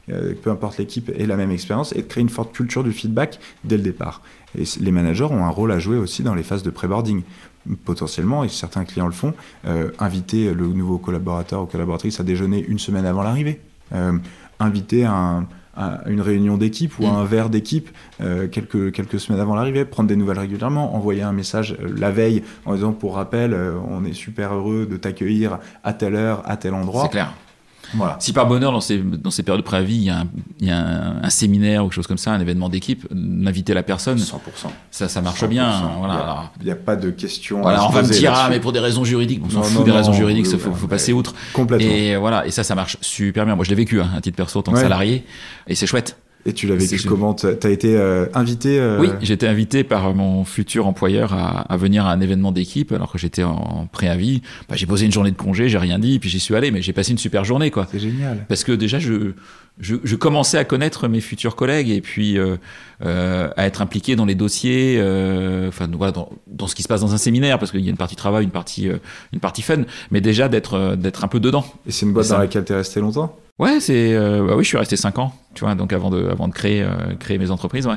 peu 0.06 0.50
importe 0.50 0.78
l'équipe, 0.78 1.10
ait 1.16 1.26
la 1.26 1.36
même 1.36 1.50
expérience 1.50 1.92
et 1.92 2.02
de 2.02 2.06
créer 2.06 2.22
une 2.22 2.28
forte 2.28 2.52
culture 2.52 2.84
du 2.84 2.92
feedback 2.92 3.38
dès 3.64 3.76
le 3.76 3.82
départ. 3.82 4.22
Et 4.58 4.64
les 4.80 4.90
managers 4.90 5.24
ont 5.24 5.44
un 5.44 5.50
rôle 5.50 5.72
à 5.72 5.78
jouer 5.78 5.96
aussi 5.96 6.22
dans 6.22 6.34
les 6.34 6.42
phases 6.42 6.62
de 6.62 6.70
pré-boarding 6.70 7.22
potentiellement, 7.84 8.44
et 8.44 8.48
certains 8.48 8.84
clients 8.84 9.06
le 9.06 9.12
font, 9.12 9.34
inviter 9.98 10.52
le 10.54 10.66
nouveau 10.68 10.98
collaborateur 10.98 11.62
ou 11.62 11.66
collaboratrice 11.66 12.20
à 12.20 12.22
déjeuner 12.22 12.64
une 12.66 12.78
semaine 12.78 13.06
avant 13.06 13.22
l'arrivée. 13.22 13.60
inviter 14.58 15.04
un, 15.04 15.46
une 16.06 16.20
réunion 16.20 16.56
d'équipe 16.56 16.98
ou 16.98 17.02
mm. 17.02 17.16
un 17.16 17.24
verre 17.24 17.50
d'équipe 17.50 17.90
euh, 18.20 18.48
quelques, 18.48 18.92
quelques 18.92 19.20
semaines 19.20 19.40
avant 19.40 19.54
l'arrivée, 19.54 19.84
prendre 19.84 20.08
des 20.08 20.16
nouvelles 20.16 20.38
régulièrement, 20.38 20.94
envoyer 20.94 21.22
un 21.22 21.32
message 21.32 21.76
euh, 21.80 21.94
la 21.96 22.10
veille 22.10 22.42
en 22.64 22.74
disant 22.74 22.92
pour 22.92 23.14
rappel, 23.14 23.52
euh, 23.52 23.74
on 23.88 24.04
est 24.04 24.14
super 24.14 24.54
heureux 24.54 24.86
de 24.86 24.96
t'accueillir 24.96 25.58
à 25.84 25.92
telle 25.92 26.14
heure, 26.14 26.42
à 26.46 26.56
tel 26.56 26.74
endroit. 26.74 27.04
C'est 27.04 27.10
clair. 27.10 27.32
Voilà. 27.94 28.16
Si 28.20 28.32
par 28.32 28.46
bonheur, 28.46 28.72
dans 28.72 28.80
ces, 28.80 28.98
dans 28.98 29.30
ces 29.30 29.42
périodes 29.42 29.62
de 29.62 29.66
préavis, 29.66 29.94
il 29.96 30.02
y 30.04 30.10
a, 30.10 30.18
un, 30.20 30.26
il 30.60 30.66
y 30.66 30.70
a 30.70 30.78
un, 30.78 31.22
un 31.22 31.30
séminaire 31.30 31.82
ou 31.84 31.88
quelque 31.88 31.94
chose 31.94 32.06
comme 32.06 32.18
ça, 32.18 32.32
un 32.32 32.40
événement 32.40 32.68
d'équipe, 32.68 33.06
d'inviter 33.10 33.74
la 33.74 33.82
personne, 33.82 34.18
100%. 34.18 34.32
ça, 34.90 35.08
ça 35.08 35.20
marche 35.22 35.42
100%. 35.42 35.48
bien. 35.48 35.70
Il 35.70 35.94
y 35.96 35.98
Voilà. 35.98 36.50
Il 36.60 36.64
n'y 36.66 36.70
a 36.72 36.76
pas 36.76 36.96
de 36.96 37.10
question. 37.10 37.62
voilà, 37.62 37.80
à 37.80 37.86
on 37.86 37.90
va 37.90 38.02
me 38.02 38.08
dire, 38.08 38.32
ah, 38.34 38.48
mais 38.50 38.60
pour 38.60 38.72
des 38.72 38.80
raisons 38.80 39.04
juridiques, 39.04 39.42
on 39.44 39.50
s'en 39.50 39.62
fout 39.62 39.78
non, 39.78 39.82
des 39.84 39.90
non, 39.92 39.96
raisons 39.98 40.12
juridiques, 40.12 40.46
il 40.50 40.58
faut, 40.58 40.72
faut 40.72 40.88
passer 40.88 41.12
outre. 41.12 41.34
Complètement. 41.52 41.86
Et, 41.88 42.08
Et 42.08 42.16
voilà, 42.16 42.46
et 42.46 42.50
ça, 42.50 42.64
ça 42.64 42.74
marche 42.74 42.96
super 43.00 43.44
bien. 43.44 43.54
Moi, 43.54 43.64
je 43.64 43.70
l'ai 43.70 43.76
vécu 43.76 44.00
hein, 44.00 44.10
à 44.16 44.20
titre 44.20 44.36
perso 44.36 44.58
en 44.58 44.62
tant 44.62 44.72
que 44.72 44.76
Ouais. 44.76 44.82
salarié, 44.82 45.24
et 45.66 45.74
c'est 45.74 45.86
chouette. 45.86 46.16
Tu 46.52 46.66
l'as 46.66 46.76
vécu 46.76 47.00
comment 47.06 47.34
Tu 47.34 47.46
as 47.46 47.70
été 47.70 47.96
euh, 47.96 48.26
invité 48.34 48.78
euh, 48.78 48.98
Oui, 49.00 49.08
j'ai 49.22 49.34
été 49.34 49.46
invité 49.46 49.84
par 49.84 50.14
mon 50.14 50.44
futur 50.44 50.86
employeur 50.86 51.32
à, 51.32 51.60
à 51.60 51.76
venir 51.76 52.06
à 52.06 52.12
un 52.12 52.20
événement 52.20 52.52
d'équipe 52.52 52.92
alors 52.92 53.10
que 53.12 53.18
j'étais 53.18 53.42
en 53.42 53.88
préavis. 53.90 54.42
Bah, 54.68 54.76
j'ai 54.76 54.86
posé 54.86 55.06
une 55.06 55.12
journée 55.12 55.30
de 55.30 55.36
congé, 55.36 55.68
j'ai 55.68 55.78
rien 55.78 55.98
dit, 55.98 56.18
puis 56.18 56.30
j'y 56.30 56.40
suis 56.40 56.54
allé, 56.54 56.70
mais 56.70 56.82
j'ai 56.82 56.92
passé 56.92 57.12
une 57.12 57.18
super 57.18 57.44
journée, 57.44 57.70
quoi. 57.70 57.86
C'est 57.90 57.98
génial. 57.98 58.44
Parce 58.48 58.64
que 58.64 58.72
déjà, 58.72 58.98
je, 58.98 59.32
je, 59.80 59.96
je 60.02 60.16
commençais 60.16 60.58
à 60.58 60.64
connaître 60.64 61.08
mes 61.08 61.20
futurs 61.20 61.56
collègues 61.56 61.90
et 61.90 62.00
puis 62.00 62.38
euh, 62.38 62.56
euh, 63.04 63.48
à 63.56 63.66
être 63.66 63.82
impliqué 63.82 64.16
dans 64.16 64.24
les 64.24 64.34
dossiers, 64.34 64.96
euh, 64.98 65.68
enfin 65.68 65.88
voilà, 65.92 66.12
dans, 66.12 66.30
dans 66.46 66.66
ce 66.66 66.74
qui 66.74 66.82
se 66.82 66.88
passe 66.88 67.00
dans 67.00 67.14
un 67.14 67.18
séminaire, 67.18 67.58
parce 67.58 67.70
qu'il 67.70 67.80
y 67.80 67.88
a 67.88 67.90
une 67.90 67.96
partie 67.96 68.16
travail, 68.16 68.44
une 68.44 68.50
partie, 68.50 68.88
euh, 68.88 68.96
une 69.32 69.40
partie 69.40 69.62
fun, 69.62 69.82
mais 70.10 70.20
déjà 70.20 70.48
d'être 70.48 70.96
d'être 70.96 71.24
un 71.24 71.28
peu 71.28 71.40
dedans. 71.40 71.64
Et 71.86 71.92
c'est 71.92 72.06
une 72.06 72.12
boîte 72.12 72.26
Et 72.26 72.30
dans 72.30 72.38
laquelle 72.38 72.64
tu 72.64 72.72
es 72.72 72.76
resté 72.76 73.00
longtemps? 73.00 73.36
Ouais, 73.58 73.80
c'est 73.80 74.14
euh, 74.14 74.46
bah 74.46 74.54
oui, 74.54 74.64
je 74.64 74.68
suis 74.68 74.76
resté 74.76 74.96
5 74.96 75.18
ans, 75.18 75.32
tu 75.54 75.64
vois, 75.64 75.74
donc 75.74 75.92
avant 75.94 76.10
de 76.10 76.28
avant 76.28 76.46
de 76.46 76.52
créer 76.52 76.82
euh, 76.82 77.14
créer 77.18 77.38
mes 77.38 77.50
entreprises, 77.50 77.86
ouais. 77.86 77.94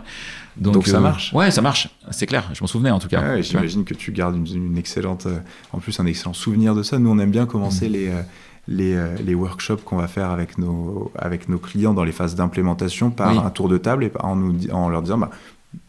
Donc 0.56 0.88
ça 0.88 1.02
marche. 1.02 1.34
Ouais, 1.34 1.52
ça 1.52 1.62
marche, 1.62 1.90
c'est 2.12 2.26
clair. 2.28 2.50
Je 2.54 2.62
m'en 2.62 2.68
souvenais 2.68 2.92
en 2.92 3.00
tout 3.00 3.10
cas. 3.10 3.20
Ouais, 3.22 3.42
tu 3.42 3.52
vois. 3.52 3.60
J'imagine 3.62 3.84
que 3.84 3.94
tu 3.94 4.12
gardes 4.14 4.36
une, 4.38 4.48
une 4.68 4.78
excellente, 4.78 5.26
euh, 5.26 5.40
en 5.74 5.80
plus 5.80 6.00
un 6.00 6.06
excellent 6.06 6.34
souvenir 6.34 6.76
de 6.76 6.84
ça. 6.84 6.98
Nous, 6.98 7.10
on 7.10 7.20
aime 7.20 7.32
bien 7.32 7.46
commencer 7.46 7.90
Mm. 7.90 7.92
les, 7.92 8.08
euh, 8.08 8.22
les, 8.70 8.94
euh, 8.96 9.16
les 9.26 9.36
workshops 9.36 9.82
qu'on 9.84 9.98
va 9.98 10.08
faire 10.08 10.30
avec 10.30 10.58
nos, 10.58 11.12
avec 11.18 11.50
nos 11.50 11.58
clients 11.58 11.94
dans 11.94 12.04
les 12.06 12.12
phases 12.14 12.36
d'implémentation 12.36 13.10
par 13.10 13.32
Oui. 13.34 13.40
un 13.44 13.50
tour 13.50 13.68
de 13.68 13.78
table 13.78 14.06
et 14.06 14.12
en, 14.22 14.36
nous, 14.38 14.56
en 14.72 14.88
leur 14.90 15.02
disant 15.02 15.18
bah, 15.18 15.30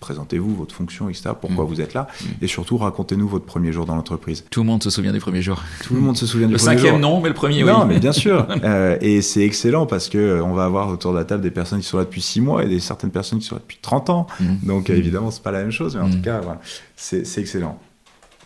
présentez-vous 0.00 0.54
votre 0.54 0.74
fonction, 0.74 1.08
etc. 1.08 1.30
Pourquoi 1.40 1.64
Mm. 1.64 1.68
vous 1.68 1.80
êtes 1.80 1.94
là 1.94 2.06
Mm. 2.20 2.24
et 2.42 2.46
surtout 2.46 2.76
racontez-nous 2.76 3.26
votre 3.28 3.44
premier 3.46 3.72
jour 3.72 3.86
dans 3.86 3.94
l'entreprise. 3.96 4.44
Tout 4.50 4.60
le 4.60 4.66
monde 4.66 4.82
se 4.82 4.90
souvient 4.90 5.12
des 5.12 5.20
premiers 5.20 5.42
jours. 5.42 5.62
Tout 5.82 5.94
le 5.94 6.00
monde 6.00 6.16
se 6.16 6.26
souvient 6.26 6.46
du 6.48 6.52
Le 6.52 6.58
premier 6.58 6.76
cinquième 6.76 7.00
jour. 7.00 7.10
non, 7.10 7.20
mais 7.20 7.28
le 7.28 7.34
premier 7.34 7.62
non, 7.64 7.80
oui. 7.82 7.86
mais 7.88 7.98
bien 7.98 8.12
sûr. 8.12 8.46
Euh, 8.64 8.98
et 9.00 9.22
c'est 9.22 9.40
excellent 9.44 9.86
parce 9.86 10.08
que 10.10 10.18
euh, 10.18 10.44
on 10.44 10.52
va 10.52 10.64
avoir 10.64 10.88
autour 10.88 11.12
de 11.12 11.18
la 11.18 11.24
table 11.24 11.42
des 11.42 11.50
personnes 11.50 11.80
qui 11.80 11.86
sont 11.86 11.96
là 11.98 12.04
depuis 12.04 12.20
6 12.20 12.40
mois 12.42 12.62
et 12.64 12.68
des 12.68 12.78
certaines 12.80 13.10
personnes 13.10 13.38
qui 13.38 13.46
sont 13.46 13.54
là 13.54 13.60
depuis 13.62 13.78
30 13.80 14.10
ans. 14.10 14.26
Mhm. 14.38 14.58
Donc 14.64 14.90
évidemment, 14.90 15.30
c'est 15.30 15.42
pas 15.42 15.50
la 15.52 15.60
même 15.62 15.70
chose, 15.72 15.96
mais 15.96 16.02
en 16.02 16.10
tout 16.10 16.20
cas, 16.20 16.40
voilà, 16.40 16.60
c'est 16.96 17.22
excellent. 17.38 17.78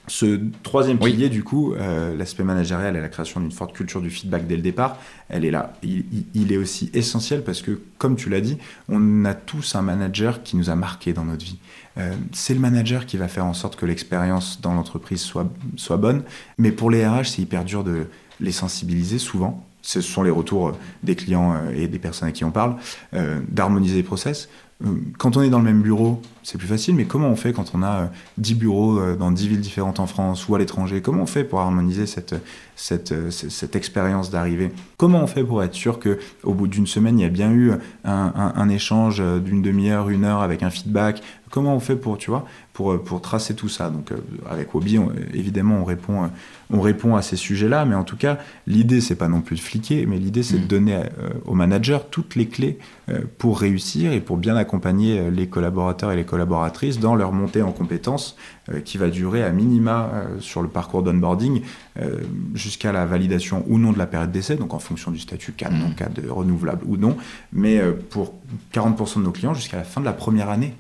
Ce 0.07 0.39
troisième 0.63 0.99
Oui. 1.01 1.13
pilier, 1.13 1.31
du 1.31 1.43
coup, 1.43 1.73
euh, 1.73 2.15
l'aspect 2.17 2.45
managérial 2.45 2.95
et 2.97 3.01
la 3.01 3.09
création 3.09 3.41
d'une 3.41 3.53
forte 3.53 3.73
culture 3.73 4.03
du 4.03 4.11
feedback 4.11 4.47
dès 4.47 4.57
le 4.57 4.63
départ, 4.63 4.99
elle 5.31 5.45
est 5.45 5.51
là. 5.51 5.73
Il, 5.83 6.53
est 6.53 6.59
aussi 6.59 6.91
essentiel 6.93 7.43
parce 7.43 7.63
que, 7.63 7.81
comme 7.97 8.17
tu 8.17 8.29
l'as 8.29 8.43
dit, 8.43 8.59
on 8.91 9.25
a 9.25 9.33
tous 9.33 9.75
un 9.75 9.83
manager 9.83 10.43
qui 10.43 10.57
nous 10.57 10.69
a 10.69 10.75
marqué 10.75 11.15
dans 11.15 11.25
notre 11.25 11.45
vie. 11.45 11.59
Euh, 11.97 12.13
c'est 12.33 12.55
le 12.55 12.61
manager 12.61 13.07
qui 13.07 13.17
va 13.17 13.29
faire 13.29 13.47
en 13.47 13.55
sorte 13.55 13.77
que 13.77 13.87
l'expérience 13.87 14.61
dans 14.61 14.75
l'entreprise 14.75 15.21
soit, 15.21 15.51
soit 15.77 15.97
bonne. 15.97 16.23
Mais 16.59 16.71
pour 16.71 16.91
les 16.91 17.07
RH, 17.07 17.25
c'est 17.25 17.43
hyper 17.43 17.65
dur 17.65 17.83
de 17.83 18.07
les 18.41 18.53
sensibiliser 18.53 19.19
souvent. 19.19 19.65
Ce 19.81 20.01
sont 20.01 20.23
les 20.23 20.31
retours 20.31 20.77
des 21.03 21.15
clients 21.15 21.55
euh, 21.55 21.77
et 21.77 21.89
des 21.89 21.99
personnes 21.99 22.29
à 22.29 22.33
qui 22.33 22.45
on 22.45 22.51
parle, 22.51 22.77
euh, 23.15 23.41
d'harmoniser 23.49 23.97
les 23.97 24.03
process. 24.03 24.49
Euh, 24.83 24.89
Quand 25.19 25.37
on 25.37 25.43
est 25.43 25.51
dans 25.51 25.59
le 25.59 25.65
même 25.65 25.83
bureau, 25.83 26.21
c'est 26.43 26.59
plus 26.59 26.67
facile, 26.67 26.95
mais 26.95 27.05
comment 27.05 27.29
on 27.29 27.37
fait 27.37 27.53
quand 27.53 27.73
on 27.75 27.83
a 27.83 28.01
euh, 28.03 28.07
10 28.39 28.55
bureaux 28.55 28.99
euh, 28.99 29.17
dans 29.17 29.31
10 29.31 29.49
villes 29.49 29.61
différentes 29.61 30.01
en 30.01 30.07
France 30.07 30.49
ou 30.49 30.55
à 30.55 30.59
l'étranger? 30.59 31.01
Comment 31.01 31.23
on 31.23 31.27
fait 31.27 31.45
pour 31.45 31.61
harmoniser 31.61 32.07
cette, 32.07 32.35
cette, 32.77 33.13
euh, 33.13 33.31
cette, 33.31 33.77
expérience 33.77 34.31
d'arrivée? 34.31 34.73
Comment 34.97 35.23
on 35.23 35.27
fait 35.27 35.45
pour 35.45 35.63
être 35.63 35.75
sûr 35.75 35.99
que 36.01 36.19
au 36.43 36.55
bout 36.55 36.67
d'une 36.67 36.87
semaine, 36.87 37.19
il 37.19 37.23
y 37.23 37.27
a 37.27 37.31
bien 37.31 37.53
eu 37.53 37.73
un, 38.05 38.53
un- 38.57 38.69
échange 38.69 39.21
euh, 39.21 39.39
d'une 39.39 39.63
demi-heure, 39.63 40.09
une 40.09 40.25
heure 40.25 40.43
avec 40.43 40.63
un 40.63 40.71
feedback? 40.71 41.23
Comment 41.51 41.77
on 41.77 41.81
fait 41.81 41.97
pour, 41.97 42.19
tu 42.19 42.31
vois, 42.31 42.45
pour, 42.75 42.93
euh, 42.93 42.99
pour 42.99 43.23
tracer 43.23 43.55
tout 43.55 43.69
ça 43.71 43.89
Donc, 43.89 44.13
euh, 44.13 44.17
avec 44.51 44.75
Obi, 44.75 44.99
on- 44.99 45.11
évidemment, 45.33 45.77
on 45.81 45.85
répond, 45.85 46.29
on 46.71 46.81
répond 46.81 47.15
à 47.15 47.23
ces 47.23 47.37
sujets-là, 47.37 47.85
mais 47.87 47.95
en 47.95 48.03
tout 48.05 48.17
cas, 48.17 48.39
l'idée, 48.67 49.01
c'est 49.01 49.15
pas 49.15 49.29
non 49.29 49.41
plus 49.41 49.57
de 49.57 49.61
fliquer, 49.61 50.05
mais 50.07 50.19
l'idée, 50.19 50.43
c'est 50.43 50.57
de 50.59 50.63
Mhm. 50.63 50.69
donner 50.69 50.95
euh, 50.97 51.31
au 51.47 51.55
manager 51.55 52.09
toutes 52.11 52.35
les 52.35 52.47
clés 52.49 52.79
euh, 53.09 53.21
pour 53.39 53.61
réussir 53.61 54.13
et 54.13 54.21
pour 54.21 54.37
bien 54.39 54.57
accompagner 54.57 55.19
euh, 55.21 55.31
les 55.31 55.47
collaborateurs 55.47 56.11
et 56.11 56.17
les 56.17 56.25
collaboratrices 56.25 56.99
dans 56.99 57.15
leur 57.15 57.33
montée 57.33 57.63
en 57.63 57.71
compétences 57.71 58.37
euh, 58.71 58.81
qui 58.81 58.99
va 58.99 59.09
durer 59.09 59.45
à 59.45 59.51
minima 59.51 60.11
euh, 60.13 60.41
sur 60.41 60.61
le 60.61 60.69
parcours 60.69 61.03
d'onboarding 61.05 61.63
euh, 62.01 62.23
jusqu'à 62.55 62.91
la 62.91 63.07
validation 63.07 63.65
ou 63.69 63.79
non 63.79 63.93
de 63.93 63.99
la 63.99 64.07
période 64.07 64.33
d'essai, 64.33 64.57
donc 64.57 64.75
en 64.75 64.79
fonction 64.81 65.13
du 65.13 65.21
statut 65.21 65.53
cadre, 65.53 65.77
Mhm. 65.77 65.81
non 65.83 65.91
cadre, 65.93 66.21
renouvelable 66.29 66.83
ou 66.87 66.97
non, 66.97 67.17
mais 67.53 67.79
euh, 67.79 67.93
pour 68.11 68.35
40% 68.73 69.21
de 69.21 69.25
nos 69.27 69.31
clients 69.33 69.55
jusqu'à 69.55 69.77
la 69.77 69.85
fin 69.85 70.01
de 70.01 70.07
la 70.07 70.13
première 70.13 70.51
année. 70.51 70.75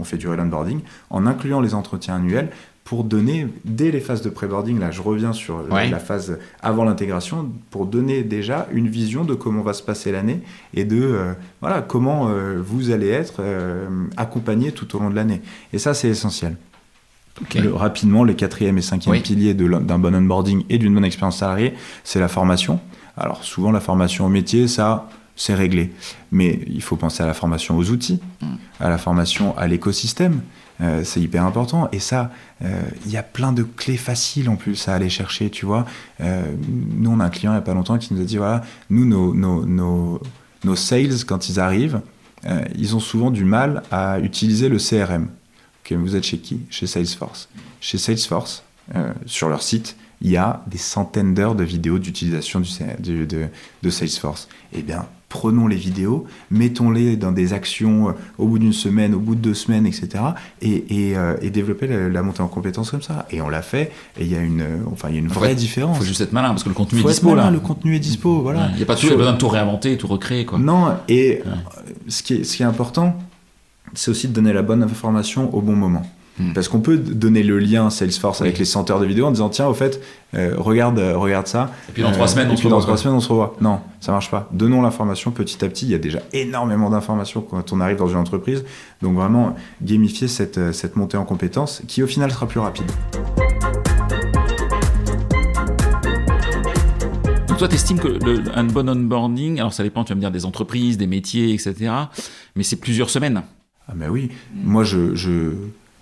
On 0.00 0.04
fait 0.04 0.16
durer 0.16 0.36
l'onboarding 0.36 0.80
en 1.10 1.26
incluant 1.26 1.60
les 1.60 1.74
entretiens 1.74 2.16
annuels 2.16 2.48
pour 2.84 3.04
donner, 3.04 3.46
dès 3.64 3.90
les 3.92 4.00
phases 4.00 4.22
de 4.22 4.30
pré-boarding, 4.30 4.80
là 4.80 4.90
je 4.90 5.00
reviens 5.02 5.32
sur 5.32 5.62
la- 5.62 5.74
Ouais. 5.74 5.90
la 5.90 5.98
phase 6.00 6.38
avant 6.62 6.82
l'intégration, 6.84 7.48
pour 7.70 7.86
donner 7.86 8.22
déjà 8.24 8.66
une 8.72 8.88
vision 8.88 9.24
de 9.24 9.34
comment 9.34 9.62
va 9.62 9.74
se 9.74 9.82
passer 9.82 10.10
l'année 10.10 10.40
et 10.74 10.84
de 10.84 11.00
euh, 11.00 11.32
voilà, 11.60 11.82
comment 11.82 12.28
euh, 12.30 12.60
vous 12.60 12.90
allez 12.90 13.08
être 13.08 13.34
euh, 13.40 13.86
accompagné 14.16 14.72
tout 14.72 14.96
au 14.96 14.98
long 14.98 15.10
de 15.10 15.14
l'année. 15.14 15.40
Et 15.72 15.78
ça, 15.78 15.94
c'est 15.94 16.08
essentiel. 16.08 16.56
Le- 17.54 17.72
rapidement, 17.74 18.24
les 18.24 18.34
quatrième 18.34 18.76
et 18.78 18.82
cinquième 18.82 19.12
Oui. 19.14 19.20
piliers 19.20 19.54
d'un 19.54 19.98
bon 19.98 20.14
onboarding 20.14 20.64
et 20.68 20.78
d'une 20.78 20.92
bonne 20.94 21.04
expérience 21.04 21.38
salariée, 21.38 21.74
c'est 22.02 22.18
la 22.20 22.28
formation. 22.28 22.80
Alors 23.16 23.44
souvent, 23.44 23.70
la 23.70 23.80
formation 23.80 24.26
au 24.26 24.28
métier, 24.28 24.66
ça, 24.68 25.08
c'est 25.42 25.54
réglé. 25.54 25.90
Mais 26.32 26.60
il 26.66 26.82
faut 26.82 26.96
penser 26.96 27.22
à 27.22 27.26
la 27.26 27.32
formation 27.34 27.76
aux 27.78 27.88
outils, 27.90 28.20
Mm. 28.42 28.46
à 28.80 28.88
la 28.90 28.98
formation 28.98 29.56
à 29.56 29.66
l'écosystème. 29.66 30.42
Euh, 30.82 31.02
c'est 31.04 31.20
hyper 31.20 31.44
important. 31.44 31.88
Et 31.92 31.98
ça, 31.98 32.30
euh, 32.62 32.80
il 33.06 33.10
y 33.12 33.16
a 33.16 33.22
plein 33.22 33.52
de 33.52 33.62
clés 33.62 33.96
faciles 33.96 34.48
en 34.50 34.56
plus 34.56 34.86
à 34.88 34.94
aller 34.94 35.08
chercher, 35.10 35.48
tu 35.50 35.64
vois. 35.66 35.86
Euh, 36.20 36.42
nous, 36.68 37.10
on 37.10 37.20
a 37.20 37.24
un 37.24 37.30
client 37.30 37.52
il 37.52 37.54
n'y 37.54 37.58
a 37.58 37.62
pas 37.62 37.74
longtemps 37.74 37.96
qui 37.98 38.12
nous 38.12 38.20
a 38.20 38.24
dit, 38.24 38.36
voilà, 38.36 38.62
nous, 38.90 39.04
nos, 39.06 39.34
nos, 39.34 39.64
nos, 39.66 40.20
nos 40.64 40.76
sales, 40.76 41.24
quand 41.26 41.48
ils 41.48 41.58
arrivent, 41.58 42.00
ils 42.76 42.96
ont 42.96 43.00
souvent 43.00 43.30
du 43.30 43.44
mal 43.44 43.82
à 43.90 44.18
utiliser 44.20 44.68
le 44.70 44.78
CRM. 44.78 45.28
Ok, 45.84 45.92
vous 45.98 46.16
êtes 46.16 46.24
chez 46.24 46.38
qui? 46.38 46.60
Chez 46.70 46.86
Salesforce. 46.86 47.48
Chez 47.80 47.98
Salesforce, 47.98 48.62
sur 49.26 49.48
leur 49.50 49.62
site, 49.62 49.96
il 50.22 50.30
y 50.30 50.36
a 50.38 50.62
des 50.66 50.78
centaines 50.78 51.34
d'heures 51.34 51.54
de 51.54 51.64
vidéos 51.64 51.98
d'utilisation 51.98 52.60
du- 52.60 53.26
de, 53.26 53.48
de 53.82 53.90
Salesforce. 53.90 54.48
Eh 54.72 54.80
bien, 54.82 55.06
prenons 55.30 55.66
les 55.68 55.76
vidéos, 55.76 56.26
mettons-les 56.50 57.16
dans 57.16 57.32
des 57.32 57.54
actions 57.54 58.08
euh, 58.10 58.12
au 58.36 58.46
bout 58.46 58.58
d'une 58.58 58.72
semaine, 58.74 59.14
au 59.14 59.20
bout 59.20 59.34
de 59.36 59.40
deux 59.40 59.54
semaines, 59.54 59.86
etc. 59.86 60.08
Et, 60.60 60.84
et, 61.10 61.16
euh, 61.16 61.36
et 61.40 61.48
développer 61.48 61.86
la, 61.86 62.08
la 62.10 62.22
montée 62.22 62.42
en 62.42 62.48
compétences 62.48 62.90
comme 62.90 63.00
ça. 63.00 63.26
Et 63.30 63.40
on 63.40 63.48
l'a 63.48 63.62
fait, 63.62 63.92
et 64.18 64.24
il 64.24 64.26
y 64.30 64.34
a 64.36 64.40
une, 64.40 64.60
euh, 64.60 64.76
enfin, 64.92 65.08
il 65.08 65.14
y 65.14 65.16
a 65.16 65.20
une 65.20 65.28
vraie 65.28 65.50
fait, 65.50 65.54
différence. 65.54 65.96
Faut 65.96 66.04
juste 66.04 66.20
être 66.20 66.32
malin 66.32 66.48
parce 66.50 66.64
que 66.64 66.68
le 66.68 66.74
contenu 66.74 67.00
Faut 67.00 67.08
est 67.08 67.12
être 67.12 67.16
dispo 67.20 67.30
malin, 67.30 67.44
là. 67.44 67.50
le 67.52 67.60
contenu 67.60 67.94
est 67.96 68.00
dispo, 68.00 68.42
voilà. 68.42 68.68
Il 68.72 68.76
n'y 68.76 68.82
a 68.82 68.86
pas 68.86 68.96
tout- 68.96 69.06
Sur- 69.06 69.16
besoin 69.16 69.32
de 69.32 69.38
tout 69.38 69.48
réinventer, 69.48 69.96
tout 69.96 70.08
recréer 70.08 70.44
quoi. 70.44 70.58
non, 70.58 70.94
et 71.08 71.42
Ouais. 71.46 71.52
ce, 72.08 72.22
qui 72.24 72.34
est, 72.34 72.44
ce 72.44 72.56
qui 72.56 72.62
est 72.62 72.66
important, 72.66 73.16
c'est 73.94 74.10
aussi 74.10 74.26
de 74.28 74.32
donner 74.32 74.52
la 74.52 74.62
bonne 74.62 74.82
information 74.82 75.54
au 75.54 75.60
bon 75.62 75.74
moment. 75.76 76.02
Hmm. 76.40 76.54
Parce 76.54 76.68
qu'on 76.68 76.80
peut 76.80 76.96
donner 76.96 77.42
le 77.42 77.58
lien 77.58 77.90
Salesforce 77.90 78.40
avec 78.40 78.58
les 78.58 78.64
100 78.64 78.90
heures 78.90 79.00
de 79.00 79.04
vidéo 79.04 79.26
en 79.26 79.30
disant 79.30 79.50
tiens, 79.50 79.66
au 79.66 79.74
fait, 79.74 80.00
euh, 80.34 80.54
regarde, 80.56 80.98
euh, 80.98 81.16
regarde 81.16 81.46
ça. 81.46 81.70
Et 81.90 81.92
puis 81.92 82.02
dans 82.02 82.12
trois 82.12 82.28
semaines, 82.28 82.48
on 82.50 82.56
se 82.56 82.66
dans 82.66 82.80
quoi. 82.80 82.96
semaines, 82.96 83.16
on 83.16 83.20
se 83.20 83.28
revoit. 83.28 83.56
Non, 83.60 83.80
ça 84.00 84.12
marche 84.12 84.30
pas. 84.30 84.48
Donnons 84.50 84.80
l'information 84.80 85.32
petit 85.32 85.62
à 85.62 85.68
petit. 85.68 85.84
Il 85.84 85.90
y 85.90 85.94
a 85.94 85.98
déjà 85.98 86.20
énormément 86.32 86.88
d'informations 86.88 87.42
quand 87.42 87.74
on 87.74 87.80
arrive 87.80 87.98
dans 87.98 88.08
une 88.08 88.16
entreprise. 88.16 88.64
Donc 89.02 89.16
vraiment, 89.16 89.54
gamifier 89.82 90.28
cette, 90.28 90.56
euh, 90.56 90.72
cette 90.72 90.96
montée 90.96 91.18
en 91.18 91.26
compétences 91.26 91.82
qui 91.86 92.02
au 92.02 92.06
final 92.06 92.30
sera 92.30 92.48
plus 92.48 92.60
rapide. 92.60 92.90
Donc 97.48 97.58
toi, 97.58 97.68
t'estimes 97.68 97.98
que 97.98 98.08
le, 98.08 98.44
un 98.54 98.64
bon 98.64 98.88
onboarding, 98.88 99.60
alors 99.60 99.74
ça 99.74 99.82
dépend, 99.82 100.04
tu 100.04 100.10
vas 100.10 100.14
me 100.14 100.20
dire 100.20 100.30
des 100.30 100.46
entreprises, 100.46 100.96
des 100.96 101.06
métiers, 101.06 101.52
etc. 101.52 101.92
Mais 102.56 102.62
c'est 102.62 102.76
plusieurs 102.76 103.10
semaines. 103.10 103.42
Ah 103.88 103.94
ben 103.96 104.08
oui, 104.08 104.30
moi 104.54 104.84
je, 104.84 105.16
je, 105.16 105.54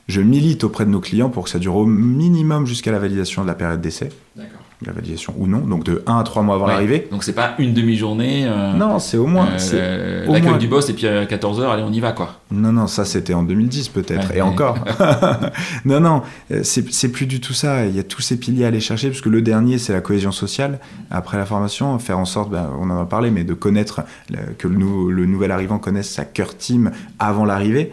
je 0.09 0.21
milite 0.21 0.65
auprès 0.65 0.85
de 0.85 0.91
nos 0.91 1.01
clients 1.01 1.29
pour 1.31 1.45
que 1.45 1.51
ça 1.51 1.59
dure 1.59 1.77
au 1.77 1.87
minimum 1.87 2.67
jusqu'à 2.67 2.91
la 2.93 2.99
validation 2.99 3.43
de 3.43 3.47
la 3.47 3.55
période 3.55 3.81
d'essai, 3.81 4.09
D'accord. 4.37 4.61
la 4.87 4.93
validation 4.93 5.35
ou 5.37 5.47
non, 5.47 5.59
donc 5.61 5.85
de 5.85 6.03
1 6.07 6.19
à 6.19 6.23
3 6.23 6.43
mois 6.43 6.55
avant 6.55 6.67
l'arrivée. 6.67 7.09
Donc 7.11 7.25
c'est 7.25 7.35
pas 7.35 7.55
une 7.59 7.75
demi-journée. 7.75 8.47
euh, 8.47 8.73
Non, 8.73 8.99
c'est 8.99 9.19
au 9.19 9.27
moins. 9.27 9.49
euh, 9.75 10.27
L'accueil 10.27 10.59
du 10.59 10.67
boss 10.69 10.89
et 10.89 10.95
puis 10.95 11.07
à 11.07 11.25
14h, 11.27 11.69
allez, 11.71 11.83
on 11.83 11.93
y 11.93 12.01
va 12.01 12.13
quoi. 12.13 12.41
Non, 12.51 12.73
non, 12.73 12.87
ça 12.87 13.05
c'était 13.05 13.35
en 13.35 13.43
2010 13.43 13.89
peut-être, 13.91 14.31
Ouais, 14.31 14.39
et 14.39 14.43
ouais. 14.43 14.49
encore. 14.49 14.79
non, 15.85 16.01
non, 16.01 16.23
euh, 16.53 16.61
c'est 16.63 17.09
plus 17.11 17.27
du 17.27 17.41
tout 17.41 17.53
ça. 17.53 17.85
Il 17.87 17.95
y 17.95 17.99
a 17.99 18.03
tous 18.03 18.23
ces 18.23 18.39
piliers 18.39 18.65
à 18.65 18.69
aller 18.69 18.81
chercher, 18.81 19.09
parce 19.09 19.21
que 19.21 19.29
le 19.29 19.43
dernier, 19.43 19.79
c'est 19.79 19.93
la 19.93 20.01
cohésion 20.01 20.33
sociale. 20.33 20.79
Après 21.11 21.37
la 21.37 21.45
formation, 21.45 21.99
faire 21.99 22.19
en 22.19 22.25
sorte, 22.25 22.51
ben, 22.51 22.71
on 22.81 22.89
en 22.91 23.01
a 23.01 23.05
parlé, 23.05 23.31
mais 23.31 23.45
de 23.45 23.55
connaître, 23.55 24.01
le- 24.31 24.55
que 24.57 24.69
le, 24.69 24.77
nou- 24.77 25.11
le 25.11 25.27
nouvel 25.27 25.51
arrivant 25.51 25.79
connaisse 25.79 26.09
sa 26.11 26.25
cœur 26.25 26.57
team 26.57 26.91
avant 27.19 27.45
l'arrivée, 27.45 27.93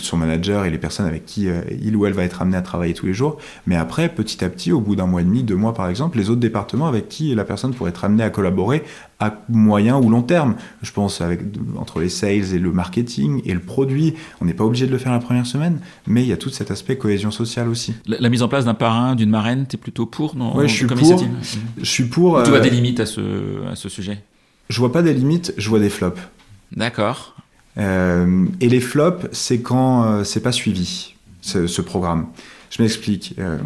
son 0.00 0.16
manager 0.16 0.64
et 0.64 0.70
les 0.70 0.78
personnes 0.78 1.06
avec 1.06 1.24
qui 1.26 1.48
euh, 1.48 1.62
il 1.82 1.96
ou 1.96 2.06
elle 2.06 2.12
va 2.12 2.24
être 2.24 2.42
amené 2.42 2.56
à 2.56 2.62
travailler 2.62 2.94
tous 2.94 3.06
les 3.06 3.14
jours. 3.14 3.38
Mais 3.66 3.76
après, 3.76 4.08
petit 4.08 4.44
à 4.44 4.48
petit, 4.48 4.72
au 4.72 4.80
bout 4.80 4.96
d'un 4.96 5.06
mois 5.06 5.20
et 5.20 5.24
demi, 5.24 5.42
deux 5.42 5.56
mois 5.56 5.74
par 5.74 5.88
exemple, 5.88 6.18
les 6.18 6.30
autres 6.30 6.40
départements 6.40 6.86
avec 6.86 7.08
qui 7.08 7.34
la 7.34 7.44
personne 7.44 7.74
pourrait 7.74 7.90
être 7.90 8.04
amenée 8.04 8.22
à 8.22 8.30
collaborer 8.30 8.84
à 9.20 9.42
moyen 9.48 9.96
ou 9.98 10.10
long 10.10 10.22
terme. 10.22 10.56
Je 10.82 10.92
pense 10.92 11.20
avec, 11.20 11.40
entre 11.76 12.00
les 12.00 12.08
sales 12.08 12.54
et 12.54 12.58
le 12.58 12.72
marketing 12.72 13.42
et 13.44 13.54
le 13.54 13.60
produit. 13.60 14.14
On 14.40 14.44
n'est 14.44 14.54
pas 14.54 14.64
obligé 14.64 14.86
de 14.86 14.92
le 14.92 14.98
faire 14.98 15.12
la 15.12 15.18
première 15.18 15.46
semaine, 15.46 15.80
mais 16.06 16.22
il 16.22 16.28
y 16.28 16.32
a 16.32 16.36
tout 16.36 16.50
cet 16.50 16.70
aspect 16.70 16.96
cohésion 16.96 17.30
sociale 17.30 17.68
aussi. 17.68 17.94
La, 18.06 18.28
mise 18.28 18.42
en 18.42 18.48
place 18.48 18.64
d'un 18.64 18.74
parrain, 18.74 19.14
d'une 19.14 19.30
marraine, 19.30 19.66
tu 19.68 19.76
es 19.76 19.78
plutôt 19.78 20.06
pour 20.06 20.36
non 20.36 20.56
Oui, 20.56 20.68
je 20.68 20.74
suis 20.74 20.86
pour. 20.86 21.24
Je 21.78 21.84
suis 21.84 22.04
pour. 22.04 22.42
Tu 22.42 22.50
vois 22.50 22.60
des 22.60 22.70
limites 22.70 23.00
à 23.00 23.06
ce, 23.06 23.66
à 23.70 23.76
ce 23.76 23.88
sujet? 23.88 24.22
Je 24.68 24.78
vois 24.78 24.92
pas 24.92 25.02
des 25.02 25.12
limites, 25.12 25.52
je 25.58 25.68
vois 25.68 25.78
des 25.78 25.90
flops. 25.90 26.20
D'accord. 26.72 27.33
Euh, 27.78 28.46
et 28.60 28.68
les 28.68 28.80
flops, 28.80 29.26
c'est 29.32 29.60
quand 29.60 30.04
euh, 30.04 30.24
c'est 30.24 30.40
pas 30.40 30.52
suivi, 30.52 31.14
ce, 31.40 31.66
ce, 31.66 31.82
programme. 31.82 32.26
Je 32.70 32.82
m'explique. 32.82 33.34
Euh, 33.38 33.58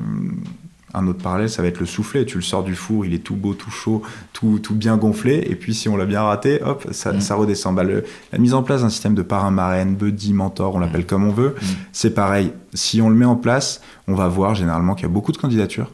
un 0.94 1.07
autre 1.07 1.23
parallèle, 1.23 1.51
ça 1.51 1.61
va 1.61 1.68
être 1.68 1.81
le 1.81 1.87
soufflet. 1.87 2.25
Tu 2.25 2.37
le 2.37 2.42
sors 2.42 2.64
du 2.64 2.75
four, 2.75 3.05
il 3.05 3.12
est 3.12 3.18
tout 3.18 3.37
beau, 3.37 3.53
tout 3.53 3.71
chaud, 3.71 4.03
tout, 4.33 4.59
tout 4.59 4.75
bien 4.75 4.97
gonflé. 4.97 5.47
Et 5.49 5.55
puis, 5.55 5.75
si 5.75 5.88
on 5.88 5.97
l'a 5.97 6.07
bien 6.07 6.23
raté, 6.23 6.62
hop, 6.62 6.87
ça, 6.92 7.12
mm. 7.12 7.21
ça 7.21 7.35
redescend. 7.35 7.77
Bah, 7.77 7.85
le, 7.85 8.05
la 8.33 8.38
mise 8.38 8.55
en 8.55 8.62
place 8.62 8.81
d'un 8.81 8.88
système 8.88 9.14
de 9.14 9.23
parrain, 9.23 9.51
marraine, 9.51 9.94
buddy, 9.94 10.33
mentor, 10.33 10.75
on 10.75 10.79
l'appelle 10.79 11.03
mm. 11.03 11.07
comme 11.07 11.25
on 11.25 11.33
veut, 11.33 11.55
mm. 11.61 11.66
c'est 11.92 12.14
pareil. 12.14 12.53
Si 12.73 13.03
on 13.03 13.11
le 13.11 13.16
met 13.16 13.27
en 13.27 13.37
place, 13.37 13.83
on 14.07 14.14
va 14.14 14.29
voir 14.29 14.55
généralement 14.55 14.94
qu'il 14.94 15.03
y 15.03 15.11
a 15.11 15.12
beaucoup 15.12 15.33
de 15.33 15.38
candidatures. 15.38 15.92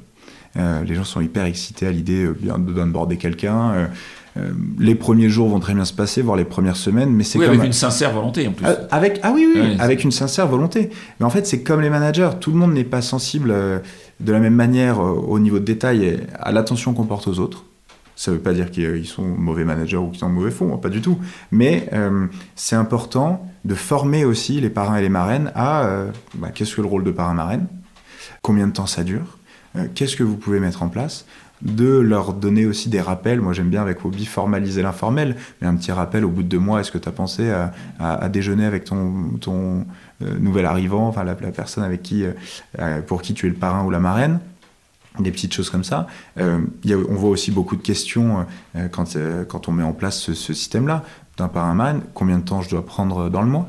Les 0.56 0.94
gens 0.94 1.02
sont 1.02 1.20
hyper 1.20 1.46
excités 1.46 1.84
à 1.84 1.90
l'idée 1.90 2.26
de 2.26 2.72
d'onboarder 2.72 3.16
quelqu'un. 3.16 3.88
Euh, 4.36 4.50
les 4.78 4.96
premiers 4.96 5.28
jours 5.28 5.48
vont 5.48 5.60
très 5.60 5.74
bien 5.74 5.84
se 5.84 5.92
passer, 5.92 6.20
voire 6.20 6.36
les 6.36 6.44
premières 6.44 6.76
semaines, 6.76 7.10
mais 7.10 7.22
c'est 7.22 7.38
oui, 7.38 7.44
avec 7.44 7.62
une 7.62 7.72
sincère 7.72 8.12
volonté 8.12 8.48
en 8.48 8.52
plus. 8.52 8.66
Euh, 8.66 8.74
avec 8.90 9.20
ah 9.22 9.32
oui 9.32 9.46
oui, 9.54 9.76
avec 9.78 10.02
une 10.02 10.10
sincère 10.10 10.48
volonté. 10.48 10.90
Mais 11.20 11.26
en 11.26 11.30
fait, 11.30 11.46
c'est 11.46 11.62
comme 11.62 11.80
les 11.80 11.90
managers, 11.90 12.30
tout 12.40 12.50
le 12.50 12.56
monde 12.56 12.72
n'est 12.72 12.84
pas 12.84 13.02
sensible 13.02 13.50
euh, 13.52 13.78
de 14.18 14.32
la 14.32 14.40
même 14.40 14.54
manière 14.54 14.98
au 14.98 15.38
niveau 15.38 15.60
de 15.60 15.64
détail 15.64 16.04
et 16.04 16.20
à 16.38 16.50
l'attention 16.50 16.94
qu'on 16.94 17.04
porte 17.04 17.28
aux 17.28 17.38
autres. 17.38 17.64
Ça 18.16 18.30
ne 18.30 18.36
veut 18.36 18.42
pas 18.42 18.52
dire 18.52 18.70
qu'ils 18.70 19.06
sont 19.06 19.22
mauvais 19.22 19.64
managers 19.64 19.96
ou 19.96 20.08
qu'ils 20.08 20.20
sont 20.20 20.28
mauvais 20.28 20.52
fonds, 20.52 20.76
pas 20.78 20.88
du 20.88 21.00
tout. 21.00 21.18
Mais 21.50 21.90
c'est 22.54 22.76
important 22.76 23.44
de 23.64 23.74
former 23.74 24.24
aussi 24.24 24.60
les 24.60 24.70
parrains 24.70 24.98
et 24.98 25.02
les 25.02 25.08
marraines 25.08 25.50
à 25.56 26.06
bah, 26.36 26.50
qu'est-ce 26.54 26.76
que 26.76 26.80
le 26.80 26.86
rôle 26.86 27.02
de 27.02 27.10
parrain-marraine, 27.10 27.66
combien 28.40 28.68
de 28.68 28.72
temps 28.72 28.86
ça 28.86 29.02
dure, 29.02 29.36
qu'est-ce 29.96 30.14
que 30.14 30.22
vous 30.22 30.36
pouvez 30.36 30.60
mettre 30.60 30.84
en 30.84 30.88
place, 30.88 31.26
de 31.64 31.98
leur 31.98 32.34
donner 32.34 32.66
aussi 32.66 32.88
des 32.88 33.00
rappels. 33.00 33.40
Moi, 33.40 33.52
j'aime 33.52 33.70
bien 33.70 33.82
avec 33.82 34.04
Hobby 34.04 34.26
formaliser 34.26 34.82
l'informel, 34.82 35.36
mais 35.60 35.66
un 35.66 35.74
petit 35.74 35.92
rappel 35.92 36.24
au 36.24 36.28
bout 36.28 36.42
de 36.42 36.48
deux 36.48 36.58
mois, 36.58 36.80
est-ce 36.80 36.92
que 36.92 36.98
tu 36.98 37.08
as 37.08 37.12
pensé 37.12 37.52
à, 37.98 38.28
déjeuner 38.28 38.66
avec 38.66 38.84
ton, 38.84 39.30
ton 39.40 39.86
euh, 40.22 40.38
nouvel 40.38 40.66
arrivant, 40.66 41.08
enfin 41.08 41.24
la, 41.24 41.34
personne 41.34 41.84
avec 41.84 42.02
qui, 42.02 42.24
euh, 42.78 43.00
pour 43.02 43.22
qui 43.22 43.34
tu 43.34 43.46
es 43.46 43.48
le 43.48 43.54
parrain 43.54 43.84
ou 43.84 43.90
la 43.90 44.00
marraine? 44.00 44.40
Des 45.20 45.30
petites 45.30 45.54
choses 45.54 45.70
comme 45.70 45.84
ça. 45.84 46.08
Euh, 46.38 46.58
on 47.08 47.14
voit 47.14 47.30
aussi 47.30 47.52
beaucoup 47.52 47.76
de 47.76 47.82
questions 47.82 48.46
quand, 48.90 49.16
quand 49.48 49.68
on 49.68 49.72
met 49.72 49.84
en 49.84 49.92
place 49.92 50.18
ce, 50.18 50.34
système-là. 50.34 51.04
D'un 51.36 51.48
parrain 51.48 51.74
man, 51.74 52.02
combien 52.14 52.38
de 52.38 52.44
temps 52.44 52.62
je 52.62 52.70
dois 52.70 52.84
prendre 52.84 53.28
dans 53.28 53.42
le 53.42 53.48
mois? 53.48 53.68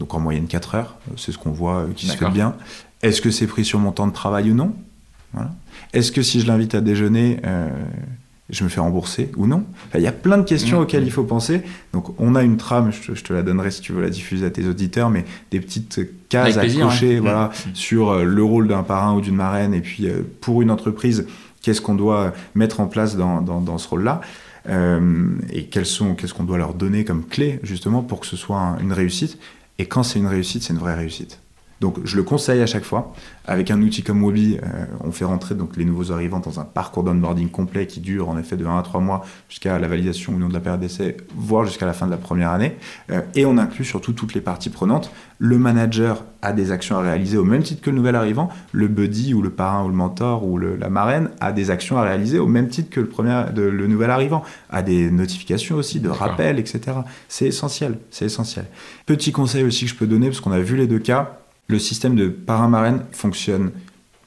Donc 0.00 0.14
en 0.14 0.20
moyenne 0.20 0.48
4 0.48 0.74
heures, 0.74 0.96
c'est 1.16 1.30
ce 1.30 1.38
qu'on 1.38 1.52
voit 1.52 1.86
qui 1.94 2.06
se 2.06 2.16
fait 2.16 2.30
bien. 2.30 2.56
Est-ce 3.02 3.20
que 3.20 3.30
c'est 3.30 3.46
pris 3.46 3.64
sur 3.64 3.78
mon 3.78 3.92
temps 3.92 4.08
de 4.08 4.12
travail 4.12 4.50
ou 4.50 4.54
non? 4.54 4.74
Voilà. 5.32 5.50
Est-ce 5.92 6.12
que 6.12 6.22
si 6.22 6.40
je 6.40 6.46
l'invite 6.46 6.74
à 6.74 6.80
déjeuner, 6.80 7.38
euh, 7.44 7.68
je 8.50 8.64
me 8.64 8.68
fais 8.68 8.80
rembourser 8.80 9.30
ou 9.36 9.46
non? 9.46 9.64
Il 9.94 10.00
y 10.00 10.06
a 10.06 10.12
plein 10.12 10.38
de 10.38 10.44
questions 10.44 10.78
mmh. 10.78 10.82
auxquelles 10.82 11.04
il 11.04 11.10
faut 11.10 11.24
penser. 11.24 11.62
Donc 11.92 12.18
on 12.18 12.34
a 12.34 12.42
une 12.42 12.56
trame, 12.56 12.90
je 12.92 13.20
te, 13.20 13.32
la 13.32 13.42
donnerai 13.42 13.70
si 13.70 13.80
tu 13.80 13.92
veux 13.92 14.00
la 14.00 14.10
diffuser 14.10 14.46
à 14.46 14.50
tes 14.50 14.66
auditeurs, 14.66 15.10
mais 15.10 15.24
des 15.50 15.60
petites 15.60 16.00
cases 16.28 16.56
à 16.56 16.66
cocher 16.66 17.20
voilà, 17.20 17.46
mmh. 17.46 17.70
sur 17.74 18.10
euh, 18.10 18.24
le 18.24 18.42
rôle 18.42 18.68
d'un 18.68 18.82
parrain 18.82 19.14
ou 19.14 19.20
d'une 19.20 19.36
marraine, 19.36 19.74
et 19.74 19.80
puis 19.80 20.06
euh, 20.06 20.22
pour 20.40 20.62
une 20.62 20.70
entreprise, 20.70 21.26
qu'est-ce 21.60 21.80
qu'on 21.80 21.94
doit 21.94 22.32
mettre 22.54 22.80
en 22.80 22.86
place 22.86 23.16
dans, 23.16 23.42
dans, 23.42 23.78
ce 23.78 23.88
rôle-là? 23.88 24.20
Et 24.68 25.64
qu'est-ce 25.64 26.34
qu'on 26.34 26.44
doit 26.44 26.58
leur 26.58 26.74
donner 26.74 27.04
comme 27.04 27.24
clé 27.24 27.58
justement 27.64 28.02
pour 28.02 28.20
que 28.20 28.26
ce 28.26 28.36
soit 28.36 28.76
une 28.80 28.92
réussite? 28.92 29.38
Et 29.78 29.86
quand 29.86 30.04
c'est 30.04 30.20
une 30.20 30.28
réussite, 30.28 30.62
c'est 30.62 30.72
une 30.72 30.78
vraie 30.78 30.94
réussite. 30.94 31.41
Donc 31.82 31.98
je 32.04 32.16
le 32.16 32.22
conseille 32.22 32.62
à 32.62 32.66
chaque 32.66 32.84
fois. 32.84 33.12
Avec 33.44 33.72
un 33.72 33.82
outil 33.82 34.04
comme 34.04 34.22
Wobi, 34.22 34.56
euh, 34.56 34.84
on 35.00 35.10
fait 35.10 35.24
rentrer 35.24 35.56
donc 35.56 35.76
les 35.76 35.84
nouveaux 35.84 36.12
arrivants 36.12 36.38
dans 36.38 36.60
un 36.60 36.64
parcours 36.64 37.02
d'onboarding 37.02 37.48
complet 37.48 37.88
qui 37.88 37.98
dure 37.98 38.28
en 38.28 38.38
effet 38.38 38.56
de 38.56 38.64
1 38.64 38.78
à 38.78 38.82
3 38.82 39.00
mois 39.00 39.24
jusqu'à 39.48 39.80
la 39.80 39.88
validation 39.88 40.32
ou 40.32 40.38
non 40.38 40.48
de 40.48 40.54
la 40.54 40.60
période 40.60 40.80
d'essai, 40.80 41.16
voire 41.36 41.64
jusqu'à 41.64 41.84
la 41.84 41.92
fin 41.92 42.06
de 42.06 42.12
la 42.12 42.18
première 42.18 42.50
année. 42.50 42.76
Euh, 43.10 43.20
et 43.34 43.44
on 43.44 43.58
inclut 43.58 43.84
surtout 43.84 44.12
toutes 44.12 44.32
les 44.32 44.40
parties 44.40 44.70
prenantes. 44.70 45.10
Le 45.38 45.58
manager 45.58 46.22
a 46.40 46.52
des 46.52 46.70
actions 46.70 46.96
à 46.96 47.00
réaliser 47.00 47.36
au 47.36 47.42
même 47.42 47.64
titre 47.64 47.82
que 47.82 47.90
le 47.90 47.96
nouvel 47.96 48.14
arrivant. 48.14 48.48
Le 48.70 48.86
buddy 48.86 49.34
ou 49.34 49.42
le 49.42 49.50
parrain 49.50 49.84
ou 49.84 49.88
le 49.88 49.94
mentor 49.94 50.46
ou 50.46 50.58
la 50.58 50.88
marraine 50.88 51.30
a 51.40 51.50
des 51.50 51.70
actions 51.70 51.98
à 51.98 52.02
réaliser 52.02 52.38
au 52.38 52.46
même 52.46 52.68
titre 52.68 52.90
que 52.90 53.00
le, 53.00 53.08
premier, 53.08 53.46
le 53.56 53.88
nouvel 53.88 54.10
arrivant. 54.10 54.44
A 54.70 54.82
des 54.82 55.10
notifications 55.10 55.74
aussi, 55.74 55.98
de 55.98 56.08
rappels, 56.08 56.60
etc. 56.60 56.98
C'est 57.28 57.46
essentiel, 57.46 57.98
c'est 58.10 58.26
essentiel. 58.26 58.66
Petit 59.04 59.32
conseil 59.32 59.64
aussi 59.64 59.86
que 59.86 59.90
je 59.90 59.96
peux 59.96 60.06
donner, 60.06 60.28
parce 60.28 60.40
qu'on 60.40 60.52
a 60.52 60.60
vu 60.60 60.76
les 60.76 60.86
deux 60.86 61.00
cas, 61.00 61.41
le 61.72 61.78
système 61.78 62.14
de 62.14 62.28
parrain-marraine 62.28 63.02
fonctionne 63.10 63.72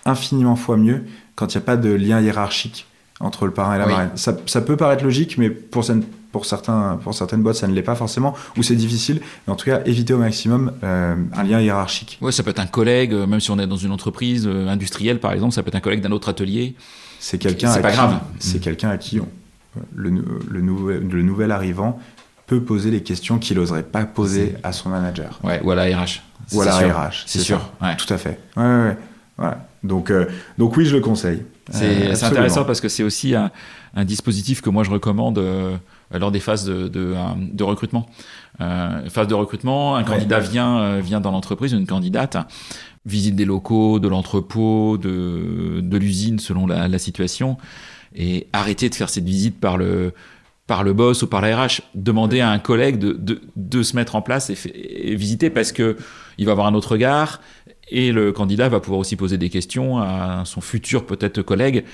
infiniment 0.05 0.55
fois 0.55 0.77
mieux 0.77 1.03
quand 1.35 1.53
il 1.53 1.57
n'y 1.57 1.63
a 1.63 1.65
pas 1.65 1.77
de 1.77 1.89
lien 1.89 2.21
hiérarchique 2.21 2.85
entre 3.19 3.45
le 3.45 3.51
parrain 3.51 3.75
et 3.75 3.79
la 3.79 3.87
marraine. 3.87 4.09
Ça, 4.15 4.61
peut 4.61 4.75
paraître 4.75 5.03
logique, 5.03 5.37
mais 5.37 5.49
pour, 5.49 5.85
pour, 6.31 6.45
certains, 6.45 6.99
pour 7.01 7.13
certaines 7.13 7.41
boîtes, 7.41 7.55
ça 7.55 7.67
ne 7.67 7.73
l'est 7.73 7.81
pas 7.81 7.95
forcément, 7.95 8.33
ou 8.57 8.63
c'est 8.63 8.75
difficile. 8.75 9.21
Mais 9.47 9.53
en 9.53 9.55
tout 9.55 9.65
cas, 9.65 9.81
éviter 9.85 10.13
au 10.13 10.17
maximum 10.17 10.73
euh, 10.83 11.15
un 11.33 11.43
lien 11.43 11.61
hiérarchique. 11.61 12.17
Oui, 12.21 12.33
ça 12.33 12.43
peut 12.43 12.49
être 12.49 12.59
un 12.59 12.67
collègue, 12.67 13.13
euh, 13.13 13.25
même 13.25 13.39
si 13.39 13.51
on 13.51 13.59
est 13.59 13.67
dans 13.67 13.77
une 13.77 13.91
entreprise 13.91 14.45
euh, 14.47 14.67
industrielle, 14.67 15.19
par 15.19 15.31
exemple, 15.31 15.53
ça 15.53 15.63
peut 15.63 15.69
être 15.69 15.75
un 15.75 15.81
collègue 15.81 16.01
d'un 16.01 16.11
autre 16.11 16.27
atelier. 16.27 16.75
C'est 17.19 17.37
quelqu'un 17.37 17.71
à, 17.71 17.81
qui, 17.81 17.97
c'est 18.39 18.59
quelqu'un 18.59 18.89
à 18.89 18.97
qui 18.97 19.19
le, 19.95 20.09
le, 20.49 20.61
nouvel, 20.61 21.07
le 21.07 21.21
nouvel 21.21 21.51
arrivant 21.51 21.99
peut 22.47 22.61
poser 22.61 22.91
les 22.91 23.01
questions 23.01 23.39
qu'il 23.39 23.57
n'oserait 23.57 23.83
pas 23.83 24.05
poser 24.05 24.55
à 24.63 24.71
son 24.71 24.89
manager. 24.89 25.39
Ouais, 25.43 25.61
ou 25.63 25.71
à 25.71 25.75
la 25.75 25.83
RH. 25.83 26.21
Ou 26.53 26.61
à 26.61 26.65
la 26.65 26.77
RH. 26.77 27.23
C'est 27.25 27.39
sûr. 27.39 27.71
Tout 27.97 28.13
à 28.13 28.17
fait. 28.17 28.39
Ouais, 28.55 28.95
ouais, 29.39 29.51
Donc, 29.83 30.11
euh, 30.11 30.27
donc 30.57 30.77
oui, 30.77 30.85
je 30.85 30.95
le 30.95 31.01
conseille. 31.01 31.43
C'est 31.71 32.07
euh, 32.07 32.25
intéressant 32.27 32.63
parce 32.63 32.79
que 32.79 32.89
c'est 32.89 33.03
aussi 33.03 33.33
un, 33.33 33.51
dispositif 34.03 34.61
que 34.61 34.69
moi 34.69 34.83
je 34.83 34.91
recommande 34.91 35.37
euh, 35.37 35.77
lors 36.11 36.29
des 36.29 36.41
phases 36.41 36.65
de, 36.65 36.89
de, 36.89 37.63
recrutement. 37.63 38.07
phase 38.59 39.27
de 39.27 39.33
recrutement, 39.33 39.95
un 39.95 40.03
candidat 40.03 40.39
vient, 40.39 40.99
vient 40.99 41.21
dans 41.21 41.31
l'entreprise, 41.31 41.71
une 41.71 41.87
candidate, 41.87 42.37
visite 43.05 43.35
des 43.35 43.45
locaux, 43.45 43.99
de 43.99 44.07
l'entrepôt, 44.07 44.97
de, 44.97 45.79
de 45.81 45.97
l'usine 45.97 46.39
selon 46.39 46.67
la, 46.67 46.87
la 46.87 46.99
situation, 46.99 47.57
et 48.15 48.47
arrêter 48.53 48.89
de 48.89 48.95
faire 48.95 49.09
cette 49.09 49.25
visite 49.25 49.59
par 49.59 49.77
le 49.77 50.13
par 50.67 50.83
le 50.83 50.93
boss 50.93 51.21
ou 51.21 51.27
par 51.27 51.41
la 51.41 51.65
RH, 51.65 51.81
demander 51.93 52.39
à 52.39 52.49
un 52.49 52.59
collègue 52.59 52.97
de, 52.97 53.13
de, 53.13 53.41
de 53.55 53.83
se 53.83 53.95
mettre 53.95 54.15
en 54.15 54.21
place 54.21 54.49
et, 54.49 55.15
visiter 55.15 55.49
parce 55.49 55.71
que 55.71 55.95
il 56.37 56.45
va 56.45 56.53
avoir 56.53 56.67
un 56.67 56.73
autre 56.73 56.93
regard 56.93 57.39
et 57.89 58.11
le 58.11 58.31
candidat 58.31 58.67
va 58.67 58.79
pouvoir 58.79 58.99
aussi 58.99 59.15
poser 59.15 59.37
des 59.37 59.49
questions 59.49 59.99
à 59.99 60.41
son 60.45 60.61
futur 60.61 61.05
peut-être 61.05 61.41
collègue 61.43 61.85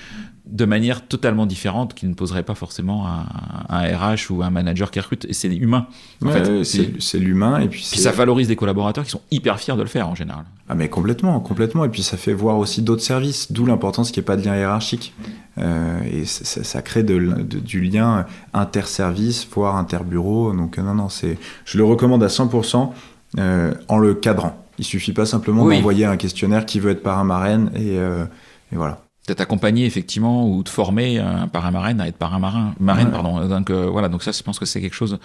de 0.46 0.66
manière 0.66 1.08
totalement 1.08 1.46
différente 1.46 1.94
qu'il 1.94 2.10
ne 2.10 2.14
poserait 2.16 2.44
pas 2.44 2.56
forcément 2.56 3.06
à 3.06 3.26
un 3.70 3.98
RH 3.98 4.32
ou 4.32 4.42
un 4.42 4.50
manager 4.50 4.90
qui 4.90 5.00
recrute. 5.00 5.26
Et 5.26 5.34
c'est 5.34 5.54
humain. 5.56 5.88
En 6.26 6.30
fait, 6.30 6.64
c'est 6.64 7.20
l'humain. 7.20 7.60
Et 7.60 7.68
puis, 7.68 7.80
puis 7.80 8.00
ça 8.00 8.12
valorise 8.12 8.48
des 8.48 8.56
collaborateurs 8.56 9.04
qui 9.04 9.12
sont 9.12 9.22
hyper 9.30 9.60
fiers 9.60 9.76
de 9.76 9.82
le 9.82 9.88
faire 9.88 10.10
en 10.10 10.16
général. 10.16 10.46
Ah 10.68 10.76
mais 10.76 10.90
complètement, 10.90 11.40
complètement. 11.40 11.86
Et 11.86 11.90
puis 11.90 12.02
ça 12.02 12.18
fait 12.18 12.34
voir 12.34 12.58
aussi 12.58 12.82
d'autres 12.82 13.04
services, 13.04 13.52
d'où 13.52 13.66
l'importance 13.66 14.12
qu'il 14.12 14.22
n'y 14.22 14.26
ait 14.26 14.28
pas 14.28 14.38
de 14.38 14.44
lien 14.44 14.56
hiérarchique. 14.56 15.14
Euh, 15.58 16.00
et 16.12 16.26
ça, 16.26 16.82
crée 16.82 17.04
de, 17.04 17.20
du 17.44 17.82
lien 17.82 18.26
interservice, 18.54 19.48
voire 19.54 19.76
interbureau. 19.76 20.54
Donc 20.54 20.78
non, 20.80 20.96
non, 20.96 21.10
c'est, 21.10 21.38
je 21.66 21.78
le 21.78 21.84
recommande 21.84 22.24
à 22.24 22.28
100% 22.28 22.90
euh, 23.38 23.74
en 23.88 23.98
le 24.00 24.16
cadrant. 24.16 24.58
Il 24.80 24.86
suffit 24.86 25.14
pas 25.14 25.28
simplement 25.28 25.68
d'envoyer 25.68 26.06
un 26.06 26.18
questionnaire 26.18 26.66
qui 26.66 26.80
veut 26.80 26.92
être 26.92 27.04
parrain 27.04 27.24
marraine 27.24 27.70
et, 27.76 28.00
euh, 28.00 28.26
et 28.72 28.76
voilà 28.76 29.04
d'être 29.28 29.42
accompagné 29.42 29.86
effectivement 29.86 30.48
ou 30.48 30.64
de 30.64 30.70
former 30.70 31.20
un 31.20 31.48
parrain 31.48 31.72
marraine 31.72 32.02
à 32.02 32.08
être 32.08 32.18
parrain 32.18 32.40
marin 32.40 32.74
marraine 32.80 33.12
pardon 33.12 33.48
donc 33.48 33.70
voilà 33.70 34.10
donc 34.10 34.24
ça 34.24 34.32
je 34.32 34.42
pense 34.42 34.58
que 34.58 34.66
c'est 34.66 34.82
quelque 34.82 34.96
chose 34.96 35.20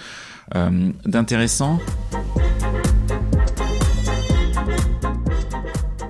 d'intéressant 1.06 1.80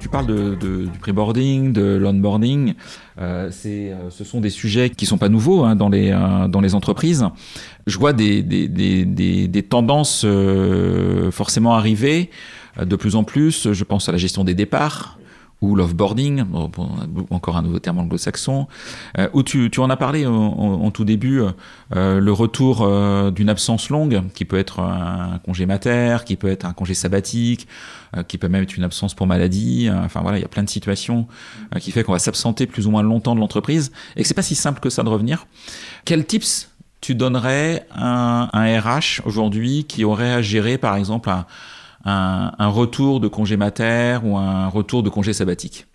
tu 0.06 0.10
parles 0.10 0.26
de, 0.26 0.54
du 0.54 0.98
pré-boarding, 1.00 1.72
de 1.72 1.96
l'onboarding. 1.96 2.74
Euh, 3.18 3.50
euh, 3.66 4.08
ce 4.08 4.24
sont 4.24 4.40
des 4.40 4.50
sujets 4.50 4.88
qui 4.88 5.04
sont 5.04 5.18
pas 5.18 5.28
nouveaux 5.28 5.64
hein, 5.64 5.74
dans, 5.74 5.88
les, 5.88 6.12
euh, 6.12 6.46
dans 6.46 6.60
les 6.60 6.76
entreprises. 6.76 7.26
Je 7.88 7.98
vois 7.98 8.12
des, 8.12 8.40
des, 8.40 8.68
des, 8.68 9.48
des 9.48 9.62
tendances 9.64 10.24
forcément 11.32 11.74
arriver 11.74 12.30
de 12.80 12.94
plus 12.94 13.16
en 13.16 13.24
plus. 13.24 13.72
Je 13.72 13.82
pense 13.82 14.08
à 14.08 14.12
la 14.12 14.18
gestion 14.18 14.44
des 14.44 14.54
départs 14.54 15.15
ou 15.62 15.74
l'offboarding, 15.74 16.44
encore 17.30 17.56
un 17.56 17.62
nouveau 17.62 17.78
terme 17.78 17.98
anglo-saxon, 17.98 18.66
euh, 19.18 19.28
où 19.32 19.42
tu, 19.42 19.70
tu, 19.70 19.80
en 19.80 19.88
as 19.88 19.96
parlé 19.96 20.26
en, 20.26 20.90
tout 20.90 21.04
début, 21.04 21.40
euh, 21.94 22.20
le 22.20 22.32
retour 22.32 22.82
euh, 22.82 23.30
d'une 23.30 23.48
absence 23.48 23.88
longue, 23.88 24.22
qui 24.34 24.44
peut 24.44 24.58
être 24.58 24.80
un 24.80 25.38
congé 25.44 25.66
mater, 25.66 26.18
qui 26.24 26.36
peut 26.36 26.48
être 26.48 26.66
un 26.66 26.72
congé 26.72 26.94
sabbatique, 26.94 27.66
euh, 28.16 28.22
qui 28.22 28.38
peut 28.38 28.48
même 28.48 28.64
être 28.64 28.76
une 28.76 28.84
absence 28.84 29.14
pour 29.14 29.26
maladie. 29.26 29.88
enfin 29.92 30.20
voilà, 30.20 30.38
il 30.38 30.42
y 30.42 30.44
a 30.44 30.48
plein 30.48 30.64
de 30.64 30.68
situations 30.68 31.26
qui 31.80 31.90
fait 31.90 32.04
qu'on 32.04 32.12
va 32.12 32.18
s'absenter 32.18 32.66
plus 32.66 32.86
ou 32.86 32.90
moins 32.90 33.02
longtemps 33.02 33.34
de 33.34 33.40
l'entreprise 33.40 33.92
et 34.16 34.22
que 34.22 34.28
c'est 34.28 34.34
pas 34.34 34.42
si 34.42 34.54
simple 34.54 34.80
que 34.80 34.90
ça 34.90 35.02
de 35.02 35.08
revenir. 35.08 35.46
Quels 36.04 36.26
tips 36.26 36.70
tu 37.00 37.14
donnerais 37.14 37.86
à 37.92 38.58
un, 38.58 38.80
RH 38.80 39.22
aujourd'hui 39.24 39.84
qui 39.84 40.04
aurait 40.04 40.32
à 40.32 40.42
gérer 40.42 40.78
par 40.78 40.96
exemple 40.96 41.30
un 41.30 41.46
un, 42.06 42.68
retour 42.68 43.20
de 43.20 43.28
congé 43.28 43.56
mater 43.56 44.18
ou 44.24 44.36
un 44.36 44.68
retour 44.68 45.02
de 45.02 45.10
congé 45.10 45.32
sabbatique 45.32 45.86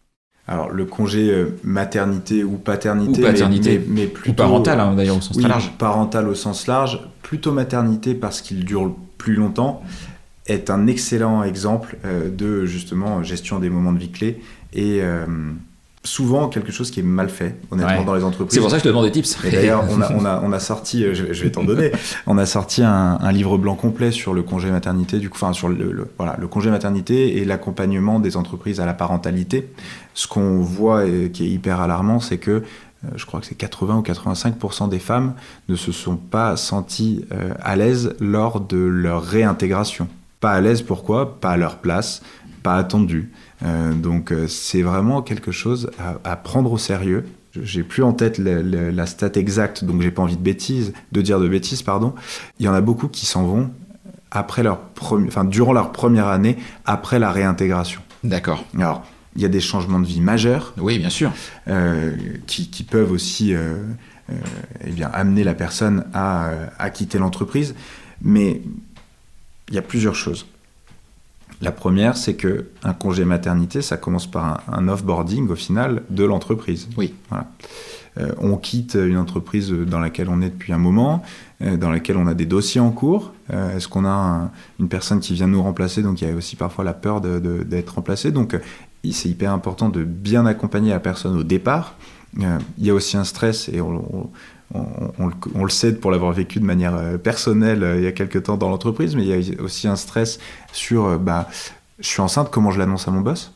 alors 0.47 0.69
le 0.69 0.85
congé 0.85 1.31
euh, 1.31 1.55
maternité 1.63 2.43
ou 2.43 2.57
paternité, 2.57 3.21
ou 3.21 3.25
paternité, 3.25 3.81
mais, 3.87 4.07
plutôt 4.07 4.33
parental 4.33 4.79
hein, 4.79 4.95
d'ailleurs 4.95 5.17
au 5.17 5.21
sens 5.21 5.39
large. 5.39 5.71
Parental 5.77 6.27
au 6.27 6.35
sens 6.35 6.67
large, 6.67 6.99
plutôt 7.21 7.53
maternité 7.53 8.15
parce 8.15 8.41
qu'il 8.41 8.65
dure 8.65 8.93
plus 9.17 9.35
longtemps, 9.35 9.81
est 10.47 10.69
un 10.69 10.87
excellent 10.87 11.43
exemple 11.43 11.97
euh, 12.05 12.29
de 12.29 12.65
justement 12.65 13.23
gestion 13.23 13.59
des 13.59 13.69
moments 13.69 13.93
de 13.93 13.99
vie 13.99 14.11
clés 14.11 14.41
et 14.73 14.99
euh, 15.01 15.25
souvent 16.03 16.47
quelque 16.49 16.71
chose 16.71 16.89
qui 16.89 16.99
est 16.99 17.03
mal 17.03 17.29
fait, 17.29 17.55
honnêtement, 17.69 18.03
dans 18.03 18.15
les 18.15 18.23
entreprises. 18.23 18.55
C'est 18.55 18.59
pour 18.59 18.71
ça 18.71 18.77
que 18.77 18.79
je 18.79 18.85
te 18.85 18.89
demande 18.89 19.05
des 19.05 19.11
tips. 19.11 19.37
d'ailleurs, 19.43 19.85
on 19.89 20.01
a, 20.01 20.11
on, 20.13 20.25
a, 20.25 20.41
on 20.43 20.51
a, 20.51 20.59
sorti, 20.59 21.03
euh, 21.03 21.13
je, 21.13 21.43
vais 21.43 21.51
t'en 21.51 21.63
donner, 21.63 21.91
on 22.27 22.37
a 22.37 22.45
sorti 22.45 22.81
un, 22.81 23.19
un, 23.21 23.31
livre 23.31 23.57
blanc 23.57 23.75
complet 23.75 24.11
sur 24.11 24.33
le 24.33 24.41
congé 24.41 24.71
maternité, 24.71 25.19
du 25.19 25.29
coup, 25.29 25.37
enfin, 25.37 25.53
sur 25.53 25.69
le, 25.69 26.07
voilà, 26.17 26.37
le 26.39 26.47
congé 26.47 26.71
maternité 26.71 27.37
et 27.37 27.45
l'accompagnement 27.45 28.19
des 28.19 28.35
entreprises 28.35 28.79
à 28.79 28.85
la 28.85 28.93
parentalité. 28.93 29.67
Ce 30.13 30.27
qu'on 30.27 30.59
voit 30.59 31.05
et 31.05 31.29
qui 31.31 31.45
est 31.45 31.49
hyper 31.49 31.79
alarmant, 31.79 32.19
c'est 32.19 32.37
que 32.37 32.63
euh, 33.05 33.09
je 33.15 33.25
crois 33.25 33.39
que 33.39 33.45
c'est 33.45 33.55
80 33.55 33.97
ou 33.97 34.01
85% 34.01 34.89
des 34.89 34.99
femmes 34.99 35.33
ne 35.69 35.75
se 35.75 35.91
sont 35.91 36.17
pas 36.17 36.57
senties 36.57 37.25
euh, 37.31 37.53
à 37.61 37.75
l'aise 37.75 38.15
lors 38.19 38.59
de 38.59 38.77
leur 38.77 39.23
réintégration. 39.23 40.07
Pas 40.39 40.51
à 40.53 40.61
l'aise, 40.61 40.81
pourquoi? 40.81 41.39
Pas 41.39 41.51
à 41.51 41.57
leur 41.57 41.77
place, 41.77 42.23
pas 42.61 42.75
attendues. 42.75 43.31
Euh, 43.63 43.93
donc 43.93 44.31
euh, 44.31 44.47
c'est 44.47 44.81
vraiment 44.81 45.21
quelque 45.21 45.51
chose 45.51 45.91
à, 46.23 46.35
prendre 46.35 46.71
au 46.71 46.77
sérieux. 46.77 47.25
J'ai 47.61 47.83
plus 47.83 48.01
en 48.03 48.13
tête 48.13 48.37
la 48.37 49.05
stat 49.05 49.31
exacte, 49.35 49.83
donc 49.83 50.01
j'ai 50.01 50.11
pas 50.11 50.21
envie 50.21 50.37
de 50.37 50.41
bêtises, 50.41 50.93
de 51.11 51.21
dire 51.21 51.37
de 51.39 51.49
bêtises, 51.49 51.81
pardon. 51.81 52.13
Il 52.59 52.65
y 52.65 52.69
en 52.69 52.73
a 52.73 52.79
beaucoup 52.79 53.09
qui 53.09 53.25
s'en 53.25 53.43
vont 53.43 53.69
après 54.31 54.63
leur 54.63 54.79
enfin, 55.11 55.43
durant 55.43 55.73
leur 55.73 55.91
première 55.91 56.27
année 56.27 56.57
après 56.85 57.19
la 57.19 57.29
réintégration. 57.29 58.01
D'accord. 58.23 58.63
Alors, 58.77 59.05
il 59.35 59.41
y 59.41 59.45
a 59.45 59.49
des 59.49 59.59
changements 59.59 59.99
de 59.99 60.05
vie 60.05 60.21
majeurs. 60.21 60.73
Oui, 60.77 60.97
bien 60.97 61.09
sûr. 61.09 61.33
Euh, 61.67 62.15
qui, 62.47 62.69
qui, 62.69 62.83
peuvent 62.83 63.11
aussi 63.11 63.53
eh 63.53 64.89
bien, 64.91 65.09
amener 65.13 65.43
la 65.43 65.53
personne 65.53 66.05
à, 66.13 66.51
à 66.79 66.89
quitter 66.89 67.17
l'entreprise. 67.17 67.75
Mais 68.21 68.61
il 69.67 69.75
y 69.75 69.77
a 69.77 69.81
plusieurs 69.81 70.15
choses. 70.15 70.45
La 71.61 71.71
première, 71.71 72.17
c'est 72.17 72.33
que 72.33 72.65
un 72.83 72.93
congé 72.93 73.23
maternité, 73.23 73.81
ça 73.81 73.97
commence 73.97 74.29
par 74.29 74.63
un, 74.71 74.87
off-boarding 74.87 75.49
au 75.49 75.55
final 75.55 76.01
de 76.09 76.23
l'entreprise. 76.23 76.89
Oui. 76.97 77.13
Euh, 78.17 78.33
on 78.39 78.57
quitte 78.57 78.95
une 78.95 79.17
entreprise 79.17 79.71
dans 79.71 79.99
laquelle 79.99 80.27
on 80.29 80.41
est 80.41 80.49
depuis 80.49 80.73
un 80.73 80.77
moment, 80.77 81.21
euh, 81.61 81.77
dans 81.77 81.91
laquelle 81.91 82.17
on 82.17 82.27
a 82.27 82.33
des 82.33 82.45
dossiers 82.45 82.81
en 82.81 82.91
cours. 82.91 83.33
Euh, 83.53 83.77
est-ce 83.77 83.87
qu'on 83.87 84.05
a 84.05 84.51
une 84.79 84.89
personne 84.89 85.19
qui 85.19 85.33
vient 85.33 85.47
nous 85.47 85.61
remplacer? 85.61 86.01
Donc 86.01 86.21
il 86.21 86.27
y 86.27 86.31
a 86.31 86.35
aussi 86.35 86.55
parfois 86.55 86.83
la 86.83 86.93
peur 86.93 87.21
d'être 87.21 87.95
remplacé. 87.95 88.31
Donc 88.31 88.59
c'est 89.11 89.29
hyper 89.29 89.53
important 89.53 89.89
de 89.89 90.03
bien 90.03 90.45
accompagner 90.45 90.89
la 90.89 90.99
personne 90.99 91.37
au 91.37 91.43
départ. 91.43 91.95
il 92.37 92.85
y 92.85 92.89
a 92.89 92.93
aussi 92.93 93.17
un 93.17 93.23
stress 93.23 93.69
et 93.69 93.81
on, 93.81 94.03
on, 94.13 94.29
le 94.73 95.69
sait 95.69 95.93
pour 95.93 96.11
l'avoir 96.11 96.31
vécu 96.31 96.59
de 96.59 96.65
manière 96.65 96.95
euh, 96.95 97.17
personnelle 97.17 97.83
euh, 97.83 97.97
il 97.97 98.03
y 98.03 98.07
a 98.07 98.11
quelques 98.11 98.43
temps 98.43 98.57
dans 98.57 98.69
l'entreprise, 98.69 99.15
mais 99.15 99.25
il 99.25 99.29
y 99.29 99.57
a 99.57 99.61
aussi 99.61 99.87
un 99.87 99.95
stress 99.95 100.39
sur 100.71 101.05
euh, 101.05 101.17
bah, 101.17 101.49
je 101.99 102.07
suis 102.07 102.21
enceinte, 102.21 102.49
comment 102.51 102.71
je 102.71 102.79
l'annonce 102.79 103.07
à 103.07 103.11
mon 103.11 103.21
boss 103.21 103.53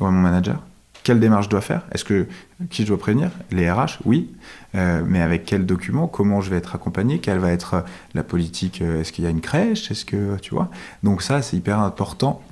ou 0.00 0.06
à 0.06 0.10
mon 0.10 0.20
manager? 0.20 0.60
Quelle 1.02 1.20
démarche 1.20 1.46
je 1.46 1.50
dois 1.50 1.60
faire? 1.60 1.82
Est-ce 1.92 2.04
que 2.04 2.26
qui 2.70 2.82
je 2.82 2.88
dois 2.88 2.98
prévenir? 2.98 3.30
Les 3.50 3.70
RH, 3.70 3.98
oui, 4.04 4.30
mais 4.74 5.22
avec 5.22 5.46
quels 5.46 5.64
documents 5.64 6.06
Comment 6.06 6.42
je 6.42 6.50
vais 6.50 6.56
être 6.56 6.74
accompagné? 6.74 7.18
Quelle 7.18 7.38
va 7.38 7.50
être 7.50 7.84
la 8.14 8.22
politique? 8.22 8.82
Est-ce 8.82 9.12
qu'il 9.12 9.24
y 9.24 9.26
a 9.26 9.30
une 9.30 9.40
crèche? 9.40 9.90
Est-ce 9.90 10.04
que 10.04 10.36
tu 10.40 10.54
vois? 10.54 10.70
Donc 11.02 11.22
ça, 11.22 11.40
c'est 11.40 11.56
hyper 11.56 11.78
important 11.78 12.42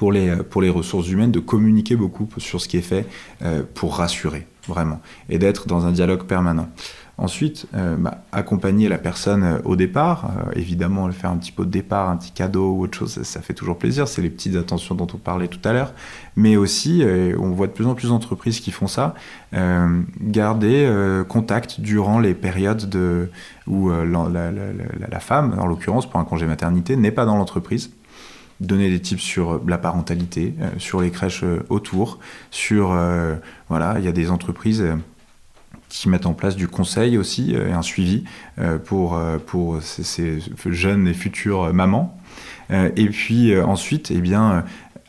pour 0.00 0.12
les, 0.12 0.34
pour 0.36 0.62
les 0.62 0.70
ressources 0.70 1.10
humaines 1.10 1.30
de 1.30 1.40
communiquer 1.40 1.94
beaucoup 1.94 2.26
sur 2.38 2.58
ce 2.58 2.68
qui 2.68 2.78
est 2.78 2.80
fait 2.80 3.04
pour 3.74 3.96
rassurer 3.96 4.46
vraiment, 4.66 5.00
et 5.28 5.38
d'être 5.38 5.66
dans 5.66 5.84
un 5.84 5.92
dialogue 5.92 6.24
permanent. 6.24 6.70
Ensuite, 7.20 7.66
euh, 7.74 7.96
bah, 7.98 8.22
accompagner 8.32 8.88
la 8.88 8.96
personne 8.96 9.42
euh, 9.44 9.58
au 9.66 9.76
départ, 9.76 10.30
euh, 10.30 10.52
évidemment, 10.56 11.10
faire 11.12 11.28
un 11.28 11.36
petit 11.36 11.52
pot 11.52 11.66
de 11.66 11.70
départ, 11.70 12.08
un 12.08 12.16
petit 12.16 12.30
cadeau 12.30 12.72
ou 12.72 12.84
autre 12.84 12.96
chose, 12.96 13.22
ça, 13.24 13.42
fait 13.42 13.52
toujours 13.52 13.76
plaisir, 13.76 14.08
c'est 14.08 14.22
les 14.22 14.30
petites 14.30 14.56
attentions 14.56 14.94
dont 14.94 15.06
on 15.12 15.18
parlait 15.18 15.48
tout 15.48 15.60
à 15.68 15.74
l'heure, 15.74 15.92
mais 16.34 16.56
aussi, 16.56 17.04
on 17.38 17.50
voit 17.50 17.66
de 17.66 17.72
plus 17.72 17.84
en 17.86 17.94
plus 17.94 18.08
d'entreprises 18.08 18.60
qui 18.60 18.70
font 18.70 18.86
ça, 18.86 19.14
garder 20.22 20.90
contact 21.28 21.80
durant 21.80 22.20
les 22.20 22.32
périodes 22.32 22.88
de, 22.88 23.28
où 23.66 23.90
la, 23.90 25.20
femme, 25.20 25.58
en 25.58 25.66
l'occurrence 25.66 26.08
pour 26.08 26.20
un 26.20 26.24
congé 26.24 26.46
maternité, 26.46 26.96
n'est 26.96 27.10
pas 27.10 27.26
dans 27.26 27.36
l'entreprise 27.36 27.90
donner 28.60 28.90
des 28.90 29.00
tips 29.00 29.22
sur 29.22 29.52
euh, 29.52 29.64
la 29.66 29.78
parentalité, 29.78 30.54
euh, 30.60 30.68
sur 30.78 31.00
les 31.00 31.10
crèches 31.10 31.44
euh, 31.44 31.64
autour, 31.68 32.18
sur 32.50 32.88
voilà, 33.68 33.96
il 33.98 34.04
y 34.04 34.08
a 34.08 34.12
des 34.12 34.30
entreprises 34.30 34.84
qui 35.88 36.08
mettent 36.08 36.26
en 36.26 36.34
place 36.34 36.56
du 36.56 36.68
conseil 36.68 37.18
aussi 37.18 37.54
et 37.54 37.72
un 37.72 37.82
suivi 37.82 38.24
pour, 38.84 39.20
pour 39.46 39.82
ces, 39.82 40.40
jeunes 40.66 41.08
et 41.08 41.14
futures 41.14 41.72
mamans. 41.72 42.18
et 42.70 43.08
puis 43.08 43.56
ensuite, 43.58 44.10
eh 44.10 44.20
bien, 44.20 44.64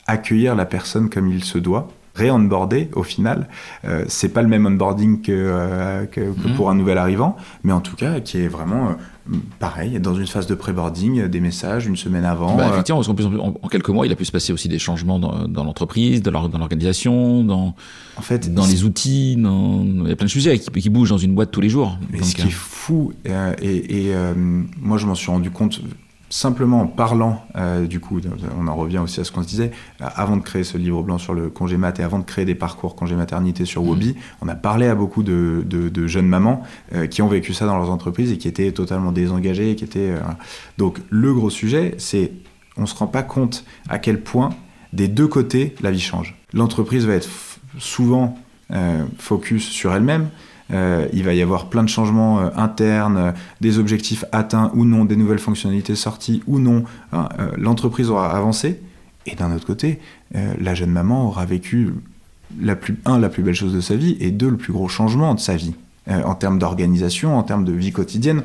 accueillir 0.08 0.56
la 0.56 0.66
personne 0.66 1.10
comme 1.10 1.30
il 1.32 1.44
se 1.44 1.58
doit, 1.58 1.92
ré-onboarder 2.22 2.90
au 2.94 3.04
final. 3.04 3.48
c'est 4.08 4.30
pas 4.30 4.42
le 4.42 4.48
même 4.48 4.66
onboarding 4.66 5.22
que, 5.22 6.06
que, 6.12 6.22
mmh. 6.22 6.56
pour 6.56 6.70
un 6.70 6.76
nouvel 6.76 6.98
arrivant, 6.98 7.36
mais 7.64 7.74
en 7.74 7.82
tout 7.82 7.96
cas 7.96 8.20
qui 8.20 8.38
est 8.38 8.48
vraiment 8.48 8.96
pareil, 9.60 10.00
dans 10.00 10.16
une 10.16 10.28
phase 10.28 10.48
de 10.48 10.56
pré-boarding, 10.56 11.28
des 11.28 11.40
messages 11.40 11.86
une 11.86 11.96
semaine 11.96 12.26
avant. 12.26 12.56
Bah, 12.56 12.70
effectivement, 12.72 13.02
en, 13.02 13.68
quelques 13.68 13.90
mois, 13.90 14.06
il 14.06 14.12
a 14.12 14.16
pu 14.16 14.26
se 14.26 14.32
passer 14.32 14.52
aussi 14.52 14.68
des 14.68 14.80
changements 14.80 15.20
dans, 15.20 15.64
l'entreprise, 15.64 16.22
dans 16.22 16.32
l'organisation, 16.32 17.44
dans, 17.44 17.76
en 18.18 18.22
fait, 18.22 18.54
dans 18.54 18.66
les 18.66 18.84
outils. 18.84 19.34
il 19.34 20.08
y 20.08 20.12
a 20.12 20.16
plein 20.16 20.26
de 20.26 20.32
sujets 20.32 20.60
qui, 20.60 20.90
bougent 20.90 21.10
dans 21.10 21.18
une 21.18 21.34
boîte 21.34 21.52
tous 21.52 21.62
les 21.62 21.70
jours. 21.70 21.98
Mais 22.12 22.22
ce 22.24 22.36
qui 22.36 22.42
est 22.42 22.46
euh, 22.46 22.50
fou, 22.52 23.14
euh, 23.28 23.54
et, 23.62 24.12
euh, 24.14 24.34
moi 24.82 24.98
je 24.98 25.06
m'en 25.06 25.16
suis 25.16 25.32
rendu 25.32 25.52
compte 25.52 25.82
simplement 26.32 26.82
en 26.82 26.88
parlant, 26.88 27.46
euh, 27.58 27.86
du 27.86 28.00
coup, 28.00 28.20
on 28.58 28.68
en 28.68 28.76
revient 28.76 29.00
aussi 29.00 29.20
à 29.20 29.26
ce 29.26 29.32
qu'on 29.32 29.44
se 29.44 29.48
disait, 29.48 29.72
avant 30.00 30.38
de 30.38 30.42
créer 30.42 30.64
ce 30.64 30.78
livre 30.78 31.04
blanc 31.04 31.18
sur 31.18 31.34
le 31.34 31.50
congé 31.50 31.76
mat 31.76 32.00
et 32.00 32.04
avant 32.04 32.20
de 32.20 32.24
créer 32.24 32.46
des 32.46 32.56
parcours 32.56 32.96
congé 32.96 33.16
maternité 33.16 33.66
sur 33.66 33.84
Wobi, 33.84 34.16
on 34.42 34.48
a 34.48 34.56
parlé 34.56 34.88
à 34.88 34.96
beaucoup 34.96 35.24
de, 35.24 36.08
jeunes 36.08 36.28
mamans 36.28 36.64
euh, 36.96 37.06
qui 37.06 37.22
ont 37.22 37.28
vécu 37.28 37.54
ça 37.54 37.66
dans 37.66 37.78
leurs 37.78 37.92
entreprises 37.92 38.32
et 38.32 38.38
qui 38.38 38.48
étaient 38.48 38.72
totalement 38.72 39.12
désengagées. 39.12 39.76
Qui 39.76 39.84
étaient, 39.84 40.12
euh, 40.12 40.22
Donc 40.78 41.00
le 41.10 41.34
gros 41.34 41.50
sujet, 41.50 41.96
c'est 41.98 42.32
on 42.78 42.84
ne 42.84 42.88
se 42.88 42.96
rend 42.96 43.08
pas 43.08 43.24
compte 43.24 43.66
à 43.90 44.00
quel 44.00 44.22
point 44.22 44.52
des 44.94 45.10
deux 45.10 45.28
côtés 45.28 45.76
la 45.82 45.92
vie 45.92 46.00
change. 46.00 46.38
L'entreprise 46.54 47.06
va 47.06 47.14
être 47.14 47.30
souvent 47.78 48.38
focus 49.18 49.68
sur 49.68 49.94
elle-même, 49.94 50.30
euh, 50.72 51.08
il 51.14 51.24
va 51.24 51.34
y 51.34 51.42
avoir 51.42 51.68
plein 51.68 51.84
de 51.84 51.90
changements 51.90 52.40
euh, 52.40 52.50
internes, 52.56 53.18
euh, 53.18 53.32
des 53.60 53.80
objectifs 53.80 54.26
atteints 54.32 54.72
ou 54.74 54.86
non, 54.86 55.06
des 55.06 55.16
nouvelles 55.16 55.40
fonctionnalités 55.40 55.96
sorties 55.96 56.42
ou 56.48 56.60
non. 56.60 56.84
L'entreprise 57.58 58.10
aura 58.10 58.36
avancé. 58.36 58.80
Et 59.26 59.36
d'un 59.36 59.54
autre 59.54 59.68
côté, 59.68 60.00
la 60.34 60.74
jeune 60.74 60.90
maman 60.90 61.28
aura 61.28 61.46
vécu, 61.46 61.90
la 62.60 62.76
plus, 62.76 62.98
un, 63.06 63.20
la 63.20 63.30
plus 63.30 63.44
belle 63.44 63.54
chose 63.54 63.74
de 63.74 63.82
sa 63.82 63.96
vie, 63.96 64.18
et 64.20 64.32
deux, 64.32 64.50
le 64.50 64.58
plus 64.58 64.74
gros 64.74 64.88
changement 64.88 65.36
de 65.36 65.40
sa 65.40 65.56
vie, 65.56 65.74
en 66.10 66.34
termes 66.34 66.58
d'organisation, 66.58 67.38
en 67.38 67.44
termes 67.44 67.66
de 67.66 67.72
vie 67.72 67.92
quotidienne. 67.92 68.42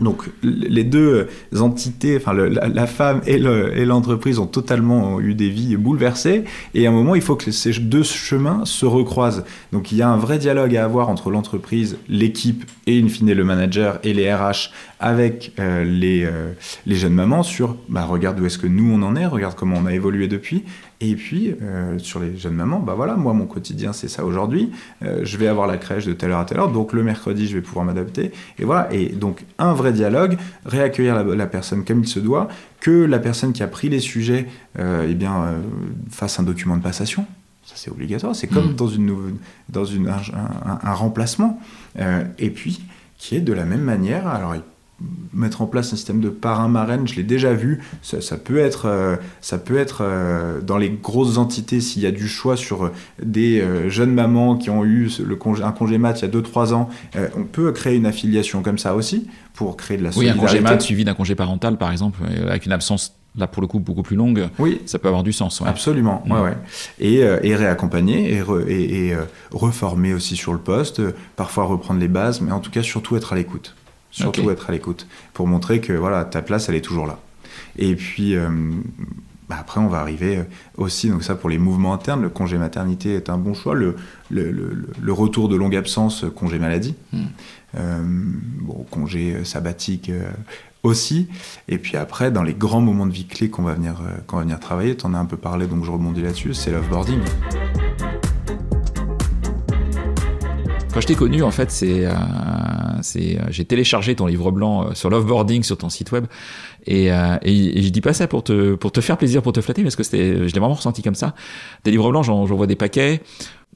Donc 0.00 0.30
les 0.42 0.84
deux 0.84 1.28
entités, 1.58 2.16
enfin 2.16 2.34
la, 2.34 2.86
femme 2.86 3.20
et 3.26 3.38
l'entreprise 3.38 4.38
ont 4.38 4.46
totalement 4.46 5.20
eu 5.20 5.34
des 5.34 5.48
vies 5.48 5.76
bouleversées 5.76 6.44
et 6.74 6.86
à 6.86 6.90
un 6.90 6.92
moment 6.92 7.14
il 7.14 7.22
faut 7.22 7.36
que 7.36 7.50
ces 7.50 7.72
deux 7.72 8.02
chemins 8.02 8.64
se 8.64 8.86
recroisent. 8.86 9.44
Donc 9.72 9.92
il 9.92 9.98
y 9.98 10.02
a 10.02 10.08
un 10.08 10.16
vrai 10.16 10.38
dialogue 10.38 10.76
à 10.76 10.84
avoir 10.84 11.08
entre 11.08 11.30
l'entreprise, 11.30 11.98
l'équipe 12.08 12.64
et 12.86 13.00
in 13.00 13.08
fine 13.08 13.32
le 13.32 13.44
manager 13.44 13.98
et 14.02 14.14
les 14.14 14.32
RH 14.32 14.70
avec 15.00 15.52
euh, 15.58 15.84
les, 15.84 16.24
euh, 16.24 16.52
les 16.86 16.96
jeunes 16.96 17.12
mamans 17.12 17.42
sur 17.42 17.76
bah, 17.88 18.04
regarde 18.04 18.40
où 18.40 18.46
est-ce 18.46 18.58
que 18.58 18.66
nous 18.66 18.90
on 18.92 19.02
en 19.02 19.16
est, 19.16 19.26
regarde 19.26 19.54
comment 19.54 19.76
on 19.82 19.86
a 19.86 19.92
évolué 19.92 20.28
depuis 20.28 20.64
et 21.00 21.14
puis, 21.14 21.54
euh, 21.60 21.98
sur 21.98 22.20
les 22.20 22.36
jeunes 22.38 22.54
mamans, 22.54 22.80
bah 22.80 22.94
voilà, 22.94 23.16
moi, 23.16 23.34
mon 23.34 23.44
quotidien, 23.44 23.92
c'est 23.92 24.08
ça 24.08 24.24
aujourd'hui. 24.24 24.72
Euh, 25.02 25.20
je 25.24 25.36
vais 25.36 25.46
avoir 25.46 25.66
la 25.66 25.76
crèche 25.76 26.06
de 26.06 26.14
telle 26.14 26.30
heure 26.30 26.38
à 26.40 26.46
telle 26.46 26.58
heure, 26.58 26.72
donc 26.72 26.94
le 26.94 27.02
mercredi, 27.02 27.46
je 27.46 27.54
vais 27.54 27.60
pouvoir 27.60 27.84
m'adapter. 27.84 28.32
Et 28.58 28.64
voilà, 28.64 28.90
et 28.92 29.10
donc, 29.10 29.44
un 29.58 29.74
vrai 29.74 29.92
dialogue, 29.92 30.38
réaccueillir 30.64 31.22
la, 31.22 31.46
personne 31.46 31.84
comme 31.84 32.00
il 32.00 32.08
se 32.08 32.18
doit, 32.18 32.48
que 32.80 32.90
la 32.90 33.18
personne 33.18 33.52
qui 33.52 33.62
a 33.62 33.68
pris 33.68 33.90
les 33.90 34.00
sujets, 34.00 34.46
euh, 34.78 35.06
eh 35.08 35.14
bien, 35.14 35.56
fasse 36.10 36.40
un 36.40 36.44
document 36.44 36.78
de 36.78 36.82
passation. 36.82 37.26
c'est 37.62 37.90
obligatoire. 37.90 38.34
C'est 38.34 38.46
comme 38.46 38.74
dans, 38.74 38.88
une, 38.88 39.36
dans 39.68 39.84
une, 39.84 40.08
un, 40.08 40.92
remplacement. 40.94 41.60
et 42.38 42.50
puis, 42.50 42.80
qui 43.18 43.36
est 43.36 43.40
de 43.40 43.52
la 43.52 43.66
même 43.66 43.82
manière. 43.82 44.26
Alors, 44.26 44.54
mettre 45.34 45.60
en 45.60 45.66
place 45.66 45.92
un 45.92 45.96
système 45.96 46.20
de 46.20 46.30
parrain-marraine, 46.30 47.06
je 47.06 47.16
l'ai 47.16 47.22
déjà 47.22 47.52
vu, 47.52 47.82
ça, 48.02 48.36
peut 48.38 48.58
être, 48.58 48.86
euh, 48.86 49.16
ça 49.42 49.58
peut 49.58 49.76
être 49.76 49.98
euh, 50.00 50.60
dans 50.62 50.78
les 50.78 50.88
grosses 50.88 51.36
entités, 51.36 51.80
s'il 51.80 52.02
y 52.02 52.06
a 52.06 52.10
du 52.10 52.28
choix 52.28 52.56
sur 52.56 52.90
des 53.22 53.60
euh, 53.60 53.90
jeunes 53.90 54.14
mamans 54.14 54.56
qui 54.56 54.70
ont 54.70 54.84
eu 54.84 55.10
le 55.22 55.38
un 55.62 55.72
congé 55.72 55.98
mat 55.98 56.20
il 56.20 56.22
y 56.22 56.28
a 56.28 56.40
2-3 56.40 56.72
ans, 56.72 56.88
on 57.36 57.44
peut 57.44 57.70
créer 57.72 57.96
une 57.96 58.06
affiliation 58.06 58.62
comme 58.62 58.78
ça 58.78 58.94
aussi, 58.94 59.26
pour 59.52 59.76
créer 59.76 59.98
de 59.98 60.02
la 60.02 60.12
solidarité. 60.12 60.40
Oui, 60.40 60.44
un 60.44 60.48
congé 60.48 60.60
mat 60.60 60.80
suivi 60.80 61.04
d'un 61.04 61.14
congé 61.14 61.34
parental, 61.34 61.76
par 61.76 61.92
exemple, 61.92 62.20
avec 62.48 62.66
une 62.66 62.72
absence 62.72 63.14
là 63.38 63.46
pour 63.46 63.60
le 63.60 63.68
coup 63.68 63.80
beaucoup 63.80 64.02
plus 64.02 64.16
longue, 64.16 64.48
oui. 64.58 64.80
ça 64.86 64.98
peut 64.98 65.08
avoir 65.08 65.22
du 65.22 65.32
sens. 65.34 65.62
Absolument, 65.66 66.24
ouais, 66.26 66.40
ouais. 66.40 66.56
Et, 66.98 67.16
et 67.16 67.54
réaccompagner 67.54 68.32
et, 68.32 68.42
et, 68.66 69.08
et 69.08 69.16
reformer 69.52 70.14
aussi 70.14 70.36
sur 70.36 70.54
le 70.54 70.58
poste, 70.58 71.02
parfois 71.36 71.64
reprendre 71.64 72.00
les 72.00 72.08
bases, 72.08 72.40
mais 72.40 72.50
en 72.50 72.60
tout 72.60 72.70
cas 72.70 72.82
surtout 72.82 73.14
être 73.14 73.34
à 73.34 73.36
l'écoute 73.36 73.74
surtout 74.16 74.50
être 74.50 74.70
à 74.70 74.72
l'écoute, 74.72 75.06
pour 75.34 75.46
montrer 75.46 75.80
que 75.80 75.92
voilà, 75.92 76.24
ta 76.24 76.42
place, 76.42 76.68
elle 76.68 76.74
est 76.74 76.80
toujours 76.80 77.06
là. 77.06 77.18
Et 77.78 77.94
puis, 77.94 78.34
euh, 78.34 78.48
bah, 79.48 79.56
après, 79.60 79.80
on 79.80 79.88
va 79.88 79.98
arriver 79.98 80.38
euh, 80.38 80.44
aussi, 80.76 81.10
donc 81.10 81.22
ça 81.22 81.34
pour 81.34 81.50
les 81.50 81.58
mouvements 81.58 81.92
internes, 81.92 82.22
le 82.22 82.30
congé 82.30 82.56
maternité 82.56 83.14
est 83.14 83.28
un 83.28 83.38
bon 83.38 83.54
choix, 83.54 83.74
le, 83.74 83.96
le, 84.30 84.50
le, 84.50 85.12
retour 85.12 85.48
de 85.48 85.56
longue 85.56 85.76
absence, 85.76 86.24
euh, 86.24 86.30
congé 86.30 86.58
maladie, 86.58 86.94
hmm. 87.12 87.26
bon, 88.62 88.86
congé 88.90 89.44
sabbatique 89.44 90.10
aussi. 90.82 91.28
Et 91.68 91.78
puis 91.78 91.96
après, 91.96 92.30
dans 92.30 92.42
les 92.42 92.54
grands 92.54 92.80
moments 92.80 93.06
de 93.06 93.12
vie 93.12 93.26
clés 93.26 93.50
qu'on 93.50 93.62
va 93.62 93.74
venir, 93.74 94.00
qu'on 94.26 94.36
va 94.36 94.42
venir 94.42 94.60
travailler, 94.60 94.96
tu 94.96 95.04
en 95.04 95.12
as 95.12 95.18
un 95.18 95.26
peu 95.26 95.36
parlé, 95.36 95.66
donc 95.66 95.84
je 95.84 95.90
rebondis 95.90 96.22
là-dessus, 96.22 96.54
c'est 96.54 96.70
l'offboarding. 96.70 97.20
Je 101.00 101.06
t'ai 101.06 101.14
connu, 101.14 101.42
en 101.42 101.50
fait, 101.50 101.70
c'est, 101.70 102.06
euh, 102.06 102.12
c'est, 103.02 103.38
euh, 103.38 103.44
j'ai 103.50 103.64
téléchargé 103.64 104.14
ton 104.14 104.26
livre 104.26 104.50
blanc 104.50 104.86
euh, 104.86 104.94
sur 104.94 105.10
l'offboarding 105.10 105.62
sur 105.62 105.76
ton 105.76 105.90
site 105.90 106.10
web, 106.10 106.26
et, 106.86 107.06
et, 107.06 107.82
je 107.82 107.88
dis 107.88 108.00
pas 108.00 108.12
ça 108.12 108.28
pour 108.28 108.44
te 108.44 108.74
pour 108.76 108.92
te 108.92 109.00
faire 109.00 109.18
plaisir, 109.18 109.42
pour 109.42 109.52
te 109.52 109.60
flatter, 109.60 109.82
parce 109.82 109.96
que 109.96 110.04
c'était, 110.04 110.48
je 110.48 110.54
l'ai 110.54 110.60
vraiment 110.60 110.74
ressenti 110.74 111.02
comme 111.02 111.14
ça. 111.14 111.34
Des 111.84 111.90
livres 111.90 112.10
blancs, 112.10 112.24
j'en 112.24 112.44
vois 112.44 112.66
des 112.66 112.76
paquets 112.76 113.20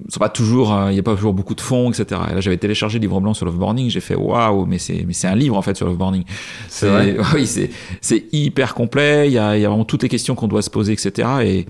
sont 0.09 0.21
pas 0.21 0.29
toujours, 0.29 0.77
il 0.89 0.93
n'y 0.93 0.99
a 0.99 1.03
pas 1.03 1.15
toujours 1.15 1.35
beaucoup 1.35 1.55
de 1.55 1.61
fonds, 1.61 1.91
etc. 1.91 2.21
Et 2.31 2.35
là, 2.35 2.41
j'avais 2.41 2.57
téléchargé 2.57 2.99
le 2.99 3.03
livre 3.03 3.21
blanc 3.21 3.35
sur 3.35 3.47
l'offboarding, 3.47 3.91
j'ai 3.91 4.01
fait 4.01 4.15
waouh, 4.15 4.67
mais 4.67 4.79
c'est, 4.79 5.05
mais 5.07 5.13
c'est 5.13 5.29
un 5.29 5.35
livre 5.35 5.57
en 5.57 5.63
fait 5.63 5.77
sur 5.77 5.87
l'offboarding. 5.87 6.25
C'est 6.69 6.89
vrai. 6.89 7.17
Oui, 7.35 7.47
c'est, 7.47 7.71
c'est 8.01 8.25
hyper 8.33 8.75
complet. 8.75 9.29
Il 9.29 9.33
y 9.33 9.39
a, 9.39 9.57
il 9.57 9.63
y 9.63 9.65
a 9.65 9.69
vraiment 9.69 9.85
toutes 9.85 10.03
les 10.03 10.09
questions 10.09 10.35
qu'on 10.35 10.49
doit 10.49 10.63
se 10.63 10.71
poser, 10.71 10.93
etc. 10.93 11.29
Et, 11.43 11.67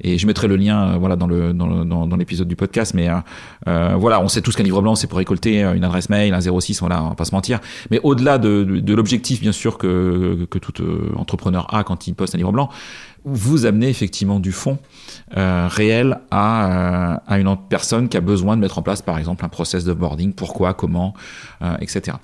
et 0.00 0.18
je 0.18 0.26
mettrai 0.26 0.48
le 0.48 0.56
lien, 0.56 0.96
voilà, 0.96 1.16
dans 1.16 1.26
le, 1.26 1.52
dans, 1.52 1.66
le, 1.66 1.84
dans, 1.84 2.16
l'épisode 2.16 2.48
du 2.48 2.56
podcast. 2.56 2.94
Mais 2.94 3.08
euh, 3.68 3.94
voilà, 3.96 4.20
on 4.22 4.28
sait 4.28 4.40
tous 4.40 4.56
qu'un 4.56 4.62
livre 4.62 4.80
blanc, 4.80 4.94
c'est 4.94 5.06
pour 5.06 5.18
récolter 5.18 5.62
une 5.62 5.84
adresse 5.84 6.08
mail, 6.08 6.32
un 6.34 6.40
06, 6.40 6.80
voilà, 6.80 7.02
on 7.02 7.10
va 7.10 7.14
pas 7.14 7.24
se 7.24 7.34
mentir. 7.34 7.60
Mais 7.90 8.00
au-delà 8.02 8.38
de, 8.38 8.64
de, 8.64 8.94
l'objectif, 8.94 9.40
bien 9.40 9.52
sûr, 9.52 9.76
que, 9.76 10.46
que 10.50 10.58
tout 10.58 10.72
entrepreneur 11.16 11.72
a 11.74 11.84
quand 11.84 12.06
il 12.06 12.14
poste 12.14 12.34
un 12.34 12.38
livre 12.38 12.52
blanc, 12.52 12.70
vous 13.24 13.66
amenez 13.66 13.88
effectivement 13.88 14.40
du 14.40 14.52
fond 14.52 14.78
euh, 15.36 15.68
réel 15.70 16.18
à, 16.30 17.14
euh, 17.14 17.16
à, 17.26 17.38
une 17.38 17.56
personne 17.68 18.08
qui 18.08 18.16
a 18.16 18.20
besoin 18.20 18.56
de 18.56 18.60
mettre 18.60 18.78
en 18.78 18.82
place, 18.82 19.02
par 19.02 19.18
exemple, 19.18 19.44
un 19.44 19.48
process 19.48 19.84
d'offboarding, 19.84 20.32
pourquoi, 20.32 20.74
comment, 20.74 21.14
euh, 21.62 21.76
etc. 21.80 22.16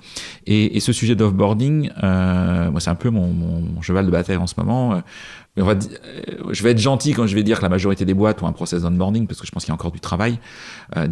Et, 0.45 0.75
et, 0.75 0.79
ce 0.79 0.91
sujet 0.91 1.15
d'offboarding, 1.15 1.89
euh, 2.03 2.69
moi, 2.71 2.81
c'est 2.81 2.89
un 2.89 2.95
peu 2.95 3.09
mon, 3.09 3.27
mon, 3.27 3.81
cheval 3.81 4.05
de 4.05 4.11
bataille 4.11 4.37
en 4.37 4.47
ce 4.47 4.55
moment. 4.57 5.01
Mais 5.55 5.63
on 5.63 5.65
va, 5.65 5.75
je 6.51 6.63
vais 6.63 6.71
être 6.71 6.79
gentil 6.79 7.13
quand 7.13 7.27
je 7.27 7.35
vais 7.35 7.43
dire 7.43 7.57
que 7.57 7.63
la 7.63 7.69
majorité 7.69 8.05
des 8.05 8.13
boîtes 8.13 8.43
ont 8.43 8.47
un 8.47 8.51
process 8.51 8.81
d'onboarding, 8.81 9.25
parce 9.25 9.39
que 9.39 9.47
je 9.47 9.51
pense 9.51 9.63
qu'il 9.63 9.71
y 9.71 9.73
a 9.73 9.75
encore 9.75 9.91
du 9.91 10.01
travail. 10.01 10.39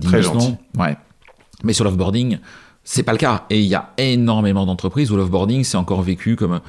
Très 0.01 0.21
gentil. 0.21 0.55
Ouais. 0.77 0.97
Mais 1.63 1.73
sur 1.73 1.85
l'offboarding, 1.85 2.39
c'est 2.83 3.03
pas 3.03 3.13
le 3.13 3.17
cas. 3.17 3.45
Et 3.49 3.59
il 3.59 3.67
y 3.67 3.75
a 3.75 3.91
énormément 3.97 4.65
d'entreprises 4.65 5.11
où 5.11 5.15
l'offboarding, 5.15 5.63
c'est 5.63 5.77
encore 5.77 6.01
vécu 6.01 6.35
comme 6.35 6.59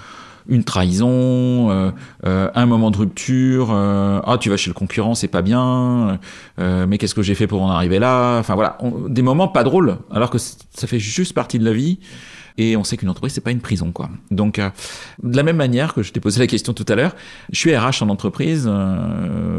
une 0.48 0.64
trahison, 0.64 1.70
euh, 1.70 1.90
euh, 2.26 2.50
un 2.54 2.66
moment 2.66 2.90
de 2.90 2.96
rupture, 2.96 3.68
euh, 3.70 4.20
ah 4.24 4.38
tu 4.38 4.48
vas 4.48 4.56
chez 4.56 4.70
le 4.70 4.74
concurrent, 4.74 5.14
c'est 5.14 5.28
pas 5.28 5.42
bien, 5.42 6.18
mais 6.58 6.98
qu'est-ce 6.98 7.14
que 7.14 7.22
j'ai 7.22 7.34
fait 7.34 7.46
pour 7.46 7.62
en 7.62 7.70
arriver 7.70 7.98
là? 7.98 8.38
Enfin 8.38 8.54
voilà, 8.54 8.78
des 9.08 9.22
moments 9.22 9.48
pas 9.48 9.62
drôles, 9.62 9.98
alors 10.10 10.30
que 10.30 10.38
ça 10.38 10.86
fait 10.86 10.98
juste 10.98 11.34
partie 11.34 11.58
de 11.58 11.64
la 11.64 11.72
vie. 11.72 12.00
Et 12.58 12.76
on 12.76 12.84
sait 12.84 12.96
qu'une 12.96 13.08
entreprise, 13.08 13.32
c'est 13.32 13.40
pas 13.40 13.50
une 13.50 13.60
prison, 13.60 13.92
quoi. 13.92 14.10
Donc, 14.30 14.60
de 15.22 15.36
la 15.36 15.42
même 15.42 15.56
manière 15.56 15.94
que 15.94 16.02
je 16.02 16.12
t'ai 16.12 16.20
posé 16.20 16.40
la 16.40 16.46
question 16.46 16.74
tout 16.74 16.84
à 16.88 16.94
l'heure, 16.94 17.14
je 17.52 17.58
suis 17.58 17.74
RH 17.74 18.02
en 18.02 18.08
entreprise, 18.08 18.70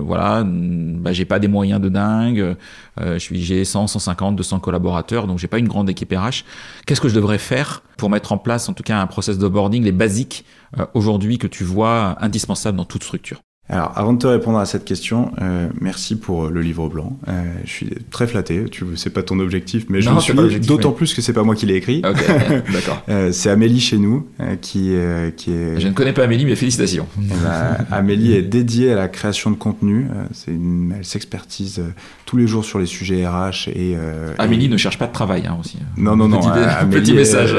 voilà, 0.02 0.44
bah, 0.46 1.14
j'ai 1.14 1.26
pas 1.26 1.40
des 1.40 1.48
moyens 1.48 1.82
de 1.82 1.90
dingue, 1.90 2.56
je 3.00 3.18
suis 3.18 3.42
j'ai 3.42 3.64
100, 3.66 3.88
150, 3.88 4.36
200 4.36 4.60
collaborateurs, 4.60 5.28
donc 5.28 5.40
j'ai 5.40 5.48
pas 5.48 5.60
une 5.60 5.68
grande 5.68 5.90
équipe 5.90 6.14
RH. 6.14 6.44
Qu'est-ce 6.86 7.02
que 7.02 7.10
je 7.10 7.16
devrais 7.16 7.38
faire 7.38 7.82
pour 7.98 8.10
mettre 8.10 8.32
en 8.32 8.38
place, 8.38 8.70
en 8.70 8.74
tout 8.74 8.84
cas, 8.84 9.00
un 9.00 9.08
process 9.08 9.38
de 9.38 9.48
boarding, 9.48 9.84
les 9.84 9.92
basiques 9.92 10.46
euh, 10.80 10.86
aujourd'hui 10.94 11.38
que 11.38 11.48
tu 11.48 11.64
vois 11.64 12.18
indispensable 12.24 12.78
dans 12.78 12.86
toute 12.86 13.04
structure? 13.04 13.42
Alors, 13.72 13.92
avant 13.96 14.14
de 14.14 14.18
te 14.18 14.26
répondre 14.26 14.58
à 14.58 14.66
cette 14.66 14.84
question, 14.84 15.32
euh, 15.44 15.70
merci 15.80 16.16
pour 16.16 16.48
le 16.48 16.60
livre 16.60 16.90
blanc. 16.90 17.20
Euh, 17.28 17.44
je 17.66 17.70
suis 17.70 17.90
très 18.10 18.26
flatté. 18.26 18.66
Tu 18.72 18.84
c'est 18.96 19.12
pas 19.12 19.22
ton 19.22 19.40
objectif, 19.40 19.86
mais 19.90 20.02
je 20.02 20.10
suis 20.20 20.34
d'autant 20.62 20.92
plus 20.92 21.14
que 21.14 21.22
c'est 21.22 21.34
pas 21.34 21.44
moi 21.44 21.54
qui 21.54 21.68
l'ai 21.68 21.76
écrit. 21.76 22.02
d'accord. 22.74 23.04
euh, 23.10 23.32
c'est 23.32 23.52
Amélie 23.52 23.80
chez 23.80 24.00
nous 24.00 24.28
euh, 24.40 24.56
qui, 24.60 24.96
euh, 24.96 25.30
qui 25.30 25.52
est. 25.52 25.80
Je 25.80 25.88
ne 25.88 25.94
connais 25.94 26.14
pas 26.14 26.24
Amélie, 26.24 26.46
mais 26.46 26.56
félicitations. 26.56 27.06
Eh 27.22 27.28
ben, 27.28 27.86
Amélie 27.92 28.34
est 28.34 28.42
dédiée 28.42 28.92
à 28.92 28.96
la 28.96 29.08
création 29.08 29.52
de 29.52 29.56
contenu. 29.56 30.08
c'est 30.34 30.52
une, 30.52 30.96
elle 30.98 31.06
s'expertise 31.06 31.84
tous 32.26 32.38
les 32.38 32.48
jours 32.48 32.66
sur 32.66 32.80
les 32.80 32.88
sujets 32.88 33.28
RH 33.28 33.70
et. 33.76 33.96
Amélie 34.40 34.68
ne 34.68 34.78
cherche 34.78 34.98
pas 34.98 35.06
de 35.06 35.14
travail 35.14 35.46
hein, 35.46 35.58
aussi. 35.60 35.78
Non, 35.96 36.16
non, 36.16 36.28
non. 36.28 36.40
Petit, 36.40 36.50
Amélie, 36.50 37.02
petit 37.02 37.14
message. 37.14 37.56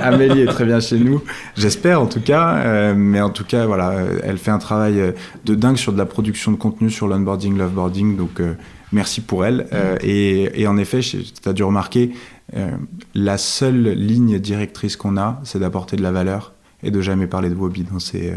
Amélie 0.00 0.42
est 0.42 0.46
très 0.46 0.64
bien 0.64 0.78
chez 0.78 0.98
nous. 0.98 1.20
J'espère 1.56 2.00
en 2.00 2.06
tout 2.06 2.20
cas, 2.20 2.94
mais 2.94 3.20
en 3.20 3.30
tout 3.30 3.44
cas, 3.44 3.66
voilà, 3.66 3.94
elle 4.22 4.38
fait 4.38 4.52
un 4.52 4.58
travail 4.58 5.12
de 5.44 5.54
dingue 5.54 5.76
sur 5.76 5.92
de 5.92 5.98
la 5.98 6.06
production 6.06 6.52
de 6.52 6.56
contenu 6.56 6.90
sur 6.90 7.08
l'onboarding, 7.08 7.56
l'offboarding. 7.56 8.16
Donc, 8.16 8.40
euh, 8.40 8.54
merci 8.92 9.20
pour 9.20 9.44
elle. 9.44 9.66
Euh, 9.72 9.96
et, 10.02 10.66
en 10.66 10.76
effet, 10.76 11.00
tu 11.00 11.22
as 11.48 11.52
dû 11.52 11.62
remarquer, 11.62 12.12
euh, 12.56 12.70
la 13.14 13.38
seule 13.38 13.90
ligne 13.90 14.38
directrice 14.38 14.96
qu'on 14.96 15.16
a, 15.16 15.40
c'est 15.44 15.58
d'apporter 15.58 15.96
de 15.96 16.02
la 16.02 16.12
valeur 16.12 16.52
et 16.82 16.90
de 16.90 17.00
jamais 17.00 17.26
parler 17.26 17.50
de 17.50 17.54
Wobby 17.54 17.84
dans 17.84 17.98
ces, 17.98 18.32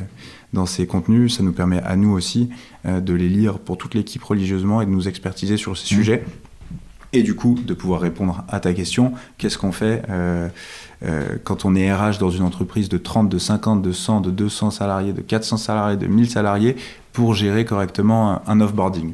dans 0.52 0.66
ces 0.66 0.86
contenus. 0.86 1.38
Ça 1.38 1.44
nous 1.44 1.54
permet 1.54 1.82
à 1.82 1.96
nous 1.96 2.12
aussi 2.12 2.50
de 2.84 3.14
les 3.14 3.30
lire 3.30 3.58
pour 3.58 3.78
toute 3.78 3.96
l'équipe 3.96 4.22
religieusement 4.22 4.82
et 4.82 4.86
de 4.86 4.92
nous 4.92 5.08
expertiser 5.08 5.56
sur 5.56 5.78
ces 5.78 5.86
mmh. 5.86 5.98
sujets. 5.98 6.24
Et 7.14 7.22
du 7.22 7.36
coup, 7.36 7.58
de 7.64 7.74
pouvoir 7.76 8.02
répondre 8.02 8.44
à 8.50 8.60
ta 8.60 8.74
question, 8.74 9.14
qu'est-ce 9.38 9.60
qu'on 9.60 9.72
fait 9.72 10.02
euh, 10.10 10.50
quand 11.44 11.66
on 11.66 11.76
est 11.76 11.94
RH 11.94 12.18
dans 12.20 12.32
une 12.32 12.44
entreprise 12.44 12.90
de 12.90 12.98
30, 12.98 13.30
de 13.30 13.38
50, 13.38 13.82
de 13.82 13.92
100, 13.92 14.22
de 14.22 14.32
200 14.32 14.72
salariés, 14.72 15.14
de 15.14 15.22
400 15.22 15.58
salariés, 15.58 15.98
de 15.98 16.08
1000 16.08 16.30
salariés, 16.30 16.76
pour 17.12 17.36
gérer 17.36 17.66
correctement 17.66 18.42
un, 18.48 18.62
offboarding? 18.62 19.14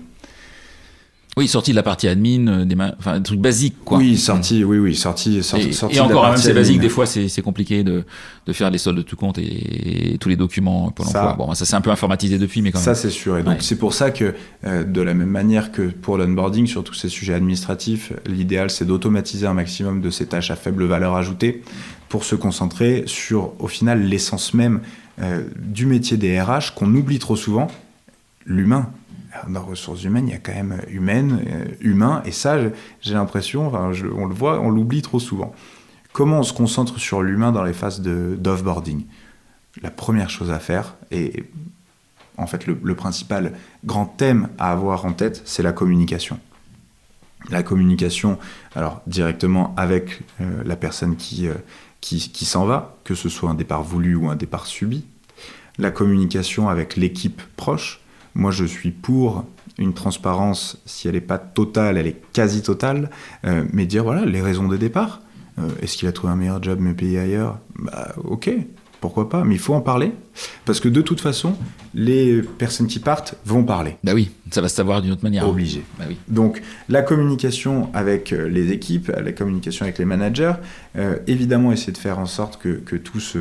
Oui, 1.37 1.47
sorti 1.47 1.71
de 1.71 1.75
la 1.75 1.83
partie 1.83 2.07
admin, 2.07 2.47
euh, 2.47 2.65
des 2.65 2.75
enfin, 2.75 3.13
un 3.13 3.21
truc 3.21 3.39
basique, 3.39 3.75
quoi. 3.85 3.97
Oui, 3.99 4.17
sorti, 4.17 4.63
oui, 4.63 4.77
oui, 4.77 4.95
sorti, 4.95 5.41
sorti, 5.43 5.69
et, 5.69 5.95
et 5.95 5.99
encore, 5.99 6.27
même 6.27 6.37
c'est 6.37 6.53
basique, 6.53 6.79
des 6.79 6.89
fois, 6.89 7.05
c'est 7.05 7.41
compliqué 7.41 7.83
de, 7.83 8.03
de, 8.45 8.53
faire 8.53 8.69
les 8.69 8.77
soldes 8.77 8.97
de 8.97 9.03
tout 9.03 9.15
compte 9.15 9.37
et, 9.37 10.17
tous 10.19 10.27
les 10.27 10.35
documents 10.35 10.91
pour 10.91 11.05
l'emploi. 11.05 11.35
Bon, 11.37 11.53
ça 11.53 11.65
s'est 11.65 11.75
un 11.75 11.81
peu 11.81 11.91
informatisé 11.91 12.37
depuis, 12.37 12.61
mais 12.61 12.71
quand 12.71 12.79
même. 12.79 12.85
Ça, 12.85 12.95
c'est 12.95 13.09
sûr. 13.09 13.37
Et 13.37 13.43
donc, 13.43 13.61
c'est 13.61 13.77
pour 13.77 13.93
ça 13.93 14.11
que, 14.11 14.33
euh, 14.65 14.83
de 14.83 15.01
la 15.01 15.13
même 15.13 15.29
manière 15.29 15.71
que 15.71 15.83
pour 15.83 16.17
l'onboarding, 16.17 16.67
sur 16.67 16.83
tous 16.83 16.95
ces 16.95 17.09
sujets 17.09 17.35
administratifs, 17.35 18.11
l'idéal, 18.25 18.69
c'est 18.69 18.85
d'automatiser 18.85 19.45
un 19.45 19.53
maximum 19.53 20.01
de 20.01 20.09
ces 20.09 20.25
tâches 20.25 20.51
à 20.51 20.55
faible 20.55 20.83
valeur 20.85 21.15
ajoutée 21.15 21.63
pour 22.09 22.23
se 22.25 22.35
concentrer 22.35 23.03
sur, 23.05 23.53
au 23.59 23.67
final, 23.67 24.03
l'essence 24.03 24.53
même 24.53 24.81
euh, 25.21 25.43
du 25.57 25.85
métier 25.85 26.17
des 26.17 26.41
RH 26.41 26.73
qu'on 26.75 26.93
oublie 26.95 27.19
trop 27.19 27.35
souvent, 27.35 27.67
l'humain 28.45 28.89
dans 29.47 29.63
ressources 29.63 30.03
humaines, 30.03 30.27
il 30.27 30.31
y 30.31 30.35
a 30.35 30.39
quand 30.39 30.53
même 30.53 30.81
humaine, 30.87 31.43
euh, 31.47 31.65
humain, 31.81 32.21
et 32.25 32.31
ça, 32.31 32.57
j'ai 33.01 33.13
l'impression, 33.13 33.71
on 33.73 34.25
le 34.25 34.33
voit, 34.33 34.59
on 34.59 34.69
l'oublie 34.69 35.01
trop 35.01 35.19
souvent. 35.19 35.53
Comment 36.13 36.39
on 36.39 36.43
se 36.43 36.53
concentre 36.53 36.99
sur 36.99 37.21
l'humain 37.21 37.51
dans 37.51 37.63
les 37.63 37.73
phases 37.73 38.01
d'offboarding? 38.01 39.05
La 39.81 39.91
première 39.91 40.29
chose 40.29 40.51
à 40.51 40.59
faire, 40.59 40.95
et 41.11 41.43
en 42.37 42.47
fait 42.47 42.65
le, 42.65 42.95
principal 42.95 43.53
grand 43.85 44.05
thème 44.05 44.49
à 44.57 44.71
avoir 44.71 45.05
en 45.05 45.13
tête, 45.13 45.41
c'est 45.45 45.63
la 45.63 45.71
communication. 45.71 46.39
La 47.49 47.63
communication, 47.63 48.37
alors 48.75 49.01
directement 49.07 49.73
avec 49.77 50.21
euh, 50.41 50.63
la 50.65 50.75
personne 50.75 51.15
euh, 51.43 51.53
qui, 52.01 52.29
qui 52.29 52.45
s'en 52.45 52.65
va, 52.65 52.97
que 53.03 53.15
ce 53.15 53.29
soit 53.29 53.49
un 53.49 53.53
départ 53.53 53.83
voulu 53.83 54.15
ou 54.15 54.29
un 54.29 54.35
départ 54.35 54.65
subi. 54.65 55.05
La 55.77 55.91
communication 55.91 56.67
avec 56.67 56.97
l'équipe 56.97 57.41
proche, 57.55 58.01
moi, 58.35 58.51
je 58.51 58.65
suis 58.65 58.91
pour 58.91 59.45
une 59.77 59.93
transparence, 59.93 60.77
si 60.85 61.07
elle 61.07 61.15
n'est 61.15 61.21
pas 61.21 61.37
totale, 61.37 61.97
elle 61.97 62.07
est 62.07 62.21
quasi 62.33 62.61
totale, 62.61 63.09
euh, 63.45 63.63
mais 63.71 63.85
dire 63.85 64.03
voilà 64.03 64.25
les 64.25 64.41
raisons 64.41 64.67
de 64.67 64.77
départ. 64.77 65.21
Euh, 65.57 65.69
est-ce 65.81 65.97
qu'il 65.97 66.07
a 66.07 66.11
trouvé 66.11 66.33
un 66.33 66.35
meilleur 66.35 66.61
job 66.61 66.79
mais 66.81 66.93
payé 66.93 67.19
ailleurs? 67.19 67.59
Bah 67.75 68.13
ok. 68.23 68.49
pourquoi 68.99 69.29
pas, 69.29 69.43
mais 69.43 69.55
il 69.55 69.59
faut 69.59 69.73
en 69.73 69.81
parler, 69.81 70.11
parce 70.65 70.79
que 70.79 70.89
de 70.89 71.01
toute 71.01 71.21
façon, 71.21 71.55
les 71.93 72.41
personnes 72.41 72.87
qui 72.87 72.99
partent 72.99 73.35
vont 73.45 73.63
parler. 73.63 73.97
Bah 74.03 74.11
oui, 74.13 74.31
ça 74.51 74.61
va 74.61 74.69
se 74.69 74.75
savoir 74.75 75.01
d'une 75.01 75.11
autre 75.11 75.23
manière. 75.23 75.47
Obligé. 75.47 75.83
Bah 75.97 76.05
oui. 76.07 76.17
Donc 76.27 76.61
la 76.89 77.01
communication 77.01 77.89
avec 77.93 78.33
euh, 78.33 78.47
les 78.49 78.71
équipes, 78.71 79.11
la 79.17 79.31
communication 79.31 79.83
avec 79.83 79.97
les 79.97 80.05
managers, 80.05 80.53
euh, 80.97 81.17
évidemment 81.27 81.71
essayer 81.71 81.93
de 81.93 81.97
faire 81.97 82.19
en 82.19 82.25
sorte 82.25 82.61
que, 82.61 82.69
que 82.69 82.95
tout 82.95 83.19
se 83.19 83.39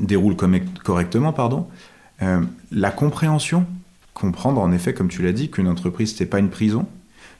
déroule 0.00 0.36
correctement, 0.84 1.32
pardon. 1.32 1.66
Euh, 2.22 2.40
la 2.72 2.90
compréhension, 2.90 3.66
comprendre 4.14 4.60
en 4.60 4.72
effet, 4.72 4.94
comme 4.94 5.08
tu 5.08 5.22
l'as 5.22 5.32
dit, 5.32 5.50
qu'une 5.50 5.68
entreprise 5.68 6.14
c'est 6.16 6.26
pas 6.26 6.38
une 6.38 6.50
prison, 6.50 6.86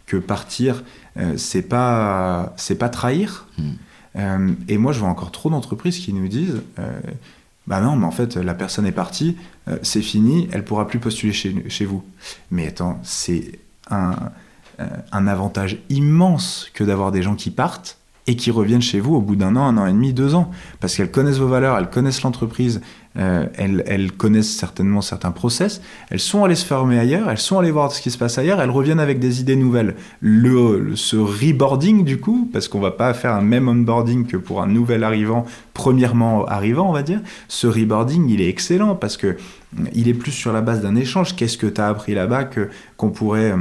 que 0.06 0.16
partir 0.16 0.84
euh, 1.18 1.34
c'est 1.36 1.62
pas 1.62 2.52
c'est 2.56 2.76
pas 2.76 2.88
trahir. 2.88 3.46
Hmm. 3.58 3.70
Euh, 4.16 4.52
et 4.68 4.78
moi 4.78 4.92
je 4.92 5.00
vois 5.00 5.08
encore 5.08 5.32
trop 5.32 5.50
d'entreprises 5.50 5.98
qui 5.98 6.12
nous 6.12 6.28
disent 6.28 6.62
euh, 6.78 7.00
bah 7.66 7.80
non, 7.80 7.96
mais 7.96 8.06
en 8.06 8.12
fait, 8.12 8.36
la 8.36 8.54
personne 8.54 8.86
est 8.86 8.92
partie, 8.92 9.36
c'est 9.82 10.00
fini, 10.00 10.48
elle 10.52 10.64
pourra 10.64 10.86
plus 10.86 11.00
postuler 11.00 11.32
chez, 11.32 11.68
chez 11.68 11.84
vous. 11.84 12.04
Mais 12.52 12.68
attends, 12.68 13.00
c'est 13.02 13.58
un, 13.90 14.14
un 15.10 15.26
avantage 15.26 15.78
immense 15.88 16.70
que 16.74 16.84
d'avoir 16.84 17.10
des 17.10 17.22
gens 17.22 17.34
qui 17.34 17.50
partent 17.50 17.98
et 18.28 18.36
qui 18.36 18.52
reviennent 18.52 18.82
chez 18.82 19.00
vous 19.00 19.16
au 19.16 19.20
bout 19.20 19.34
d'un 19.34 19.56
an, 19.56 19.66
un 19.66 19.78
an 19.78 19.86
et 19.86 19.92
demi, 19.92 20.12
deux 20.12 20.36
ans. 20.36 20.52
Parce 20.78 20.94
qu'elles 20.94 21.10
connaissent 21.10 21.38
vos 21.38 21.48
valeurs, 21.48 21.76
elles 21.76 21.90
connaissent 21.90 22.22
l'entreprise, 22.22 22.80
euh, 23.18 23.46
elles, 23.56 24.12
connaissent 24.12 24.54
certainement 24.54 25.00
certains 25.00 25.30
process, 25.30 25.80
elles 26.10 26.20
sont 26.20 26.44
allées 26.44 26.54
se 26.54 26.66
former 26.66 26.98
ailleurs, 26.98 27.30
elles 27.30 27.38
sont 27.38 27.58
allées 27.58 27.70
voir 27.70 27.92
ce 27.92 28.00
qui 28.00 28.10
se 28.10 28.18
passe 28.18 28.38
ailleurs, 28.38 28.60
elles 28.60 28.70
reviennent 28.70 29.00
avec 29.00 29.18
des 29.18 29.40
idées 29.40 29.56
nouvelles. 29.56 29.94
Le, 30.20 30.92
ce 30.96 31.16
reboarding, 31.16 32.04
du 32.04 32.18
coup, 32.18 32.48
parce 32.52 32.68
qu'on 32.68 32.80
va 32.80 32.90
pas 32.90 33.14
faire 33.14 33.32
un 33.32 33.42
même 33.42 33.68
onboarding 33.68 34.26
que 34.26 34.36
pour 34.36 34.62
un 34.62 34.66
nouvel 34.66 35.04
arrivant, 35.04 35.46
premièrement 35.74 36.46
arrivant, 36.46 36.88
on 36.88 36.92
va 36.92 37.02
dire, 37.02 37.20
ce 37.48 37.66
reboarding, 37.66 38.28
il 38.28 38.40
est 38.40 38.48
excellent 38.48 38.94
parce 38.94 39.16
que 39.16 39.36
il 39.92 40.08
est 40.08 40.14
plus 40.14 40.32
sur 40.32 40.52
la 40.52 40.60
base 40.60 40.82
d'un 40.82 40.96
échange. 40.96 41.34
Qu'est-ce 41.36 41.58
que 41.58 41.66
tu 41.66 41.80
as 41.80 41.88
appris 41.88 42.14
là-bas 42.14 42.48
qu'on 42.96 43.10
pourrait, 43.10 43.52
euh, 43.52 43.56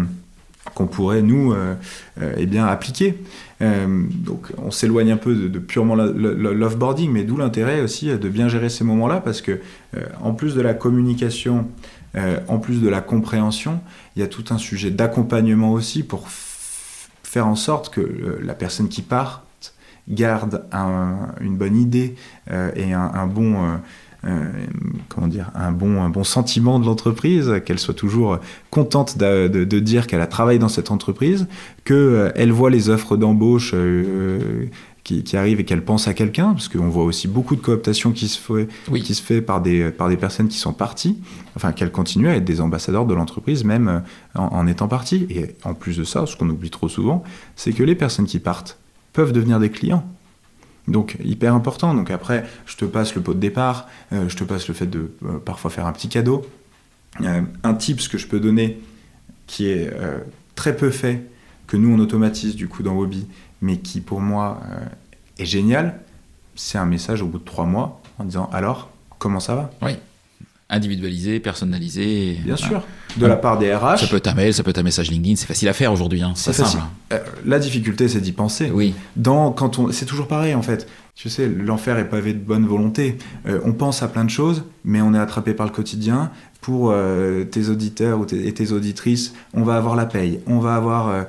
qu'on 0.74 0.88
pourrait 0.88 1.22
nous 1.22 1.54
euh, 1.54 1.76
euh, 2.22 2.34
eh 2.38 2.46
bien, 2.46 2.66
appliquer? 2.66 3.10
Euh, 3.10 3.45
Donc 3.62 4.52
on 4.58 4.70
s'éloigne 4.72 5.12
un 5.12 5.18
peu 5.18 5.34
de, 5.34 5.48
de 5.48 5.60
purement 5.60 5.96
l'offboarding, 5.96 7.12
mais 7.12 7.24
d'où 7.24 7.38
l'intérêt 7.38 7.82
aussi 7.82 8.08
de 8.08 8.30
bien 8.30 8.48
gérer 8.50 8.70
ces 8.70 8.84
moments-là 8.84 9.22
parce 9.22 9.42
que 9.42 9.60
euh, 9.96 10.02
en 10.22 10.34
plus 10.34 10.56
de 10.56 10.62
la 10.62 10.74
communication, 10.74 11.68
euh, 12.16 12.40
en 12.48 12.60
plus 12.60 12.82
de 12.82 12.90
la 12.90 13.02
compréhension, 13.02 13.80
il 14.16 14.20
y 14.22 14.24
a 14.24 14.28
tout 14.28 14.46
un 14.50 14.58
sujet 14.58 14.92
d'accompagnement 14.92 15.72
aussi 15.72 16.04
pour 16.04 16.28
faire 16.28 17.48
en 17.48 17.56
sorte 17.56 17.94
que 17.94 18.02
euh, 18.02 18.40
la 18.44 18.54
personne 18.56 18.90
qui 18.90 19.02
part 19.02 19.44
garde 20.08 20.66
un- 20.72 21.30
une 21.42 21.58
bonne 21.58 21.76
idée 21.76 22.16
euh, 22.52 22.70
et 22.76 22.94
un, 22.94 23.26
bon 23.26 23.54
euh, 23.56 23.68
euh, 23.68 23.78
comment 25.10 25.28
dire 25.28 25.52
un 25.56 25.72
bon 25.72 26.02
un 26.02 26.10
bon 26.10 26.24
sentiment 26.24 26.80
de 26.80 26.86
l'entreprise 26.86 27.62
qu'elle 27.66 27.80
soit 27.80 27.94
toujours 27.94 28.40
contente 28.72 29.18
de, 29.18 29.48
de- 29.48 29.64
de 29.64 29.80
dire 29.80 30.08
qu'elle 30.08 30.22
a 30.22 30.28
travaillé 30.28 30.60
dans 30.60 30.70
cette 30.70 30.92
entreprise 30.92 31.48
que 31.84 31.94
euh, 31.94 32.32
elle 32.36 32.52
voit 32.52 32.70
les 32.70 32.90
offres 32.90 33.18
d'embauche 33.18 33.72
euh, 33.76 34.66
qui, 35.04 35.24
qui 35.24 35.38
arrivent 35.38 35.60
et 35.60 35.66
qu'elle 35.66 35.84
pense 35.86 36.08
à 36.08 36.14
quelqu'un 36.16 36.54
parce 36.54 36.68
qu'on 36.68 36.90
voit 36.90 37.04
aussi 37.04 37.28
beaucoup 37.28 37.56
de 37.56 37.62
cooptation 37.62 38.12
qui 38.12 38.28
se 38.28 38.40
fait 38.40 38.68
Oui. 38.90 39.04
qui 39.04 39.14
se 39.14 39.22
fait 39.22 39.42
par 39.42 39.62
des 39.62 39.92
par 39.92 40.10
des 40.10 40.18
personnes 40.18 40.48
qui 40.48 40.58
sont 40.58 40.74
parties. 40.74 41.18
Enfin 41.56 41.72
qu'elles 41.72 41.92
continuent 41.92 42.30
à 42.30 42.36
être 42.38 42.46
des 42.46 42.60
ambassadeurs 42.62 43.06
de 43.06 43.14
l'entreprise 43.14 43.64
même 43.64 43.88
euh, 43.88 44.00
en, 44.34 44.48
en 44.48 44.68
étant 44.68 44.88
parties 44.88 45.28
et 45.30 45.56
en 45.64 45.74
plus 45.76 45.98
de 45.98 46.04
ça 46.04 46.26
ce 46.26 46.36
qu'on 46.36 46.50
oublie 46.50 46.72
trop 46.72 46.90
souvent 46.90 47.24
c'est 47.56 47.72
que 47.74 47.84
les 47.84 47.96
personnes 47.96 48.26
qui 48.26 48.40
partent 48.40 48.78
peuvent 49.14 49.32
devenir 49.32 49.60
des 49.60 49.70
clients 49.70 50.04
donc 50.88 51.18
hyper 51.24 51.54
important. 51.54 51.94
Donc 51.94 52.12
après, 52.12 52.46
je 52.66 52.76
te 52.78 52.86
passe 52.86 53.16
le 53.16 53.22
pot 53.22 53.34
de 53.34 53.40
départ, 53.40 53.88
euh, 54.14 54.30
je 54.30 54.36
te 54.36 54.44
passe 54.44 54.68
le 54.68 54.74
fait 54.74 54.88
de 54.88 55.12
euh, 55.26 55.40
parfois 55.40 55.72
faire 55.72 55.88
un 55.88 55.94
petit 55.94 56.10
cadeau. 56.10 56.46
Euh, 57.22 57.42
un 57.64 57.74
tips 57.74 58.08
que 58.08 58.18
je 58.18 58.28
peux 58.28 58.40
donner 58.40 58.80
qui 59.48 59.68
est 59.68 59.94
très 60.56 60.76
peu 60.76 60.90
fait, 60.90 61.22
que 61.68 61.78
nous 61.78 61.94
on 61.94 62.00
automatise 62.00 62.56
du 62.56 62.68
coup 62.68 62.82
dans 62.82 62.96
Wobby, 62.96 63.28
mais 63.62 63.78
qui 63.78 64.02
pour 64.02 64.20
moi 64.20 64.60
est 65.38 65.46
génial, 65.46 66.00
c'est 66.56 66.80
un 66.80 66.88
message 66.88 67.22
au 67.22 67.28
bout 67.28 67.38
de 67.38 67.44
trois 67.44 67.66
mois 67.66 68.02
en 68.18 68.24
disant 68.24 68.50
alors 68.52 68.90
comment 69.20 69.40
ça 69.40 69.54
va? 69.54 69.70
Individualisé, 70.76 71.40
personnalisé. 71.40 72.38
Bien 72.44 72.56
Voilà. 72.56 72.58
sûr, 72.58 72.84
de 73.18 73.26
la 73.26 73.36
part 73.38 73.58
des 73.58 73.74
RH. 73.74 73.98
Ça 74.00 74.08
peut 74.08 74.18
être 74.18 74.28
un 74.28 74.34
mail, 74.34 74.54
ça 74.54 74.64
peut 74.64 74.70
être 74.72 74.78
un 74.78 74.84
message 74.84 75.10
LinkedIn, 75.10 75.36
c'est 75.38 75.46
facile 75.48 75.70
à 75.70 75.74
faire 75.74 75.92
aujourd'hui. 75.92 76.22
Hein. 76.22 76.34
C'est 76.36 76.54
simple. 76.54 76.84
Euh, 77.14 77.20
la 77.46 77.60
difficulté, 77.60 78.08
c'est 78.08 78.22
d'y 78.22 78.32
penser. 78.32 78.72
Oui. 78.74 78.94
dans 79.16 79.52
quand 79.52 79.80
on 79.80 79.92
c'est 79.92 80.06
toujours 80.06 80.28
pareil 80.28 80.54
en 80.56 80.62
fait 80.62 80.88
tu 81.16 81.30
sais 81.30 81.48
l'enfer 81.48 81.98
est 81.98 82.10
pavé 82.10 82.34
de 82.34 82.40
bonne 82.40 82.66
volonté 82.66 83.18
Euh, 83.48 83.60
on 83.64 83.72
pense 83.74 84.04
à 84.04 84.08
plein 84.10 84.26
de 84.26 84.30
choses 84.30 84.64
mais 84.84 85.02
on 85.02 85.14
est 85.14 85.20
attrapé 85.20 85.54
par 85.54 85.66
le 85.66 85.72
quotidien 85.72 86.32
pour 86.62 86.92
euh, 86.92 87.46
tes 87.46 87.70
auditeurs 87.70 88.20
ou 88.20 88.26
tes, 88.26 88.48
et 88.48 88.54
tes 88.54 88.72
auditrices 88.74 89.34
on 89.54 89.64
va 89.64 89.78
avoir 89.78 89.96
la 89.96 90.06
paye 90.06 90.40
on 90.48 90.60
va 90.60 90.76
avoir 90.76 91.26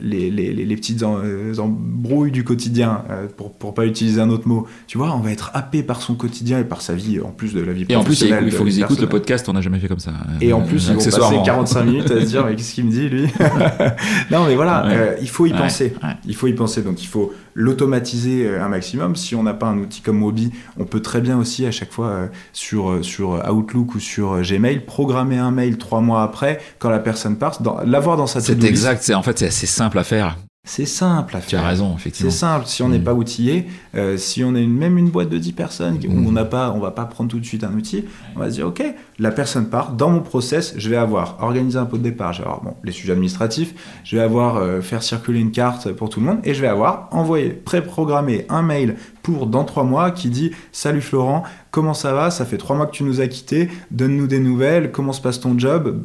les, 0.00 0.30
les, 0.30 0.52
les- 0.52 0.64
les 0.64 0.76
petites 0.76 1.02
euh, 1.02 1.54
embrouilles 1.58 2.30
du 2.30 2.44
quotidien 2.44 3.02
euh, 3.10 3.26
pour 3.36 3.52
pour 3.52 3.74
pas 3.74 3.84
utiliser 3.84 4.20
un 4.20 4.30
autre 4.30 4.46
mot 4.46 4.66
tu 4.86 4.96
vois 4.98 5.12
on 5.14 5.20
va 5.20 5.32
être 5.32 5.50
happé 5.54 5.82
par 5.82 6.00
son 6.02 6.14
quotidien 6.14 6.60
et 6.60 6.64
par 6.64 6.82
sa 6.82 6.94
vie 6.94 7.20
en 7.20 7.30
plus 7.30 7.52
de 7.52 7.60
la 7.60 7.72
vie 7.72 7.84
Et 7.88 7.96
en 7.96 8.04
plus, 8.04 8.20
il 8.22 8.28
professionnelle 8.28 8.52
faut 8.52 8.64
qu'ils 8.64 8.80
écoutent 8.80 9.00
le 9.00 9.08
podcast, 9.08 9.48
on 9.48 9.52
n'a 9.54 9.60
jamais 9.60 9.78
fait 9.78 9.88
comme 9.88 9.98
ça. 9.98 10.12
Et 10.40 10.52
en 10.52 10.62
plus, 10.62 10.84
ils 10.86 10.90
vont 10.90 10.94
passer 10.94 11.08
accessoirement. 11.08 11.42
45 11.42 11.82
minutes 11.84 12.10
à 12.10 12.20
se 12.20 12.26
dire, 12.26 12.44
mais 12.46 12.54
qu'est-ce 12.56 12.74
qu'il 12.74 12.84
me 12.84 12.90
dit, 12.90 13.08
lui 13.08 13.24
Non, 14.30 14.46
mais 14.46 14.54
voilà, 14.54 14.86
Ouais. 14.86 14.92
euh, 14.96 15.16
il 15.20 15.28
faut 15.28 15.46
y 15.46 15.52
Ouais, 15.52 15.58
penser. 15.58 15.94
ouais. 16.02 16.10
Il 16.26 16.34
faut 16.36 16.46
y 16.46 16.52
penser. 16.52 16.82
Donc, 16.82 17.02
il 17.02 17.06
faut 17.06 17.32
l'automatiser 17.54 18.48
un 18.56 18.68
maximum. 18.68 19.16
Si 19.16 19.34
on 19.34 19.42
n'a 19.42 19.54
pas 19.54 19.66
un 19.66 19.78
outil 19.78 20.00
comme 20.00 20.18
Mobi, 20.18 20.50
on 20.78 20.84
peut 20.84 21.00
très 21.00 21.20
bien 21.20 21.38
aussi, 21.38 21.66
à 21.66 21.70
chaque 21.70 21.92
fois, 21.92 22.06
euh, 22.08 22.26
sur, 22.52 22.98
sur 23.04 23.42
Outlook 23.52 23.94
ou 23.94 24.00
sur 24.00 24.40
Gmail, 24.42 24.80
programmer 24.84 25.38
un 25.38 25.50
mail 25.50 25.76
trois 25.78 26.00
mois 26.00 26.22
après, 26.22 26.60
quand 26.78 26.90
la 26.90 26.98
personne 27.00 27.36
part, 27.36 27.58
l'avoir 27.84 28.16
dans 28.16 28.26
sa 28.26 28.40
C'est 28.40 28.54
to-do 28.54 28.62
list. 28.62 28.70
exact, 28.70 29.02
c'est 29.02 29.14
en 29.14 29.22
fait 29.24 29.38
c'est 29.38 29.46
assez 29.48 29.66
simple 29.66 29.98
à 29.98 30.04
faire. 30.04 30.36
C'est 30.66 30.86
simple 30.86 31.36
à 31.36 31.40
Tu 31.42 31.56
as 31.56 31.58
faire. 31.58 31.68
raison, 31.68 31.90
C'est 31.90 32.00
effectivement. 32.00 32.30
simple, 32.30 32.64
si 32.66 32.82
on 32.82 32.88
n'est 32.88 32.98
Mm. 32.98 33.04
pas 33.04 33.12
outillé, 33.12 33.66
euh, 33.96 34.16
si 34.16 34.42
on 34.44 34.54
est 34.54 34.64
même 34.66 34.96
une 34.96 35.10
boîte 35.10 35.28
de 35.28 35.36
10 35.36 35.52
personnes 35.52 35.98
où 36.08 36.10
Mm. 36.10 36.26
on 36.26 36.32
n'a 36.32 36.46
pas, 36.46 36.70
on 36.74 36.78
va 36.80 36.90
pas 36.90 37.04
prendre 37.04 37.28
tout 37.30 37.38
de 37.38 37.44
suite 37.44 37.64
un 37.64 37.74
outil, 37.74 38.06
on 38.34 38.38
va 38.38 38.46
se 38.48 38.54
dire 38.54 38.66
ok, 38.68 38.82
la 39.18 39.30
personne 39.30 39.66
part, 39.68 39.92
dans 39.92 40.08
mon 40.08 40.20
process, 40.20 40.72
je 40.78 40.88
vais 40.88 40.96
avoir 40.96 41.36
organisé 41.42 41.76
un 41.78 41.84
pot 41.84 41.98
de 41.98 42.02
départ, 42.02 42.32
je 42.32 42.38
vais 42.40 42.46
avoir 42.46 42.62
bon, 42.62 42.74
les 42.82 42.92
sujets 42.92 43.12
administratifs, 43.12 43.74
je 44.04 44.16
vais 44.16 44.22
avoir 44.22 44.56
euh, 44.56 44.80
faire 44.80 45.02
circuler 45.02 45.38
une 45.40 45.50
carte 45.52 45.92
pour 45.92 46.08
tout 46.08 46.20
le 46.20 46.24
monde 46.24 46.38
et 46.44 46.54
je 46.54 46.62
vais 46.62 46.68
avoir 46.68 47.08
envoyé, 47.10 47.50
pré-programmé 47.50 48.46
un 48.48 48.62
mail 48.62 48.96
pour 49.22 49.46
dans 49.46 49.64
trois 49.64 49.84
mois 49.84 50.12
qui 50.12 50.30
dit 50.30 50.52
salut 50.72 51.02
Florent, 51.02 51.42
comment 51.72 51.92
ça 51.92 52.14
va, 52.14 52.30
ça 52.30 52.46
fait 52.46 52.56
trois 52.56 52.74
mois 52.74 52.86
que 52.86 52.92
tu 52.96 53.04
nous 53.04 53.20
as 53.20 53.28
quittés, 53.28 53.68
donne-nous 53.90 54.26
des 54.28 54.40
nouvelles, 54.40 54.92
comment 54.92 55.12
se 55.12 55.20
passe 55.20 55.40
ton 55.40 55.58
job? 55.58 56.00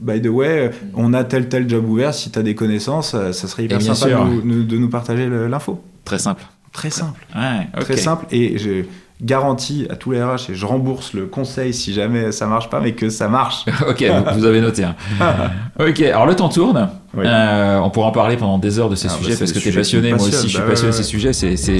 By 0.00 0.20
the 0.22 0.28
way, 0.28 0.46
euh, 0.48 0.68
on 0.94 1.12
a 1.12 1.24
tel 1.24 1.48
tel 1.48 1.68
job 1.68 1.88
ouvert. 1.88 2.14
Si 2.14 2.30
tu 2.30 2.38
as 2.38 2.42
des 2.42 2.54
connaissances, 2.54 3.14
euh, 3.14 3.32
ça 3.32 3.48
serait 3.48 3.64
hyper 3.64 3.82
sympa 3.82 3.94
sûr. 4.08 4.24
de 4.24 4.30
nous, 4.30 4.42
nous- 4.44 4.62
de 4.64 4.78
nous 4.78 4.88
partager 4.88 5.28
l'info. 5.48 5.82
Très 6.04 6.18
simple. 6.18 6.44
Très 6.72 6.90
simple. 6.90 7.20
Ouais, 7.34 7.66
Très 7.80 7.96
simple. 7.96 8.26
Et 8.30 8.58
je 8.58 8.84
garantis 9.20 9.88
à 9.90 9.96
tous 9.96 10.12
les 10.12 10.22
RH 10.22 10.50
et 10.50 10.54
je 10.54 10.64
rembourse 10.64 11.12
le 11.12 11.26
conseil 11.26 11.74
si 11.74 11.92
jamais 11.92 12.30
ça 12.30 12.46
marche 12.46 12.70
pas, 12.70 12.78
mais 12.80 12.92
que 12.92 13.08
ça 13.08 13.28
marche. 13.28 13.64
ok, 13.88 14.04
vous, 14.04 14.38
vous 14.40 14.44
avez 14.46 14.60
noté. 14.60 14.84
hein. 14.84 14.94
ok, 15.80 16.00
alors 16.02 16.26
le 16.26 16.36
temps 16.36 16.48
tourne. 16.48 16.88
Oui. 17.16 17.24
Euh, 17.26 17.80
on 17.80 17.90
pourra 17.90 18.08
en 18.08 18.12
parler 18.12 18.36
pendant 18.36 18.58
des 18.58 18.78
heures 18.78 18.90
de 18.90 18.94
ces 18.94 19.08
Ah, 19.08 19.12
bah, 19.18 19.24
sujets 19.24 19.36
parce 19.36 19.50
que 19.52 19.58
tu 19.58 19.70
es 19.70 19.72
passionné. 19.72 20.10
Moi 20.12 20.22
aussi, 20.22 20.30
je 20.44 20.48
suis 20.48 20.58
Bah, 20.58 20.64
passionné 20.68 20.92
de 20.92 20.96
ouais, 20.96 21.02
ces 21.02 21.08
sujets. 21.08 21.32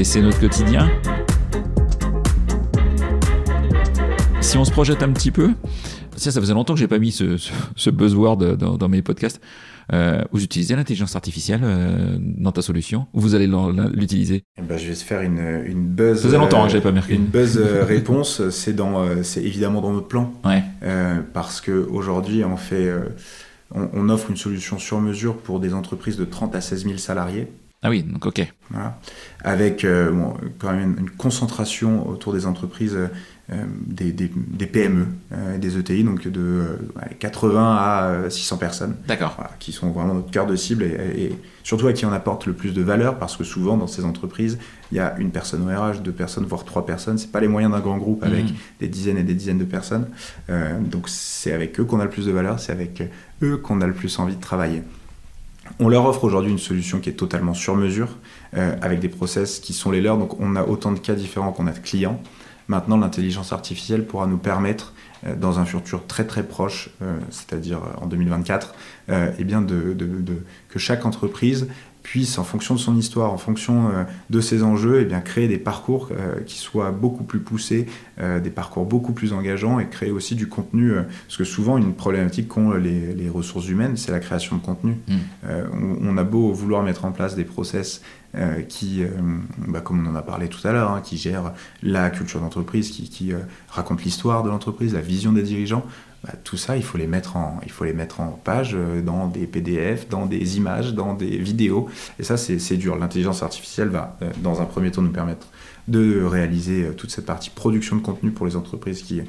C'est 0.05 0.21
notre 0.21 0.41
quotidien. 0.41 0.91
Si 4.41 4.57
on 4.57 4.65
se 4.65 4.71
projette 4.71 5.03
un 5.03 5.11
petit 5.11 5.31
peu, 5.31 5.51
ça, 6.19 6.31
ça 6.31 6.41
faisait 6.41 6.55
longtemps 6.55 6.75
que 6.75 6.81
j'ai 6.81 6.89
pas 6.89 6.99
mis 6.99 7.13
ce, 7.13 7.37
ce- 7.37 7.53
ce 7.77 7.91
buzzword 7.91 8.37
dans, 8.57 8.77
dans 8.77 8.89
mes 8.89 9.03
podcasts. 9.03 9.41
Euh, 9.95 10.23
vous 10.33 10.45
utilisez 10.45 10.77
l'intelligence 10.77 11.17
artificielle 11.17 11.61
euh, 11.65 12.19
dans 12.21 12.53
ta 12.53 12.61
solution 12.61 13.07
ou 13.15 13.21
vous 13.21 13.35
allez 13.35 13.49
l'utiliser? 13.95 14.45
Eh 14.59 14.63
ben, 14.63 14.77
je 14.77 14.87
vais 14.89 14.95
se 14.95 15.03
faire 15.05 15.23
une, 15.23 15.39
une 15.65 15.87
buzz. 15.87 16.19
Ça 16.19 16.25
faisait 16.29 16.37
longtemps 16.37 16.59
hein, 16.59 16.65
euh, 16.65 16.67
que 16.67 16.73
j'avais 16.73 16.83
pas 16.85 16.93
marqué. 16.93 17.15
Une 17.15 17.25
buzz 17.25 17.57
euh, 17.57 17.85
réponse, 17.89 18.51
c'est 18.51 18.75
dans, 18.75 19.03
euh, 19.03 19.23
c'est 19.23 19.43
évidemment 19.43 19.81
dans 19.81 19.93
notre 19.93 20.09
plan. 20.09 20.33
Ouais. 20.45 20.63
Euh, 20.83 21.21
parce 21.33 21.63
qu'aujourd'hui, 21.63 22.45
on, 22.45 22.59
fait, 22.59 22.87
euh, 22.87 23.01
on, 23.75 23.89
on 23.95 24.09
offre 24.11 24.29
une 24.31 24.37
solution 24.37 24.79
sur 24.79 25.01
mesure 25.01 25.39
pour 25.39 25.59
des 25.59 25.73
entreprises 25.73 26.19
de 26.19 26.27
30 26.27 26.55
à 26.55 26.61
16 26.61 26.85
000 26.85 26.99
salariés. 26.99 27.49
Ah 27.81 27.89
oui, 27.91 28.03
donc 28.03 28.27
ok. 28.27 28.47
Voilà. 28.71 28.99
Avec 29.43 29.85
euh, 29.85 30.11
bon, 30.11 30.35
quand 30.59 30.73
même 30.73 30.97
une, 30.99 31.09
concentration 31.11 32.07
autour 32.09 32.33
des 32.35 32.45
entreprises, 32.45 32.95
euh, 32.95 33.07
euh, 33.07 33.09
des, 33.87 34.13
des- 34.13 34.31
des 34.35 34.67
PME, 34.67 35.07
euh, 35.33 35.57
des 35.59 35.79
ETI, 35.79 36.05
donc 36.05 36.29
de 36.29 36.41
euh, 36.41 36.77
ouais, 36.97 37.17
80 37.19 37.77
à 37.77 38.05
euh, 38.05 38.31
600 38.31 38.59
personnes, 38.59 38.95
D'accord. 39.07 39.33
voilà, 39.37 39.53
qui 39.59 39.73
sont 39.73 39.91
vraiment 39.91 40.13
notre 40.15 40.31
cœur 40.31 40.47
de 40.47 40.55
cible 40.55 40.83
et, 40.85 41.23
et 41.25 41.39
surtout 41.63 41.87
à 41.87 41.95
qui 41.95 42.05
on 42.05 42.13
apporte 42.13 42.45
le 42.47 42.53
plus 42.53 42.75
de 42.75 42.83
valeur 42.83 43.19
parce 43.19 43.37
que 43.39 43.45
souvent 43.45 43.77
dans 43.79 43.87
ces 43.87 44.05
entreprises, 44.05 44.59
il 44.93 44.97
y 44.97 45.01
a 45.01 45.17
une 45.19 45.31
personne 45.31 45.63
au 45.63 45.67
RH, 45.75 46.03
deux 46.03 46.13
personnes, 46.13 46.45
voire 46.45 46.65
trois 46.67 46.85
personnes. 46.85 47.17
C'est 47.17 47.33
pas 47.33 47.41
les 47.41 47.49
moyens 47.49 47.73
d'un 47.73 47.81
grand 47.81 47.97
groupe 47.97 48.23
avec 48.23 48.45
Mhm. 48.45 48.55
des 48.81 48.89
dizaines 48.89 49.17
et 49.19 49.23
des 49.23 49.35
dizaines 49.35 49.59
de 49.59 49.65
personnes. 49.65 50.09
Euh, 50.51 50.79
donc 50.81 51.09
c'est 51.09 51.53
avec 51.53 51.79
eux 51.81 51.85
qu'on 51.85 52.01
a 52.01 52.05
le 52.05 52.11
plus 52.11 52.27
de 52.27 52.33
valeur, 52.33 52.61
c'est 52.61 52.73
avec 52.73 53.03
eux 53.43 53.57
qu'on 53.57 53.81
a 53.81 53.87
le 53.87 53.95
plus 53.95 54.19
envie 54.19 54.37
de 54.37 54.41
travailler. 54.43 54.83
On 55.81 55.89
leur 55.89 56.07
offre 56.07 56.25
aujourd'hui 56.25 56.51
une 56.51 56.59
solution 56.59 56.99
qui 56.99 57.11
est 57.11 57.15
totalement 57.15 57.53
sur 57.55 57.77
mesure, 57.77 58.17
euh, 58.57 58.75
avec 58.81 59.01
des 59.01 59.09
process 59.09 59.59
qui 59.59 59.73
sont 59.75 59.91
les 59.91 60.01
leurs. 60.01 60.17
Donc 60.19 60.41
on 60.41 60.57
a 60.57 60.65
autant 60.65 60.93
de 60.93 60.99
cas 60.99 61.15
différents 61.15 61.53
qu'on 61.53 61.67
a 61.67 61.73
de 61.73 61.79
clients. 61.79 62.21
Maintenant, 62.69 62.97
l'intelligence 62.99 63.53
artificielle 63.53 64.07
pourra 64.07 64.27
nous 64.27 64.39
permettre 64.39 64.93
dans 65.37 65.59
un 65.59 65.65
futur 65.65 66.07
très 66.07 66.25
très 66.27 66.45
proche, 66.45 66.91
c'est-à-dire 67.31 67.81
en 68.01 68.07
2024, 68.07 68.75
eh 69.11 69.45
bien 69.45 69.63
de, 69.63 69.97
que 70.69 70.79
chaque 70.79 71.05
entreprise 71.07 71.67
puisse, 72.09 72.39
en 72.39 72.45
fonction 72.45 72.75
de 72.75 72.81
son 72.81 72.97
histoire, 72.97 73.35
en 73.35 73.37
fonction 73.37 73.89
euh, 73.89 74.05
de 74.31 74.41
ses 74.41 74.63
enjeux, 74.63 75.01
et 75.01 75.03
eh 75.03 75.05
bien, 75.05 75.21
créer 75.21 75.47
des 75.47 75.59
parcours 75.59 76.09
euh, 76.11 76.41
qui 76.47 76.57
soient 76.57 76.91
beaucoup 76.91 77.23
plus 77.23 77.41
poussés, 77.41 77.87
euh, 78.19 78.41
des 78.41 78.49
parcours 78.49 78.87
beaucoup 78.87 79.13
plus 79.13 79.35
engageants 79.35 79.79
et 79.79 79.89
créer 79.89 80.11
aussi 80.11 80.35
du 80.35 80.49
contenu. 80.49 80.93
parce 81.27 81.37
que 81.37 81.45
souvent, 81.45 81.77
une 81.77 81.93
problématique 81.93 82.49
qu'ont 82.49 82.73
les, 82.73 83.13
les, 83.13 83.29
ressources 83.29 83.69
humaines, 83.69 83.99
c'est 83.99 84.11
la 84.11 84.21
création 84.21 84.57
de 84.57 84.63
contenu. 84.63 84.97
Mm. 85.07 85.99
On, 86.03 86.17
a 86.17 86.25
beau 86.25 86.51
vouloir 86.53 86.83
mettre 86.83 87.05
en 87.05 87.13
place 87.13 87.37
des 87.37 87.45
process 87.45 88.01
qui, 88.69 89.03
bah, 89.67 89.81
comme 89.81 90.07
on 90.07 90.11
en 90.11 90.15
a 90.15 90.23
parlé 90.23 90.49
tout 90.49 90.67
à 90.67 90.73
l'heure, 90.73 90.91
hein, 90.91 91.01
qui 91.01 91.17
gèrent 91.17 91.53
la 91.83 92.11
culture 92.11 92.41
d'entreprise, 92.41 92.91
qui, 92.91 93.09
qui 93.09 93.33
racontent 93.69 94.03
l'histoire 94.05 94.43
de 94.43 94.51
l'entreprise, 94.51 94.95
la 94.95 95.01
vision 95.01 95.33
des 95.33 95.43
dirigeants. 95.43 95.85
Bah, 96.25 96.33
tout 96.43 96.57
ça, 96.57 96.77
il 96.77 96.83
faut 96.83 96.99
les 96.99 97.07
mettre 97.07 97.37
en, 97.37 97.61
il 97.65 97.71
faut 97.71 97.85
les 97.85 97.93
mettre 97.93 98.21
en 98.21 98.31
page, 98.33 98.73
euh, 98.75 99.01
dans 99.01 99.29
des 99.29 99.47
PDF, 99.47 100.09
dans 100.09 100.27
des 100.27 100.57
images, 100.57 100.93
dans 100.93 101.15
des 101.15 101.39
vidéos. 101.39 101.89
Et 102.19 102.25
ça, 102.25 102.37
c'est 102.37 102.77
dur. 102.77 102.97
L'intelligence 102.97 103.43
artificielle 103.43 103.89
va, 103.89 104.17
euh, 104.23 104.31
dans 104.39 104.61
un 104.61 104.65
premier 104.65 104.91
temps, 104.91 105.03
nous 105.03 105.13
permettre 105.13 105.47
de 105.89 106.23
réaliser 106.23 106.85
euh, 106.85 106.93
toute 106.93 107.11
cette 107.11 107.27
partie 107.27 107.51
production 107.51 107.97
de 107.97 108.03
contenu 108.03 108.31
pour 108.31 108.47
les 108.47 108.57
entreprises 108.57 109.03
qui 109.03 109.23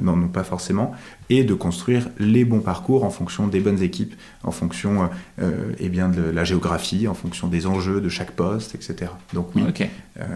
n'en 0.00 0.12
ont 0.12 0.28
pas 0.28 0.44
forcément, 0.44 0.92
et 1.28 1.42
de 1.42 1.54
construire 1.54 2.08
les 2.20 2.44
bons 2.44 2.60
parcours 2.60 3.02
en 3.02 3.10
fonction 3.10 3.48
des 3.48 3.58
bonnes 3.58 3.82
équipes, 3.82 4.14
en 4.44 4.52
fonction 4.52 5.10
eh 5.40 5.88
bien 5.88 6.08
de 6.08 6.22
la 6.22 6.44
géographie, 6.44 7.08
en 7.08 7.14
fonction 7.14 7.48
des 7.48 7.66
enjeux 7.66 8.00
de 8.00 8.08
chaque 8.08 8.30
poste, 8.30 8.76
etc. 8.76 9.10
Donc 9.32 9.48
oui, 9.56 9.64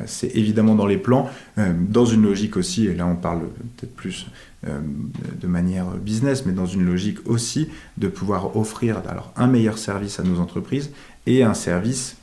c'est 0.06 0.34
évidemment 0.34 0.74
dans 0.74 0.88
les 0.88 0.96
plans, 0.96 1.30
dans 1.56 2.04
une 2.04 2.22
logique 2.22 2.56
aussi, 2.56 2.88
et 2.88 2.94
là 2.96 3.06
on 3.06 3.14
parle 3.14 3.42
peut-être 3.76 3.94
plus 3.94 4.26
euh, 4.66 4.80
de 5.40 5.46
manière 5.46 5.84
business, 5.90 6.44
mais 6.46 6.52
dans 6.52 6.66
une 6.66 6.84
logique 6.84 7.18
aussi 7.28 7.68
de 7.98 8.08
pouvoir 8.08 8.56
offrir 8.56 9.02
alors, 9.06 9.32
un 9.36 9.46
meilleur 9.46 9.76
service 9.76 10.18
à 10.18 10.22
nos 10.22 10.40
entreprises 10.40 10.90
et 11.26 11.42
un 11.42 11.52
service 11.52 12.16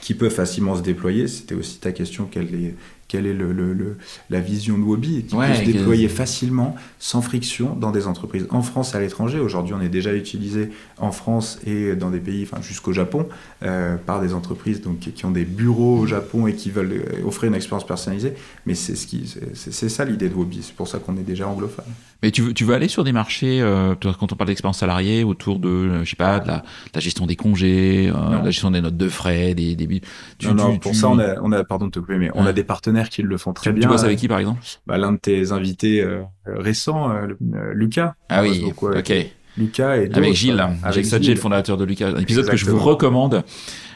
qui 0.00 0.14
peut 0.14 0.30
facilement 0.30 0.76
se 0.76 0.82
déployer. 0.82 1.28
C'était 1.28 1.54
aussi 1.54 1.78
ta 1.78 1.92
question, 1.92 2.26
quelle 2.26 2.54
est, 2.54 2.74
quelle 3.10 3.26
est 3.26 3.34
le, 3.34 3.96
la 4.30 4.40
vision 4.40 4.78
de 4.78 4.84
Wobby, 4.84 5.24
qui 5.24 5.34
peut 5.34 5.54
se 5.54 5.64
déployer 5.64 6.08
facilement, 6.08 6.76
sans 7.00 7.22
friction, 7.22 7.74
dans 7.74 7.90
des 7.90 8.06
entreprises 8.06 8.46
en 8.50 8.62
France 8.62 8.94
et 8.94 8.98
à 8.98 9.00
l'étranger. 9.00 9.40
Aujourd'hui, 9.40 9.74
on 9.74 9.80
est 9.80 9.88
déjà 9.88 10.14
utilisé 10.14 10.70
en 10.98 11.10
France 11.10 11.58
et 11.66 11.96
dans 11.96 12.10
des 12.10 12.20
pays, 12.20 12.44
enfin 12.48 12.62
jusqu'au 12.62 12.92
Japon, 12.92 13.26
euh, 13.64 13.96
par 13.96 14.20
des 14.20 14.32
entreprises 14.32 14.80
donc, 14.80 15.00
qui 15.00 15.24
ont 15.24 15.32
des 15.32 15.44
bureaux 15.44 15.98
au 15.98 16.06
Japon 16.06 16.46
et 16.46 16.54
qui 16.54 16.70
veulent 16.70 16.92
euh, 16.92 17.26
offrir 17.26 17.48
une 17.48 17.56
expérience 17.56 17.84
personnalisée. 17.84 18.34
Mais 18.64 18.76
c'est 18.76 18.94
ce 18.94 19.08
qui, 19.08 19.34
c'est 19.54 19.88
ça 19.88 20.04
l'idée 20.04 20.28
de 20.28 20.34
Wobby. 20.34 20.60
C'est 20.62 20.76
pour 20.76 20.86
ça 20.86 21.00
qu'on 21.00 21.16
est 21.16 21.26
déjà 21.26 21.48
anglophone. 21.48 21.86
Mais 22.22 22.30
tu 22.30 22.42
veux, 22.42 22.52
tu 22.52 22.64
veux 22.64 22.74
aller 22.74 22.88
sur 22.88 23.02
des 23.02 23.12
marchés, 23.12 23.60
euh, 23.60 23.94
quand 23.96 24.32
on 24.32 24.36
parle 24.36 24.48
d'expérience 24.48 24.78
salariée, 24.78 25.24
autour 25.24 25.58
de, 25.58 26.04
je 26.04 26.10
sais 26.10 26.16
pas, 26.16 26.38
de 26.38 26.46
la, 26.46 26.62
la 26.94 27.00
gestion 27.00 27.26
des 27.26 27.34
congés, 27.34 28.12
la 28.12 28.44
gestion 28.50 28.70
des 28.70 28.82
notes 28.82 28.96
de 28.96 29.08
frais, 29.08 29.54
des, 29.54 29.74
des... 29.74 30.02
non, 30.44 30.54
non, 30.54 30.78
pour 30.78 30.94
ça 30.94 31.08
on 31.08 31.18
a, 31.18 31.40
on 31.42 31.50
a, 31.50 31.64
pardon 31.64 31.86
de 31.86 31.90
te 31.90 31.98
couper, 31.98 32.18
mais 32.18 32.30
on 32.34 32.44
a 32.44 32.52
des 32.52 32.62
partenaires 32.62 32.99
qui 33.08 33.22
le 33.22 33.38
font 33.38 33.52
très 33.52 33.72
bien. 33.72 33.82
Tu 33.82 33.88
bosses 33.88 34.04
avec 34.04 34.18
qui 34.18 34.28
par 34.28 34.38
exemple? 34.38 34.60
bah, 34.86 34.98
L'un 34.98 35.12
de 35.12 35.16
tes 35.18 35.52
invités 35.52 36.02
euh, 36.02 36.22
récents, 36.46 37.10
euh, 37.10 37.26
Lucas. 37.72 38.14
Ah 38.28 38.42
oui, 38.42 38.64
ok. 38.80 39.12
Lucas 39.56 39.96
et 39.96 40.10
avec 40.12 40.34
Gilles, 40.34 40.64
avec 40.82 41.04
Gilles, 41.04 41.34
le 41.34 41.40
fondateur 41.40 41.76
de 41.76 41.84
Lucas. 41.84 42.08
Un 42.08 42.20
épisode 42.20 42.48
que 42.48 42.56
je 42.56 42.66
vous 42.66 42.78
recommande 42.78 43.44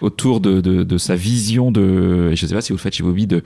autour 0.00 0.40
de, 0.40 0.60
de, 0.60 0.82
de, 0.82 0.98
sa 0.98 1.14
vision 1.16 1.70
de, 1.70 2.34
je 2.34 2.44
ne 2.44 2.48
sais 2.48 2.54
pas 2.54 2.60
si 2.60 2.72
vous 2.72 2.76
le 2.76 2.82
faites 2.82 2.94
chez 2.94 3.02
Bobby, 3.02 3.26
de, 3.26 3.42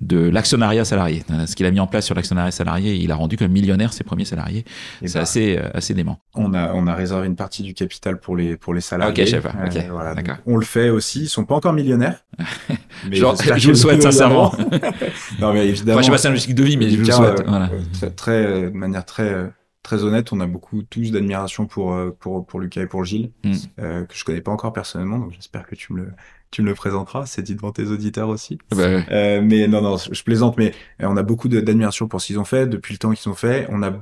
de 0.00 0.18
l'actionnariat 0.18 0.84
salarié. 0.84 1.22
Ce 1.46 1.56
qu'il 1.56 1.64
a 1.66 1.70
mis 1.70 1.80
en 1.80 1.86
place 1.86 2.04
sur 2.04 2.14
l'actionnariat 2.14 2.50
salarié, 2.50 2.94
il 2.94 3.10
a 3.10 3.14
rendu 3.14 3.36
comme 3.36 3.52
millionnaire 3.52 3.92
ses 3.92 4.04
premiers 4.04 4.24
salariés. 4.24 4.64
C'est 5.04 5.14
bah, 5.14 5.20
assez, 5.20 5.56
euh, 5.58 5.70
assez 5.74 5.94
dément. 5.94 6.18
On 6.34 6.52
a, 6.54 6.72
on 6.74 6.86
a 6.86 6.94
réservé 6.94 7.26
une 7.26 7.36
partie 7.36 7.62
du 7.62 7.74
capital 7.74 8.20
pour 8.20 8.36
les, 8.36 8.56
pour 8.56 8.74
les 8.74 8.80
salariés. 8.80 9.22
Ok, 9.22 9.28
sais 9.28 9.40
pas. 9.40 9.54
Okay. 9.66 9.86
voilà, 9.90 10.14
on 10.46 10.56
le 10.56 10.64
fait 10.64 10.90
aussi. 10.90 11.22
Ils 11.22 11.28
sont 11.28 11.44
pas 11.44 11.54
encore 11.54 11.72
millionnaires. 11.72 12.24
mais 13.08 13.16
Genre, 13.16 13.36
je 13.40 13.62
vous 13.62 13.68
le 13.70 13.74
souhaite 13.74 14.02
sincèrement. 14.02 14.52
non, 15.40 15.52
mais 15.52 15.68
évidemment. 15.68 15.94
Moi, 15.94 16.02
je 16.02 16.06
sais 16.06 16.10
pas 16.10 16.18
c'est 16.18 16.28
un 16.28 16.32
logique 16.32 16.54
de 16.54 16.64
vie, 16.64 16.76
mais 16.76 16.90
je 16.90 16.96
vous 16.96 17.06
le 17.06 17.12
souhaite. 17.12 17.40
Euh, 17.40 17.44
voilà. 17.46 17.70
Très, 17.92 18.10
très, 18.10 18.62
de 18.62 18.76
manière 18.76 19.04
très, 19.04 19.50
très 19.82 20.04
honnête, 20.04 20.32
on 20.32 20.40
a 20.40 20.46
beaucoup 20.46 20.82
tous 20.82 21.10
d'admiration 21.10 21.66
pour, 21.66 21.92
euh, 21.94 22.16
pour, 22.18 22.46
pour 22.46 22.60
Lucas 22.60 22.82
et 22.82 22.86
pour 22.86 23.04
Gilles, 23.04 23.30
mm. 23.44 23.52
euh, 23.80 24.04
que 24.04 24.14
je 24.14 24.24
connais 24.24 24.40
pas 24.40 24.52
encore 24.52 24.72
personnellement, 24.72 25.18
donc 25.18 25.32
j'espère 25.32 25.66
que 25.66 25.74
tu 25.74 25.92
me 25.92 26.02
le, 26.02 26.12
tu 26.50 26.62
me 26.62 26.68
le 26.68 26.74
présenteras, 26.74 27.26
c'est 27.26 27.42
dit 27.42 27.54
devant 27.54 27.72
tes 27.72 27.86
auditeurs 27.86 28.28
aussi. 28.28 28.58
Ah 28.70 28.76
bah 28.76 28.82
euh, 28.82 29.42
mais 29.42 29.66
non, 29.66 29.82
non, 29.82 29.96
je 29.96 30.22
plaisante, 30.22 30.56
mais 30.56 30.72
euh, 31.00 31.06
on 31.08 31.16
a 31.16 31.22
beaucoup 31.22 31.48
d'admiration 31.48 32.08
pour 32.08 32.20
ce 32.20 32.28
qu'ils 32.28 32.38
ont 32.38 32.44
fait, 32.44 32.66
depuis 32.66 32.94
le 32.94 32.98
temps 32.98 33.12
qu'ils 33.12 33.30
ont 33.30 33.34
fait. 33.34 33.66
On 33.70 33.82
a 33.82 33.92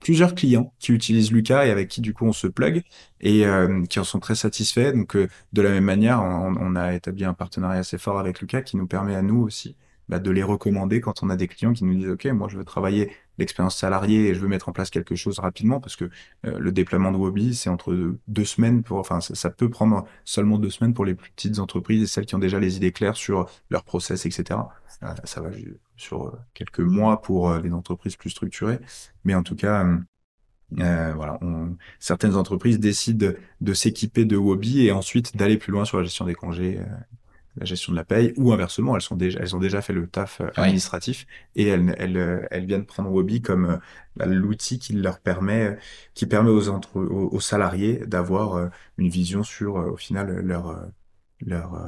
plusieurs 0.00 0.34
clients 0.34 0.72
qui 0.78 0.92
utilisent 0.92 1.32
Lucas 1.32 1.66
et 1.66 1.70
avec 1.70 1.88
qui 1.88 2.00
du 2.00 2.14
coup 2.14 2.26
on 2.26 2.32
se 2.32 2.46
plug 2.46 2.82
et 3.20 3.44
qui 3.88 3.98
en 3.98 4.04
sont 4.04 4.20
très 4.20 4.36
satisfaits. 4.36 4.92
Donc 4.92 5.16
de 5.16 5.62
la 5.62 5.70
même 5.70 5.84
manière, 5.84 6.22
on, 6.22 6.54
on, 6.60 6.76
a 6.76 6.94
établi 6.94 7.24
un 7.24 7.32
partenariat 7.32 7.80
assez 7.80 7.98
fort 7.98 8.18
avec 8.20 8.40
Lucas 8.40 8.60
qui 8.60 8.76
nous 8.76 8.86
permet 8.86 9.16
à 9.16 9.22
nous 9.22 9.40
aussi 9.40 9.74
bah, 10.08 10.20
de 10.20 10.30
les 10.30 10.42
recommander 10.42 11.00
quand 11.00 11.22
on 11.22 11.30
a 11.30 11.36
des 11.36 11.48
clients 11.48 11.72
qui 11.72 11.84
nous 11.84 11.94
disent 11.94 12.10
ok 12.10 12.26
moi 12.26 12.48
je 12.48 12.56
veux 12.56 12.64
travailler 12.64 13.12
l'expérience 13.38 13.76
salariée 13.76 14.28
et 14.28 14.34
je 14.34 14.40
veux 14.40 14.48
mettre 14.48 14.68
en 14.68 14.72
place 14.72 14.90
quelque 14.90 15.16
chose 15.16 15.40
rapidement 15.40 15.80
parce 15.80 15.96
que 15.96 16.04
euh, 16.46 16.58
le 16.58 16.70
déploiement 16.70 17.10
de 17.10 17.16
Wobby 17.16 17.54
c'est 17.54 17.70
entre 17.70 18.14
deux 18.28 18.44
semaines 18.44 18.82
pour 18.82 18.98
enfin 18.98 19.20
ça, 19.20 19.50
peut 19.50 19.68
prendre 19.68 20.06
seulement 20.24 20.58
deux 20.58 20.70
semaines 20.70 20.94
pour 20.94 21.04
les 21.04 21.14
plus 21.14 21.30
petites 21.32 21.58
entreprises 21.58 22.02
et 22.02 22.06
celles 22.06 22.26
qui 22.26 22.34
ont 22.36 22.40
déjà 22.40 22.60
les 22.60 22.76
idées 22.76 22.92
claires 22.92 23.16
sur 23.16 23.50
leur 23.68 23.82
process 23.84 24.26
etc 24.26 24.60
euh, 25.02 25.14
ça 25.24 25.40
va 25.40 25.50
sur 25.96 26.28
euh, 26.28 26.38
quelques 26.54 26.80
mois 26.80 27.20
pour 27.20 27.52
les 27.54 27.72
entreprises 27.72 28.16
plus 28.16 28.30
structurées. 28.30 28.78
Mais 29.24 29.34
en 29.34 29.42
tout 29.42 29.56
cas 29.56 29.86
voilà, 30.70 31.38
certaines 32.00 32.34
entreprises 32.34 32.80
décident 32.80 33.32
de 33.60 33.74
s'équiper 33.74 34.24
de 34.24 34.36
Wobby 34.36 34.86
et 34.86 34.92
ensuite 34.92 35.36
d'aller 35.36 35.58
plus 35.58 35.72
loin 35.72 35.84
sur 35.84 35.98
la 35.98 36.04
gestion 36.04 36.24
des 36.24 36.34
congés, 36.34 36.80
la 37.58 37.64
gestion 37.64 37.92
de 37.92 37.96
la 37.96 38.04
paye, 38.04 38.32
ou 38.36 38.52
inversement, 38.52 38.94
elles 38.94 39.02
sont 39.02 39.16
déjà, 39.16 39.40
elles 39.40 39.56
ont 39.56 39.60
déjà 39.60 39.80
fait 39.80 39.92
le 39.92 40.06
taf 40.06 40.40
euh, 40.40 40.48
administratif 40.56 41.26
et 41.54 41.66
elles, 41.66 41.94
elles, 41.98 42.16
euh, 42.16 42.46
elles 42.50 42.66
viennent 42.66 42.84
prendre 42.84 43.10
Wobby 43.10 43.40
comme 43.40 43.64
euh, 43.66 43.76
bah, 44.16 44.26
l'outil 44.26 44.78
qui 44.78 44.92
leur 44.92 45.20
permet, 45.20 45.78
qui 46.14 46.26
permet 46.26 46.50
aux, 46.50 46.68
entre, 46.68 46.98
aux, 47.00 47.40
salariés 47.40 48.02
d'avoir 48.06 48.70
une 48.98 49.08
vision 49.08 49.42
sur, 49.42 49.74
au 49.74 49.96
final, 49.96 50.40
leur, 50.40 50.88
leur, 51.40 51.78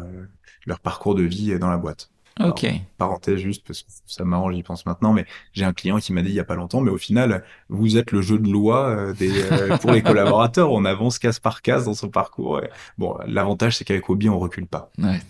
leur 0.66 0.80
parcours 0.80 1.14
de 1.14 1.22
vie 1.22 1.58
dans 1.58 1.70
la 1.70 1.78
boîte. 1.78 2.10
Ok. 2.40 2.66
parenthèse 2.98 3.38
juste 3.38 3.66
parce 3.66 3.82
que 3.82 3.90
ça 4.06 4.24
m'arrange, 4.24 4.54
j'y 4.54 4.62
pense 4.62 4.86
maintenant, 4.86 5.12
mais 5.12 5.26
j'ai 5.52 5.64
un 5.64 5.72
client 5.72 5.98
qui 5.98 6.12
m'a 6.12 6.22
dit 6.22 6.28
il 6.28 6.34
y 6.34 6.40
a 6.40 6.44
pas 6.44 6.54
longtemps, 6.54 6.80
mais 6.80 6.90
au 6.90 6.98
final, 6.98 7.42
vous 7.68 7.96
êtes 7.96 8.12
le 8.12 8.20
jeu 8.22 8.38
de 8.38 8.48
loi 8.48 9.12
des, 9.14 9.32
pour 9.80 9.90
les 9.90 10.02
collaborateurs. 10.02 10.70
On 10.72 10.84
avance 10.84 11.18
case 11.18 11.40
par 11.40 11.62
case 11.62 11.86
dans 11.86 11.94
son 11.94 12.10
parcours. 12.10 12.60
Bon, 12.98 13.16
l'avantage 13.26 13.78
c'est 13.78 13.84
qu'avec 13.84 14.08
Wobby 14.08 14.28
on 14.28 14.38
recule 14.38 14.66
pas. 14.66 14.90
Ouais. 14.98 15.20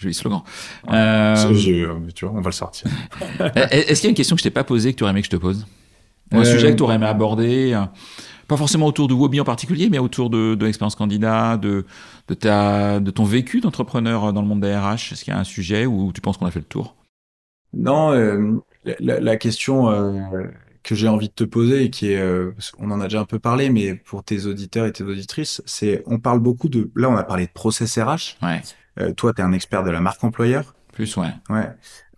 Joli 0.00 0.14
slogan. 0.14 0.42
Euh... 0.90 1.36
euh 1.36 1.98
tu 2.14 2.24
vois, 2.24 2.34
on 2.34 2.40
va 2.40 2.48
le 2.48 2.54
sortir. 2.54 2.90
Est-ce 3.70 4.00
qu'il 4.00 4.04
y 4.04 4.06
a 4.06 4.10
une 4.10 4.16
question 4.16 4.34
que 4.34 4.40
je 4.40 4.44
t'ai 4.44 4.50
pas 4.50 4.64
posée 4.64 4.92
que 4.92 4.98
tu 4.98 5.04
aurais 5.04 5.10
aimé 5.10 5.20
que 5.20 5.26
je 5.26 5.30
te 5.30 5.36
pose 5.36 5.66
Un 6.32 6.44
sujet 6.44 6.72
que 6.72 6.76
tu 6.76 6.82
aurais 6.82 6.94
aimé 6.94 7.06
aborder 7.06 7.74
euh, 7.74 7.84
Pas 8.48 8.56
forcément 8.56 8.86
autour 8.86 9.08
de 9.08 9.14
Wobby 9.14 9.40
en 9.40 9.44
particulier, 9.44 9.90
mais 9.90 9.98
autour 9.98 10.30
de, 10.30 10.54
de 10.54 10.64
l'expérience 10.64 10.94
candidat, 10.94 11.58
de, 11.58 11.84
de, 12.28 12.34
ta, 12.34 12.98
de 12.98 13.10
ton 13.10 13.24
vécu 13.24 13.60
d'entrepreneur 13.60 14.32
dans 14.32 14.40
le 14.40 14.48
monde 14.48 14.62
des 14.62 14.74
RH. 14.74 15.12
Est-ce 15.12 15.24
qu'il 15.24 15.34
y 15.34 15.36
a 15.36 15.40
un 15.40 15.44
sujet 15.44 15.84
où 15.84 16.12
tu 16.14 16.22
penses 16.22 16.38
qu'on 16.38 16.46
a 16.46 16.50
fait 16.50 16.60
le 16.60 16.64
tour? 16.64 16.96
Non, 17.72 18.12
euh, 18.12 18.58
la, 18.84 19.20
la, 19.20 19.36
question 19.36 19.90
euh, 19.90 20.44
que 20.82 20.94
j'ai 20.94 21.08
envie 21.08 21.28
de 21.28 21.34
te 21.34 21.44
poser 21.44 21.84
et 21.84 21.90
qui 21.90 22.12
est, 22.12 22.18
euh, 22.18 22.52
on 22.78 22.90
en 22.90 23.00
a 23.00 23.04
déjà 23.04 23.20
un 23.20 23.24
peu 23.24 23.38
parlé, 23.38 23.70
mais 23.70 23.94
pour 23.94 24.24
tes 24.24 24.46
auditeurs 24.46 24.86
et 24.86 24.92
tes 24.92 25.04
auditrices, 25.04 25.62
c'est, 25.66 26.02
on 26.06 26.18
parle 26.18 26.40
beaucoup 26.40 26.68
de, 26.68 26.90
là 26.96 27.08
on 27.08 27.16
a 27.16 27.22
parlé 27.22 27.46
de 27.46 27.52
process 27.52 27.98
RH. 27.98 28.36
Ouais. 28.42 28.60
Euh, 29.00 29.12
toi, 29.12 29.32
tu 29.32 29.40
es 29.40 29.44
un 29.44 29.52
expert 29.52 29.82
de 29.84 29.90
la 29.90 30.00
marque 30.00 30.22
employeur? 30.22 30.74
Plus, 30.92 31.16
ouais. 31.16 31.32
Ouais. 31.48 31.68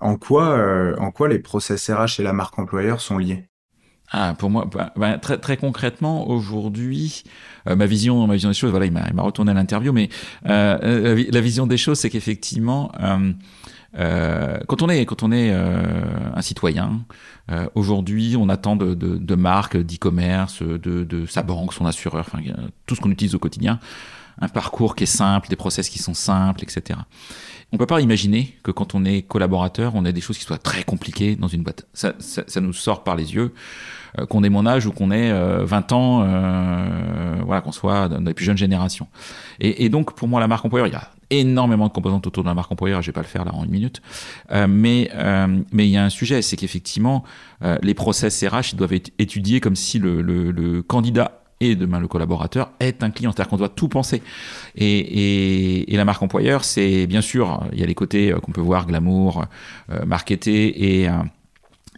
En 0.01 0.17
quoi, 0.17 0.51
euh, 0.51 0.97
en 0.99 1.11
quoi 1.11 1.29
les 1.29 1.39
process 1.39 1.91
RH 1.91 2.21
et 2.21 2.23
la 2.23 2.33
marque 2.33 2.59
employeur 2.59 3.01
sont 3.01 3.19
liés? 3.19 3.47
Ah, 4.15 4.35
pour 4.39 4.51
moi, 4.51 4.69
bah, 4.71 4.93
bah, 4.95 5.17
très, 5.17 5.39
très 5.39 5.57
concrètement, 5.57 6.29
aujourd'hui, 6.29 7.23
euh, 7.67 7.77
ma 7.77 7.87
vision, 7.87 8.27
ma 8.27 8.35
vision 8.35 8.51
des 8.51 8.55
choses, 8.55 8.71
voilà, 8.71 8.85
il 8.85 8.93
m'a, 8.93 9.07
il 9.09 9.15
m'a 9.15 9.23
retourné 9.23 9.53
à 9.53 9.55
l'interview, 9.55 9.93
mais 9.93 10.11
euh, 10.47 11.25
la, 11.31 11.41
vision 11.41 11.67
des 11.67 11.79
choses, 11.79 11.99
c'est 11.99 12.11
qu'effectivement, 12.11 12.93
euh, 13.99 14.59
quand 14.69 14.83
on 14.83 14.91
est, 14.91 15.07
quand 15.07 15.23
on 15.23 15.33
est 15.33 15.51
un 15.51 16.43
citoyen, 16.43 17.07
aujourd'hui, 17.75 18.37
on 18.39 18.51
attend 18.51 18.77
de, 18.77 18.93
de, 18.95 19.17
de 19.17 19.35
marques, 19.35 19.79
d'e-commerce, 19.79 20.63
de, 20.63 21.05
de 21.05 21.27
sa 21.27 21.43
banque, 21.43 21.73
son 21.73 21.87
assureur, 21.87 22.27
enfin 22.27 22.43
tout 22.85 22.95
ce 22.95 23.01
qu'on 23.01 23.11
utilise 23.11 23.35
au 23.35 23.39
quotidien, 23.39 23.81
un 24.41 24.49
parcours 24.49 24.97
qui 24.97 25.05
est 25.05 25.07
simple, 25.07 25.49
des 25.49 25.57
process 25.57 25.89
qui 25.89 25.99
sont 25.99 26.15
simples, 26.15 26.63
etc. 26.63 26.99
On 27.73 27.79
peut 27.79 27.87
pas 27.87 28.01
imaginer 28.01 28.57
que 28.63 28.71
quand 28.71 28.95
on 28.95 29.05
est 29.05 29.23
collaborateur, 29.23 29.95
on 29.95 30.05
ait 30.05 30.13
des 30.13 30.21
choses 30.21 30.37
qui 30.37 30.45
soient 30.45 30.59
très 30.59 30.85
compliquées 30.85 31.37
dans 31.37 31.49
une 31.49 31.63
boîte. 31.63 31.87
Ça, 31.95 32.13
ça, 32.19 32.43
ça 32.47 32.61
nous 32.61 32.75
sort 32.75 33.03
par 33.03 33.17
les 33.17 33.35
yeux, 33.35 33.55
euh, 34.19 34.27
qu'on 34.27 34.45
ait 34.45 34.51
mon 34.51 34.67
âge 34.67 34.87
ou 34.87 34.93
qu'on 34.93 35.11
ait 35.11 35.31
euh, 35.31 35.65
20 35.65 35.93
ans, 35.93 36.23
euh, 36.23 37.37
voilà, 37.47 37.63
qu'on 37.63 37.73
soit 37.73 38.09
dans 38.09 38.21
les 38.21 38.35
plus 38.35 38.45
jeunes 38.45 38.59
générations. 38.59 39.07
Et, 39.59 39.85
et, 39.85 39.89
donc, 39.89 40.15
pour 40.15 40.29
moi, 40.29 40.39
la 40.39 40.49
marque 40.49 40.67
employeur, 40.67 40.87
il 40.87 40.93
y 40.93 40.97
a 40.97 41.09
énormément 41.33 41.89
de 41.89 41.93
composantes 41.93 42.27
autour 42.27 42.45
de 42.45 42.49
la 42.49 42.55
marque 42.55 42.71
employeur. 42.71 43.03
Je 43.03 43.07
vais 43.07 43.13
pas 43.13 43.23
le 43.23 43.27
faire 43.27 43.45
là 43.45 43.53
en 43.55 43.65
une 43.65 43.71
minute, 43.71 44.03
euh, 44.53 44.67
mais 44.69 45.11
euh, 45.15 45.47
mais 45.73 45.89
il 45.89 45.91
y 45.91 45.97
a 45.97 46.05
un 46.05 46.11
sujet, 46.11 46.43
c'est 46.43 46.57
qu'effectivement 46.57 47.25
euh, 47.63 47.79
les 47.83 47.95
process 47.95 48.45
RH 48.45 48.73
ils 48.73 48.77
doivent 48.77 48.93
être 48.93 49.13
étudiés 49.19 49.61
comme 49.61 49.77
si 49.77 49.99
le, 49.99 50.23
le, 50.23 50.51
le 50.51 50.83
candidat 50.83 51.42
et 51.63 51.77
demain 51.77 52.01
le 52.01 52.09
collaborateur 52.09 52.71
est 52.81 53.03
un 53.03 53.11
client. 53.11 53.33
C'est-à-dire 53.33 53.51
qu'on 53.51 53.57
doit 53.57 53.69
tout 53.69 53.89
penser. 53.89 54.23
Et, 54.77 55.87
la 55.89 56.05
marque 56.05 56.23
employeur, 56.23 56.65
c'est 56.65 57.07
bien 57.07 57.21
sûr, 57.21 57.63
il 57.73 57.79
y 57.79 57.83
a 57.83 57.87
les 57.87 57.95
côtés 57.95 58.35
qu'on 58.43 58.51
peut 58.51 58.61
voir 58.61 58.87
glamour, 58.87 59.45
euh, 59.91 60.05
marketé 60.05 61.03
et 61.03 61.09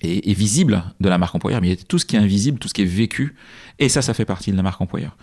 et, 0.02 0.34
visible 0.34 0.84
de 1.00 1.08
la 1.08 1.18
marque 1.18 1.34
employeur, 1.34 1.60
mais 1.60 1.68
il 1.68 1.70
y 1.70 1.80
a 1.80 1.84
tout 1.84 1.98
ce 1.98 2.04
qui 2.04 2.16
est 2.16 2.18
invisible, 2.18 2.58
tout 2.58 2.68
ce 2.68 2.74
qui 2.74 2.82
est 2.82 2.86
vécu, 2.86 3.34
et 3.78 3.88
ça, 3.88 4.02
ça 4.02 4.14
fait 4.14 4.24
partie 4.24 4.52
de 4.52 4.56
la 4.56 4.62
marque 4.62 4.80
employeur. 4.80 5.16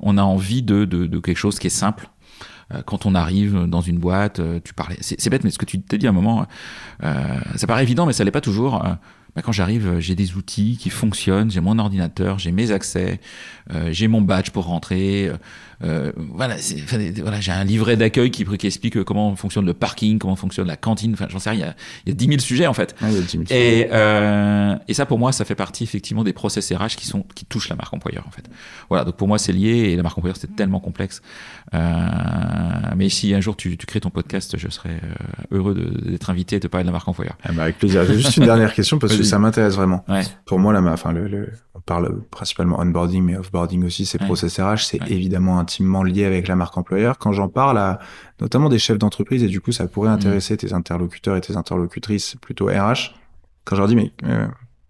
On 0.00 0.18
a 0.18 0.22
envie 0.22 0.62
de, 0.62 0.84
quelque 1.20 1.36
chose 1.36 1.58
qui 1.58 1.68
est 1.68 1.70
simple, 1.70 2.08
euh, 2.72 2.82
quand 2.82 3.06
on 3.06 3.14
arrive 3.14 3.64
dans 3.66 3.80
une 3.80 3.98
boîte, 3.98 4.40
euh, 4.40 4.60
tu 4.62 4.74
parlais, 4.74 4.96
c'est 5.00 5.30
bête, 5.30 5.44
mais 5.44 5.50
ce 5.50 5.58
que 5.58 5.64
tu 5.64 5.80
t'es 5.80 5.98
dit 5.98 6.06
à 6.06 6.10
un 6.10 6.12
moment, 6.12 6.46
euh, 7.04 7.38
ça 7.54 7.66
paraît 7.66 7.82
évident, 7.82 8.06
mais 8.06 8.12
ça 8.12 8.24
l'est 8.24 8.30
pas 8.30 8.40
toujours. 8.40 8.84
Bah, 9.36 9.42
quand 9.44 9.52
j'arrive, 9.52 9.98
j'ai 10.00 10.14
des 10.14 10.34
outils 10.34 10.78
qui 10.80 10.88
fonctionnent, 10.88 11.50
j'ai 11.50 11.60
mon 11.60 11.78
ordinateur, 11.78 12.38
j'ai 12.38 12.52
mes 12.52 12.70
accès, 12.70 13.20
euh, 13.72 13.90
j'ai 13.92 14.08
mon 14.08 14.22
badge 14.22 14.50
pour 14.50 14.64
rentrer. 14.64 15.30
Euh, 15.84 16.10
voilà, 16.16 16.56
voilà 17.16 17.40
j'ai 17.40 17.52
un 17.52 17.64
livret 17.64 17.98
d'accueil 17.98 18.30
qui, 18.30 18.44
qui, 18.44 18.66
explique 18.66 19.02
comment 19.04 19.36
fonctionne 19.36 19.66
le 19.66 19.74
parking, 19.74 20.18
comment 20.18 20.36
fonctionne 20.36 20.66
la 20.66 20.76
cantine. 20.76 21.12
Enfin, 21.12 21.26
j'en 21.28 21.38
sais 21.38 21.50
rien. 21.50 21.58
Il 21.58 21.66
y, 21.66 21.68
a, 21.68 21.74
il 22.06 22.08
y 22.08 22.12
a 22.12 22.14
10 22.14 22.26
000 22.28 22.38
sujets 22.38 22.66
en 22.66 22.72
fait. 22.72 22.96
Ah, 23.00 23.10
il 23.10 23.14
y 23.14 23.18
a 23.18 23.20
10 23.20 23.30
000 23.30 23.44
et, 23.50 23.88
euh, 23.92 24.74
et 24.88 24.94
ça, 24.94 25.04
pour 25.04 25.18
moi, 25.18 25.32
ça 25.32 25.44
fait 25.44 25.54
partie 25.54 25.84
effectivement 25.84 26.24
des 26.24 26.32
process 26.32 26.72
RH 26.72 26.96
qui 26.96 27.06
sont 27.06 27.24
qui 27.34 27.44
touchent 27.44 27.68
la 27.68 27.76
marque 27.76 27.92
employeur 27.92 28.24
en 28.26 28.30
fait. 28.30 28.48
Voilà, 28.88 29.04
donc 29.04 29.16
pour 29.16 29.28
moi, 29.28 29.38
c'est 29.38 29.52
lié 29.52 29.90
et 29.90 29.96
la 29.96 30.02
marque 30.02 30.16
employeur 30.16 30.36
c'est 30.38 30.56
tellement 30.56 30.80
complexe. 30.80 31.20
Euh, 31.74 31.78
mais 32.96 33.08
si 33.08 33.34
un 33.34 33.40
jour 33.40 33.56
tu, 33.56 33.76
tu 33.76 33.86
crées 33.86 34.00
ton 34.00 34.10
podcast, 34.10 34.56
je 34.56 34.68
serais 34.68 35.00
euh, 35.02 35.56
heureux 35.58 35.74
d'être 35.74 36.30
invité 36.30 36.56
et 36.56 36.60
de 36.60 36.68
parler 36.68 36.84
de 36.84 36.88
la 36.88 36.92
marque 36.92 37.08
employeur. 37.08 37.36
Ah 37.42 37.52
bah 37.52 37.64
avec 37.64 37.78
plaisir. 37.78 38.04
Juste 38.06 38.36
une 38.38 38.44
dernière 38.44 38.72
question 38.72 38.98
parce 38.98 39.14
que 39.18 39.22
ça 39.26 39.38
m'intéresse 39.38 39.74
vraiment. 39.76 40.04
Ouais. 40.08 40.22
Pour 40.44 40.58
moi, 40.58 40.72
là, 40.72 40.80
enfin, 40.92 41.12
le, 41.12 41.28
le, 41.28 41.52
on 41.74 41.80
parle 41.80 42.22
principalement 42.30 42.78
onboarding, 42.80 43.22
mais 43.22 43.36
offboarding 43.36 43.84
aussi, 43.84 44.06
c'est 44.06 44.20
Ouais. 44.20 44.26
process 44.26 44.58
RH, 44.58 44.78
c'est 44.86 45.00
Ouais. 45.02 45.12
évidemment 45.12 45.58
intimement 45.58 46.02
lié 46.02 46.24
avec 46.24 46.48
la 46.48 46.56
marque 46.56 46.76
employeur. 46.78 47.18
Quand 47.18 47.32
j'en 47.32 47.48
parle 47.48 47.78
à 47.78 47.98
notamment 48.40 48.68
des 48.68 48.78
chefs 48.78 48.98
d'entreprise, 48.98 49.42
et 49.42 49.48
du 49.48 49.60
coup, 49.60 49.72
ça 49.72 49.86
pourrait 49.86 50.10
intéresser 50.10 50.56
tes 50.56 50.72
interlocuteurs 50.72 51.36
et 51.36 51.40
tes 51.40 51.56
interlocutrices 51.56 52.36
plutôt 52.40 52.66
RH, 52.66 53.14
quand 53.64 53.76
je 53.76 53.80
leur 53.80 53.88
dis, 53.88 53.96
mais 53.96 54.12
euh, 54.24 54.46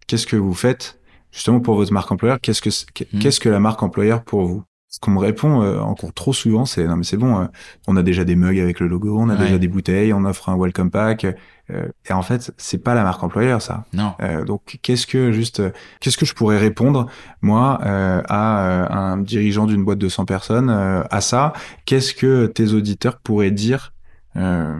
qu'est-ce 0.06 0.26
que 0.26 0.36
vous 0.36 0.54
faites 0.54 0.98
justement 1.32 1.60
pour 1.60 1.74
votre 1.76 1.92
marque 1.92 2.10
employeur? 2.12 2.38
Qu'est-ce 2.40 2.62
que 2.62 2.70
c'est- 2.70 2.86
Mm. 3.12 3.18
qu'est-ce 3.18 3.40
que 3.40 3.48
la 3.48 3.60
marque 3.60 3.82
employeur 3.82 4.22
pour 4.22 4.46
vous? 4.46 4.62
Ce 4.88 5.00
qu'on 5.00 5.10
me 5.10 5.18
répond 5.18 5.62
euh, 5.62 5.80
encore 5.80 6.14
trop 6.14 6.32
souvent, 6.32 6.64
c'est 6.64 6.86
non 6.86 6.96
mais 6.96 7.04
c'est 7.04 7.16
bon, 7.16 7.40
euh, 7.40 7.46
on 7.86 7.96
a 7.96 8.02
déjà 8.02 8.24
des 8.24 8.36
mugs 8.36 8.58
avec 8.60 8.78
le 8.80 8.86
logo, 8.86 9.18
on 9.18 9.28
a 9.28 9.34
Ouais. 9.34 9.40
déjà 9.44 9.58
des 9.58 9.68
bouteilles, 9.68 10.12
on 10.12 10.24
offre 10.24 10.48
un 10.48 10.56
welcome 10.56 10.90
pack. 10.90 11.24
euh, 11.70 11.88
et 12.08 12.12
en 12.12 12.22
fait, 12.22 12.52
c'est 12.56 12.78
pas 12.78 12.94
la 12.94 13.02
marque 13.02 13.22
employeur, 13.24 13.60
ça. 13.60 13.84
Non. 13.92 14.14
Euh, 14.22 14.44
donc, 14.44 14.78
qu'est-ce 14.82 15.06
que 15.08 15.32
juste, 15.32 15.60
qu'est-ce 16.00 16.16
que 16.16 16.24
je 16.24 16.34
pourrais 16.34 16.58
répondre 16.58 17.06
moi 17.42 17.80
euh, 17.84 18.22
à 18.28 18.64
euh, 18.64 18.86
un 18.88 19.16
dirigeant 19.18 19.66
d'une 19.66 19.84
boîte 19.84 19.98
de 19.98 20.08
100 20.08 20.24
personnes 20.24 20.70
euh, 20.70 21.02
à 21.10 21.20
ça? 21.20 21.52
Qu'est-ce 21.84 22.14
que 22.14 22.46
tes 22.46 22.72
auditeurs 22.72 23.18
pourraient 23.18 23.50
dire 23.50 23.92
euh, 24.36 24.78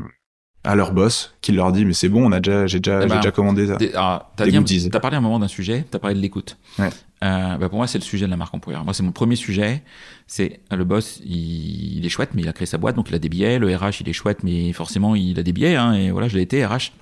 à 0.67 0.75
leur 0.75 0.93
boss 0.93 1.35
qui 1.41 1.53
leur 1.53 1.73
dit 1.73 1.85
mais 1.85 1.93
c'est 1.93 2.09
bon, 2.09 2.27
on 2.27 2.33
a 2.33 2.41
déjà, 2.41 2.67
j'ai 2.67 2.81
déjà, 2.81 3.01
Eh 3.05 3.07
ben, 3.07 3.17
déjà 3.17 3.31
commandé 3.31 3.67
ça. 3.69 3.77
Des- 3.77 3.93
alors, 3.95 4.31
t'as 4.37 4.45
Des 4.45 4.51
dit 4.51 4.57
un- 4.57 4.61
goodies. 4.61 4.91
t'as 4.91 5.01
parlé 5.01 5.15
à 5.15 5.19
un 5.19 5.23
moment 5.23 5.39
d'un 5.39 5.49
sujet, 5.49 5.85
t'as 5.91 5.99
parlé 5.99 6.17
de 6.17 6.21
l'écoute. 6.21 6.59
Ouais. 6.79 6.91
Euh, 7.25 7.57
bah 7.57 7.69
pour 7.71 7.79
moi, 7.79 7.87
c'est 7.87 7.99
le 7.99 8.05
sujet 8.05 8.27
de 8.27 8.31
la 8.31 8.37
marque 8.37 8.55
employeur. 8.55 8.85
Moi, 8.85 8.93
c'est 8.93 9.03
mon 9.03 9.13
premier 9.13 9.37
sujet. 9.37 9.83
C'est 10.27 10.61
le 10.71 10.85
boss, 10.85 11.21
il, 11.25 11.99
il 11.99 12.05
est 12.05 12.09
chouette, 12.11 12.31
mais 12.35 12.43
il 12.43 12.49
a 12.49 12.53
créé 12.53 12.67
sa 12.67 12.77
boîte, 12.79 12.97
donc 12.97 13.09
il 13.09 13.15
a 13.15 13.19
des 13.19 13.29
billets. 13.31 13.59
Le 13.59 13.75
RH, 13.75 14.01
il 14.03 14.09
est 14.09 14.13
chouette, 14.13 14.43
mais 14.43 14.73
forcément, 14.75 15.15
il 15.15 15.39
a 15.39 15.43
des 15.43 15.53
billets. 15.53 15.77
Hein, 15.77 15.95
et 15.95 16.11
voilà, 16.11 16.29
je 16.29 16.37
l'ai 16.37 16.43
été 16.43 16.65
RH. 16.67 16.93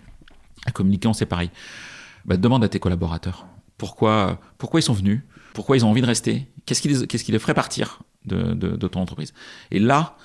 À 0.66 0.70
communiquant, 0.70 1.12
c'est 1.12 1.26
pareil. 1.26 1.50
Bah, 2.26 2.36
demande 2.36 2.62
à 2.64 2.68
tes 2.68 2.78
collaborateurs 2.78 3.46
pourquoi, 3.76 4.38
pourquoi 4.56 4.78
ils 4.80 4.84
sont 4.84 4.92
venus, 4.94 5.20
pourquoi 5.52 5.76
ils 5.76 5.84
ont 5.84 5.90
envie 5.90 6.00
de 6.00 6.06
rester, 6.06 6.46
qu'est-ce 6.64 6.80
qui 6.80 6.88
les, 6.88 7.06
qu'est-ce 7.08 7.24
qui 7.24 7.32
les 7.32 7.38
ferait 7.40 7.54
partir 7.54 7.98
de, 8.24 8.54
de, 8.54 8.76
de 8.76 8.88
ton 8.88 9.00
entreprise? 9.00 9.34
Et 9.72 9.80
là, 9.80 10.16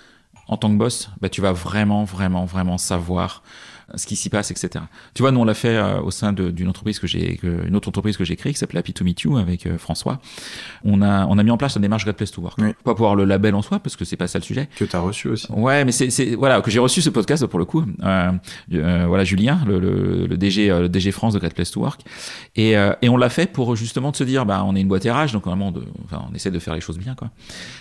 en 0.50 0.58
tant 0.58 0.70
que 0.70 0.76
boss, 0.76 1.10
bah, 1.22 1.30
tu 1.30 1.41
vas 1.41 1.54
vraiment, 1.54 2.04
vraiment, 2.04 2.45
vraiment 2.45 2.78
savoir 2.78 3.43
ce 3.95 4.06
qui 4.06 4.16
s'y 4.16 4.30
passe, 4.30 4.52
etc. 4.52 4.86
Tu 5.14 5.22
vois, 5.22 5.32
nous 5.32 5.39
on 5.39 5.45
l'a 5.45 5.54
fait 5.54 5.76
euh, 5.76 6.02
au 6.02 6.12
sein 6.12 6.34
d'une 6.34 6.68
entreprise 6.68 7.00
que 7.00 7.08
j'ai, 7.08 7.39
une 7.43 7.76
autre 7.76 7.88
entreprise 7.88 8.18
que 8.18 8.24
j'ai 8.24 8.36
créée 8.36 8.54
qui 8.54 8.60
s'appelle 8.60 8.78
Happy 8.78 8.93
to 8.93 9.04
Meet 9.04 9.22
You 9.22 9.38
avec 9.38 9.66
euh, 9.66 9.78
François. 9.78 10.20
On 10.84 11.02
a, 11.02 11.26
on 11.28 11.38
a 11.38 11.43
mis 11.43 11.52
en 11.52 11.58
place 11.58 11.76
la 11.76 11.82
démarche 11.82 12.04
Great 12.04 12.18
Place 12.18 12.32
to 12.32 12.41
Work. 12.41 12.58
Oui. 12.60 12.74
Pas 12.84 12.95
pour 12.95 13.16
le 13.16 13.26
label 13.26 13.56
en 13.56 13.62
soi 13.62 13.80
parce 13.80 13.95
que 13.95 14.06
c'est 14.06 14.18
pas 14.18 14.28
ça 14.28 14.39
le 14.39 14.43
sujet. 14.43 14.70
Que 14.76 14.86
t'as 14.86 15.00
reçu 15.00 15.30
aussi. 15.30 15.52
Ouais, 15.52 15.86
mais 15.86 15.91
c'est, 15.91 16.10
c'est 16.10 16.36
voilà 16.36 16.62
que 16.62 16.72
j'ai 16.72 16.80
reçu 16.80 17.02
ce 17.02 17.10
podcast 17.10 17.45
pour 17.47 17.60
le 17.60 17.66
coup. 17.66 17.84
Euh, 18.04 18.32
euh, 18.74 19.06
voilà 19.08 19.24
Julien, 19.24 19.60
le, 19.66 19.80
le, 19.80 20.28
le 20.28 20.38
DG, 20.38 20.70
euh, 20.70 20.82
le 20.82 20.89
DG 20.89 21.12
France 21.12 21.34
de 21.34 21.39
Great 21.39 21.54
Place 21.54 21.72
to 21.72 21.82
Work, 21.82 22.02
et, 22.56 22.78
euh, 22.78 22.93
et 23.02 23.10
on 23.10 23.18
l'a 23.18 23.30
fait 23.30 23.52
pour 23.52 23.76
justement 23.76 24.12
de 24.12 24.16
se 24.16 24.24
dire, 24.24 24.45
bah 24.45 24.64
on 24.66 24.76
est 24.76 24.82
une 24.82 24.88
boîte 24.88 25.04
RH, 25.04 25.32
donc 25.34 25.45
vraiment, 25.45 25.72
de, 25.72 25.84
enfin, 26.06 26.26
on 26.32 26.36
essaie 26.36 26.52
de 26.52 26.60
faire 26.60 26.76
les 26.76 26.82
choses 26.82 26.97
bien, 27.00 27.16
quoi. 27.16 27.32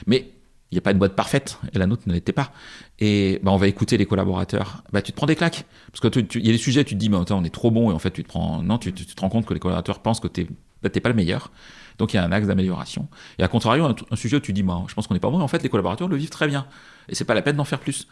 Mais 0.07 0.31
il 0.71 0.75
n'y 0.75 0.79
a 0.79 0.83
pas 0.83 0.93
de 0.93 0.99
boîte 0.99 1.17
parfaite, 1.17 1.59
et 1.73 1.79
la 1.79 1.87
nôtre 1.87 2.03
ne 2.07 2.13
l'était 2.13 2.33
pas. 2.33 2.53
Et 2.99 3.41
bah, 3.43 3.53
on 3.53 3.57
va 3.57 3.69
écouter 3.69 3.97
les 3.97 4.05
collaborateurs. 4.05 4.83
Bah, 4.93 5.01
tu 5.01 5.13
te 5.13 5.17
prends 5.17 5.27
des 5.27 5.37
claques. 5.37 5.65
Parce 5.91 6.01
que 6.01 6.09
tu- 6.09 6.27
tu- 6.27 6.41
il 6.41 6.47
y 6.47 6.51
a 6.51 6.53
des 6.53 6.59
sujets, 6.59 6.85
tu 6.85 6.95
te 6.95 7.01
dis, 7.01 7.09
bah, 7.09 7.25
on 7.31 7.45
est 7.45 7.55
trop 7.55 7.71
bon, 7.71 7.91
et 7.91 7.95
en 7.95 7.99
fait, 7.99 8.11
tu 8.11 8.23
te 8.23 8.29
prends. 8.29 8.63
Non, 8.63 8.77
tu, 8.77 8.93
te 8.93 9.21
rends 9.21 9.31
compte 9.31 9.47
que 9.47 9.55
les 9.55 9.61
collaborateurs 9.61 10.01
pensent 10.01 10.21
que 10.21 10.29
tu 10.29 10.47
n'es 10.83 10.91
pas 11.01 11.09
le 11.09 11.15
meilleur. 11.15 11.51
Donc, 11.97 12.13
il 12.13 12.17
y 12.17 12.19
a 12.21 12.25
un 12.25 12.33
axe 12.33 12.47
d'amélioration. 12.47 13.09
Et 13.39 13.43
à 13.43 13.49
contrario, 13.49 13.87
un, 13.87 14.17
sujet 14.17 14.37
où 14.37 14.41
tu 14.41 14.53
dis, 14.53 14.63
bah, 14.63 14.83
je 14.89 14.95
pense 14.95 15.07
qu'on 15.07 15.15
n'est 15.15 15.21
pas 15.21 15.31
bon, 15.31 15.41
et 15.41 15.43
en 15.43 15.49
fait, 15.49 15.63
les 15.63 15.71
collaborateurs 15.71 16.07
le 16.07 16.17
vivent 16.17 16.29
très 16.29 16.47
bien. 16.47 16.67
Et 17.09 17.15
c'est 17.15 17.25
pas 17.25 17.35
la 17.35 17.43
peine 17.43 17.57
d'en 17.57 17.65
faire 17.65 17.81
plus. 17.81 18.07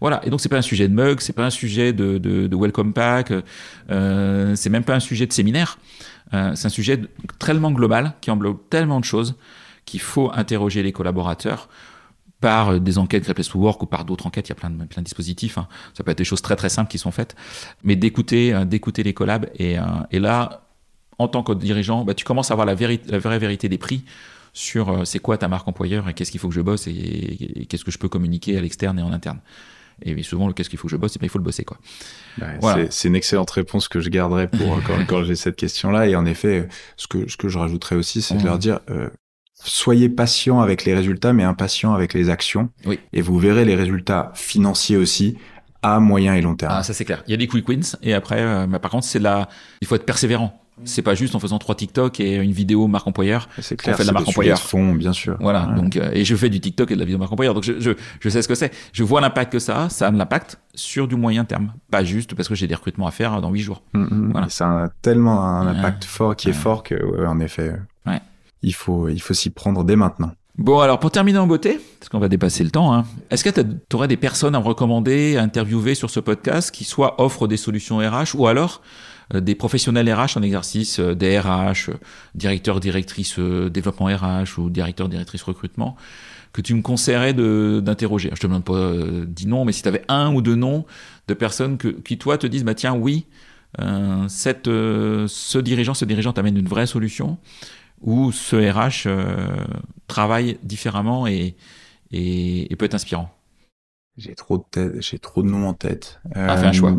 Voilà. 0.00 0.24
Et 0.24 0.30
donc, 0.30 0.40
c'est 0.40 0.48
pas 0.48 0.56
un 0.56 0.62
sujet 0.62 0.88
de 0.88 0.94
mug, 0.94 1.20
c'est 1.20 1.34
pas 1.34 1.44
un 1.44 1.50
sujet 1.50 1.92
de, 1.92 2.48
welcome 2.52 2.94
pack, 2.94 3.32
euh, 3.90 4.56
c'est 4.56 4.70
même 4.70 4.84
pas 4.84 4.94
un 4.94 5.00
sujet 5.00 5.26
de 5.26 5.32
séminaire. 5.32 5.78
Euh, 6.32 6.52
c'est 6.54 6.66
un 6.66 6.70
sujet 6.70 7.00
tellement 7.38 7.70
global 7.70 8.14
qui 8.22 8.30
englobe 8.30 8.58
tellement 8.70 8.98
de 8.98 9.04
choses 9.04 9.34
qu'il 9.84 10.00
faut 10.00 10.30
interroger 10.34 10.82
les 10.82 10.92
collaborateurs 10.92 11.68
par 12.40 12.70
euh, 12.74 12.78
des 12.78 12.98
enquêtes 12.98 13.24
Great 13.24 13.34
Place 13.34 13.48
to 13.48 13.58
Work 13.58 13.82
ou 13.82 13.86
par 13.86 14.04
d'autres 14.04 14.26
enquêtes, 14.26 14.48
il 14.48 14.50
y 14.50 14.52
a 14.52 14.56
plein 14.56 14.70
de, 14.70 14.84
plein 14.84 15.02
de 15.02 15.04
dispositifs. 15.06 15.58
hein. 15.58 15.66
Ça 15.94 16.04
peut 16.04 16.10
être 16.10 16.18
des 16.18 16.24
choses 16.24 16.42
très 16.42 16.56
très 16.56 16.68
simples 16.68 16.90
qui 16.90 16.98
sont 16.98 17.10
faites, 17.10 17.34
mais 17.82 17.96
d'écouter, 17.96 18.54
euh, 18.54 18.64
d'écouter 18.64 19.02
les 19.02 19.14
collabs 19.14 19.48
et, 19.56 19.78
euh, 19.78 19.82
et 20.10 20.18
là, 20.20 20.62
en 21.18 21.26
tant 21.28 21.42
que 21.42 21.52
dirigeant, 21.52 22.04
bah, 22.04 22.14
tu 22.14 22.24
commences 22.24 22.50
à 22.50 22.54
avoir 22.54 22.66
la, 22.66 22.74
la 22.74 23.18
vraie 23.18 23.38
vérité 23.38 23.68
des 23.68 23.78
prix 23.78 24.04
sur 24.52 25.06
c'est 25.06 25.18
quoi 25.18 25.36
ta 25.38 25.48
marque 25.48 25.66
employeur 25.68 26.08
et 26.08 26.14
qu'est-ce 26.14 26.30
qu'il 26.30 26.40
faut 26.40 26.48
que 26.48 26.54
je 26.54 26.60
bosse 26.60 26.86
et, 26.86 26.90
et 26.92 27.66
qu'est-ce 27.66 27.84
que 27.84 27.90
je 27.90 27.98
peux 27.98 28.08
communiquer 28.08 28.56
à 28.56 28.60
l'externe 28.60 28.98
et 28.98 29.02
en 29.02 29.12
interne. 29.12 29.40
Et 30.02 30.22
souvent, 30.22 30.46
le 30.46 30.52
qu'est-ce 30.52 30.70
qu'il 30.70 30.78
faut 30.78 30.86
que 30.86 30.92
je 30.92 30.96
bosse, 30.96 31.18
ben, 31.18 31.26
il 31.26 31.28
faut 31.28 31.38
le 31.38 31.44
bosser 31.44 31.64
quoi. 31.64 31.76
Ouais, 32.40 32.56
Voilà. 32.60 32.84
c'est- 32.84 32.92
C'est 32.92 33.08
une 33.08 33.16
excellente 33.16 33.50
réponse 33.50 33.88
que 33.88 34.00
je 34.00 34.08
garderai 34.10 34.48
pour 34.48 34.80
quand, 34.86 35.04
quand 35.08 35.24
j'ai 35.24 35.34
cette 35.34 35.56
question-là. 35.56 36.06
Et 36.06 36.14
en 36.14 36.24
effet, 36.24 36.68
ce 36.96 37.08
que, 37.08 37.28
ce 37.28 37.36
que 37.36 37.48
je 37.48 37.58
rajouterais 37.58 37.96
aussi, 37.96 38.22
c'est 38.22 38.36
de 38.36 38.44
leur 38.44 38.58
dire 38.58 38.78
euh, 38.90 39.10
soyez 39.62 40.08
patient 40.08 40.60
avec 40.60 40.84
les 40.84 40.94
résultats, 40.94 41.32
mais 41.32 41.44
impatient 41.44 41.94
avec 41.94 42.14
les 42.14 42.30
actions. 42.30 42.70
Oui. 42.86 42.98
Et 43.12 43.20
vous 43.20 43.38
verrez 43.38 43.64
les 43.64 43.74
résultats 43.74 44.30
financiers 44.34 44.96
aussi 44.96 45.36
à 45.82 46.00
moyen 46.00 46.34
et 46.34 46.40
long 46.42 46.56
terme. 46.56 46.72
Ah, 46.76 46.82
ça 46.82 46.92
c'est 46.92 47.04
clair. 47.04 47.22
Il 47.26 47.30
y 47.30 47.34
a 47.34 47.36
des 47.36 47.46
quick 47.46 47.68
wins 47.68 47.96
et 48.02 48.14
après, 48.14 48.40
euh, 48.40 48.66
bah, 48.66 48.78
par 48.78 48.90
contre, 48.90 49.04
c'est 49.06 49.18
là, 49.20 49.48
il 49.80 49.86
faut 49.86 49.94
être 49.94 50.06
persévérant. 50.06 50.60
C'est 50.84 51.02
pas 51.02 51.16
juste 51.16 51.34
en 51.34 51.40
faisant 51.40 51.58
trois 51.58 51.74
TikTok 51.74 52.20
et 52.20 52.36
une 52.36 52.52
vidéo 52.52 52.86
marque 52.86 53.06
employeur. 53.08 53.48
c'est 53.60 53.76
clair. 53.76 53.96
fait 53.96 54.04
de 54.04 54.06
la 54.06 54.12
marque 54.12 54.28
employeur. 54.28 54.60
fond, 54.60 54.94
bien 54.94 55.12
sûr. 55.12 55.36
Voilà. 55.40 55.66
Ouais. 55.70 55.74
Donc, 55.74 55.96
euh, 55.96 56.10
et 56.12 56.24
je 56.24 56.36
fais 56.36 56.50
du 56.50 56.60
TikTok 56.60 56.92
et 56.92 56.94
de 56.94 57.00
la 57.00 57.04
vidéo 57.04 57.18
marque 57.18 57.32
employeur. 57.32 57.52
Donc, 57.52 57.64
je, 57.64 57.80
je, 57.80 57.90
je 58.20 58.28
sais 58.28 58.42
ce 58.42 58.46
que 58.48 58.54
c'est. 58.54 58.72
Je 58.92 59.02
vois 59.02 59.20
l'impact 59.20 59.52
que 59.52 59.58
ça 59.58 59.84
a. 59.84 59.88
Ça 59.88 60.06
a 60.06 60.10
de 60.12 60.16
l'impact 60.16 60.60
sur 60.76 61.08
du 61.08 61.16
moyen 61.16 61.44
terme. 61.44 61.72
Pas 61.90 62.04
juste 62.04 62.34
parce 62.36 62.48
que 62.48 62.54
j'ai 62.54 62.68
des 62.68 62.76
recrutements 62.76 63.08
à 63.08 63.10
faire 63.10 63.40
dans 63.40 63.50
huit 63.50 63.62
jours. 63.62 63.82
Mm, 63.92 64.02
mm. 64.02 64.28
Voilà. 64.30 64.46
Et 64.46 64.50
Ça 64.50 64.84
a 64.84 64.88
tellement 65.02 65.44
un 65.44 65.72
Ouais. 65.72 65.78
impact 65.80 66.04
fort 66.04 66.36
qui 66.36 66.48
est 66.48 66.52
Ouais. 66.52 66.56
fort 66.56 66.84
que, 66.84 67.26
en 67.26 67.40
effet, 67.40 67.70
euh, 68.06 68.10
Ouais. 68.12 68.20
Il 68.62 68.74
faut, 68.74 69.08
il 69.08 69.20
faut 69.20 69.34
s'y 69.34 69.50
prendre 69.50 69.84
dès 69.84 69.96
maintenant. 69.96 70.32
Bon, 70.58 70.80
alors 70.80 70.98
pour 70.98 71.12
terminer 71.12 71.38
en 71.38 71.46
beauté, 71.46 71.78
parce 72.00 72.08
qu'on 72.08 72.18
va 72.18 72.28
dépasser 72.28 72.64
le 72.64 72.70
temps, 72.70 72.92
hein, 72.92 73.04
est-ce 73.30 73.44
que 73.44 73.60
tu 73.60 73.94
aurais 73.94 74.08
des 74.08 74.16
personnes 74.16 74.56
à 74.56 74.60
me 74.60 74.64
recommander, 74.64 75.36
à 75.36 75.42
interviewer 75.42 75.94
sur 75.94 76.10
ce 76.10 76.18
podcast 76.18 76.72
qui 76.72 76.82
soit 76.82 77.20
offrent 77.22 77.46
des 77.46 77.56
solutions 77.56 77.98
RH 77.98 78.34
ou 78.34 78.48
alors 78.48 78.82
euh, 79.34 79.40
des 79.40 79.54
professionnels 79.54 80.12
RH 80.12 80.36
en 80.36 80.42
exercice, 80.42 81.00
euh, 81.00 81.14
des 81.14 81.38
RH, 81.38 81.90
euh, 81.90 81.94
directeur, 82.34 82.80
directrice 82.80 83.38
développement 83.38 84.06
RH 84.06 84.58
ou 84.58 84.70
directeur, 84.70 85.08
directrice 85.08 85.42
recrutement, 85.42 85.96
que 86.52 86.60
tu 86.60 86.74
me 86.74 86.82
conseillerais 86.82 87.34
d'interroger? 87.34 88.30
Je 88.34 88.40
te 88.40 88.46
demande 88.46 88.64
pas 88.64 88.92
dix 89.26 89.46
noms, 89.46 89.64
mais 89.64 89.72
si 89.72 89.82
tu 89.82 89.88
avais 89.88 90.02
un 90.08 90.34
ou 90.34 90.42
deux 90.42 90.56
noms 90.56 90.86
de 91.28 91.34
personnes 91.34 91.76
qui, 91.78 92.18
toi, 92.18 92.38
te 92.38 92.46
disent, 92.46 92.64
bah 92.64 92.74
tiens, 92.74 92.94
oui, 92.94 93.26
cette, 94.28 94.64
ce 94.64 95.58
dirigeant, 95.58 95.92
ce 95.92 96.06
dirigeant 96.06 96.32
t'amène 96.32 96.56
une 96.56 96.66
vraie 96.66 96.86
solution, 96.86 97.36
ou 98.00 98.32
ce 98.32 98.56
RH 98.56 99.06
euh, 99.06 99.56
travaille 100.06 100.58
différemment 100.62 101.26
et, 101.26 101.56
et, 102.10 102.72
et 102.72 102.76
peut 102.76 102.84
être 102.84 102.94
inspirant. 102.94 103.30
J'ai 104.16 104.34
trop 104.34 104.58
de 104.58 104.64
tête, 104.68 105.00
j'ai 105.00 105.20
trop 105.20 105.44
de 105.44 105.48
noms 105.48 105.68
en 105.68 105.74
tête. 105.74 106.20
Ah, 106.34 106.56
fais 106.56 106.66
un 106.66 106.72
choix. 106.72 106.92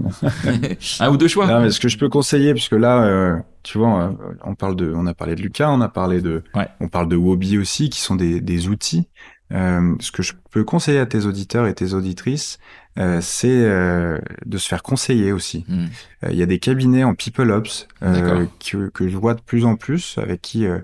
un 1.01 1.09
ou 1.09 1.17
deux 1.17 1.27
choix. 1.27 1.47
Non, 1.47 1.59
mais 1.61 1.69
ce 1.69 1.81
que 1.81 1.89
je 1.89 1.97
peux 1.97 2.07
conseiller, 2.07 2.53
puisque 2.53 2.71
là, 2.71 3.03
euh, 3.03 3.37
tu 3.61 3.77
vois, 3.77 4.03
euh, 4.03 4.35
on 4.45 4.55
parle 4.55 4.77
de, 4.77 4.93
on 4.95 5.05
a 5.05 5.13
parlé 5.13 5.35
de 5.35 5.41
Lucas, 5.41 5.69
on 5.69 5.81
a 5.81 5.89
parlé 5.89 6.21
de, 6.21 6.43
Ouais. 6.55 6.69
on 6.79 6.87
parle 6.87 7.09
de 7.09 7.17
Wobi 7.17 7.57
aussi, 7.57 7.89
qui 7.89 7.99
sont 7.99 8.15
des, 8.15 8.39
des 8.39 8.69
outils. 8.69 9.09
Euh, 9.51 9.95
ce 9.99 10.11
que 10.13 10.23
je 10.23 10.31
peux 10.51 10.63
conseiller 10.63 10.99
à 10.99 11.05
tes 11.07 11.25
auditeurs 11.25 11.67
et 11.67 11.73
tes 11.73 11.93
auditrices, 11.93 12.57
euh, 12.97 13.19
c'est 13.21 13.47
euh, 13.49 14.17
de 14.45 14.57
se 14.57 14.67
faire 14.67 14.83
conseiller 14.83 15.31
aussi. 15.31 15.63
Hmm. 15.67 15.85
Euh, 16.25 16.29
Il 16.31 16.37
y 16.37 16.43
a 16.43 16.45
des 16.45 16.59
cabinets 16.59 17.03
en 17.03 17.13
People 17.13 17.51
Ops 17.51 17.87
euh, 18.03 18.45
que, 18.59 18.89
que 18.89 19.07
je 19.07 19.17
vois 19.17 19.35
de 19.35 19.41
plus 19.41 19.65
en 19.65 19.75
plus, 19.75 20.17
avec 20.17 20.41
qui 20.41 20.65
euh, 20.65 20.79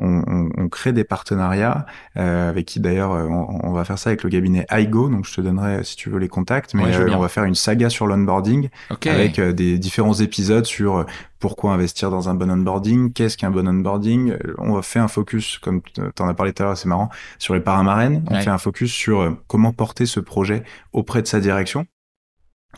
on, 0.00 0.22
on- 0.26 0.48
on 0.56 0.68
crée 0.68 0.92
des 0.92 1.04
partenariats, 1.04 1.86
euh, 2.16 2.48
avec 2.50 2.66
qui 2.66 2.80
d'ailleurs 2.80 3.12
euh, 3.12 3.26
on, 3.28 3.68
on 3.68 3.72
va 3.72 3.84
faire 3.84 3.98
ça 3.98 4.10
avec 4.10 4.22
le 4.24 4.30
cabinet 4.30 4.66
iGo, 4.72 5.08
donc 5.08 5.24
je 5.26 5.34
te 5.34 5.40
donnerai 5.40 5.76
euh, 5.76 5.82
si 5.82 5.94
tu 5.96 6.10
veux 6.10 6.18
les 6.18 6.28
contacts, 6.28 6.74
mais 6.74 6.84
Ouais, 6.84 6.96
euh, 6.96 7.14
on 7.14 7.18
va 7.20 7.28
faire 7.28 7.44
une 7.44 7.54
saga 7.54 7.88
sur 7.90 8.06
l'onboarding 8.06 8.68
avec 9.12 9.38
euh, 9.38 9.52
des 9.52 9.78
différents 9.78 10.14
épisodes 10.14 10.64
sur 10.64 11.06
pourquoi 11.38 11.72
investir 11.72 12.10
dans 12.10 12.28
un 12.28 12.34
bon 12.34 12.50
onboarding, 12.50 13.12
qu'est-ce 13.12 13.36
qu'un 13.38 13.50
bon 13.50 13.66
onboarding. 13.66 14.34
On 14.58 14.74
va 14.74 14.82
faire 14.82 15.02
un 15.04 15.08
focus, 15.08 15.58
comme 15.58 15.80
tu 15.82 16.00
en 16.22 16.28
as 16.28 16.34
parlé 16.34 16.52
tout 16.52 16.62
à 16.62 16.66
l'heure, 16.66 16.76
c'est 16.76 16.88
marrant, 16.88 17.08
sur 17.38 17.54
les 17.54 17.60
paramarènes. 17.60 18.22
On 18.30 18.34
Ouais. 18.34 18.42
fait 18.42 18.50
un 18.50 18.58
focus 18.58 18.92
sur 18.92 19.36
comment 19.46 19.72
porter 19.72 20.04
ce 20.06 20.20
projet 20.20 20.64
auprès 20.92 21.22
de 21.22 21.26
sa 21.26 21.40
direction. 21.40 21.86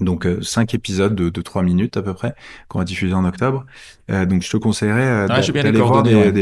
Donc 0.01 0.27
euh, 0.27 0.41
cinq 0.41 0.75
épisodes 0.75 1.15
de, 1.15 1.29
de 1.29 1.43
trois 1.43 1.63
minutes 1.63 1.97
à 1.99 2.03
peu 2.03 2.15
près 2.15 2.35
qu'on 2.69 2.79
va 2.79 2.85
diffuser 2.85 3.13
en 3.15 3.25
octobre. 3.25 3.67
Euh, 4.11 4.25
donc 4.25 4.43
je 4.43 4.51
te 4.51 4.57
conseillerais 4.57 5.29
euh, 5.29 5.53
bien 5.53 5.63
d'aller 5.63 5.79
voir 5.81 6.03
des, 6.03 6.15
ouais. 6.15 6.33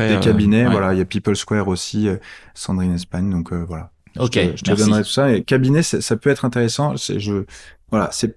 euh, 0.00 0.18
cabinets. 0.20 0.66
ouais. 0.66 0.70
Voilà, 0.72 0.92
il 0.92 0.98
y 0.98 1.00
a 1.00 1.04
People 1.06 1.34
Square 1.34 1.68
aussi, 1.68 2.08
euh, 2.08 2.16
Sandrine 2.54 2.92
Espagne. 2.94 3.30
Donc 3.30 3.52
voilà. 3.52 3.90
Ok, 4.18 4.34
Je 4.34 4.40
te, 4.50 4.56
je 4.58 4.62
te 4.64 4.70
merci. 4.70 4.84
donnerai 4.84 5.02
tout 5.04 5.08
ça. 5.08 5.32
Et 5.32 5.42
cabinet, 5.42 5.82
ça 5.82 6.16
peut 6.16 6.28
être 6.30 6.44
intéressant. 6.44 6.96
C'est 6.98 7.18
je 7.18 7.44
voilà, 7.90 8.10
c'est 8.12 8.36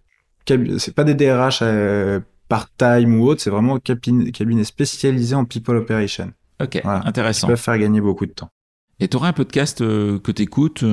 pas 0.96 1.04
des 1.04 1.16
DRH 1.16 1.62
part-time 2.48 3.20
ou 3.20 3.28
autre. 3.28 3.42
C'est 3.42 3.50
vraiment 3.50 3.78
cabinet, 3.80 4.32
cabinet 4.32 4.64
spécialisé 4.64 5.36
en 5.36 5.46
people 5.46 5.76
operation. 5.78 6.32
Ok, 6.62 6.80
Voilà. 6.84 7.06
Intéressant. 7.06 7.48
peuvent 7.48 7.58
faire 7.60 7.78
gagner 7.78 8.00
beaucoup 8.02 8.26
de 8.26 8.32
temps. 8.32 8.50
Et 9.02 9.10
tu 9.10 9.18
auras 9.18 9.28
un 9.30 9.34
podcast 9.34 9.82
euh, 9.82 10.20
que 10.20 10.32
tu 10.32 10.44
écoutes 10.44 10.84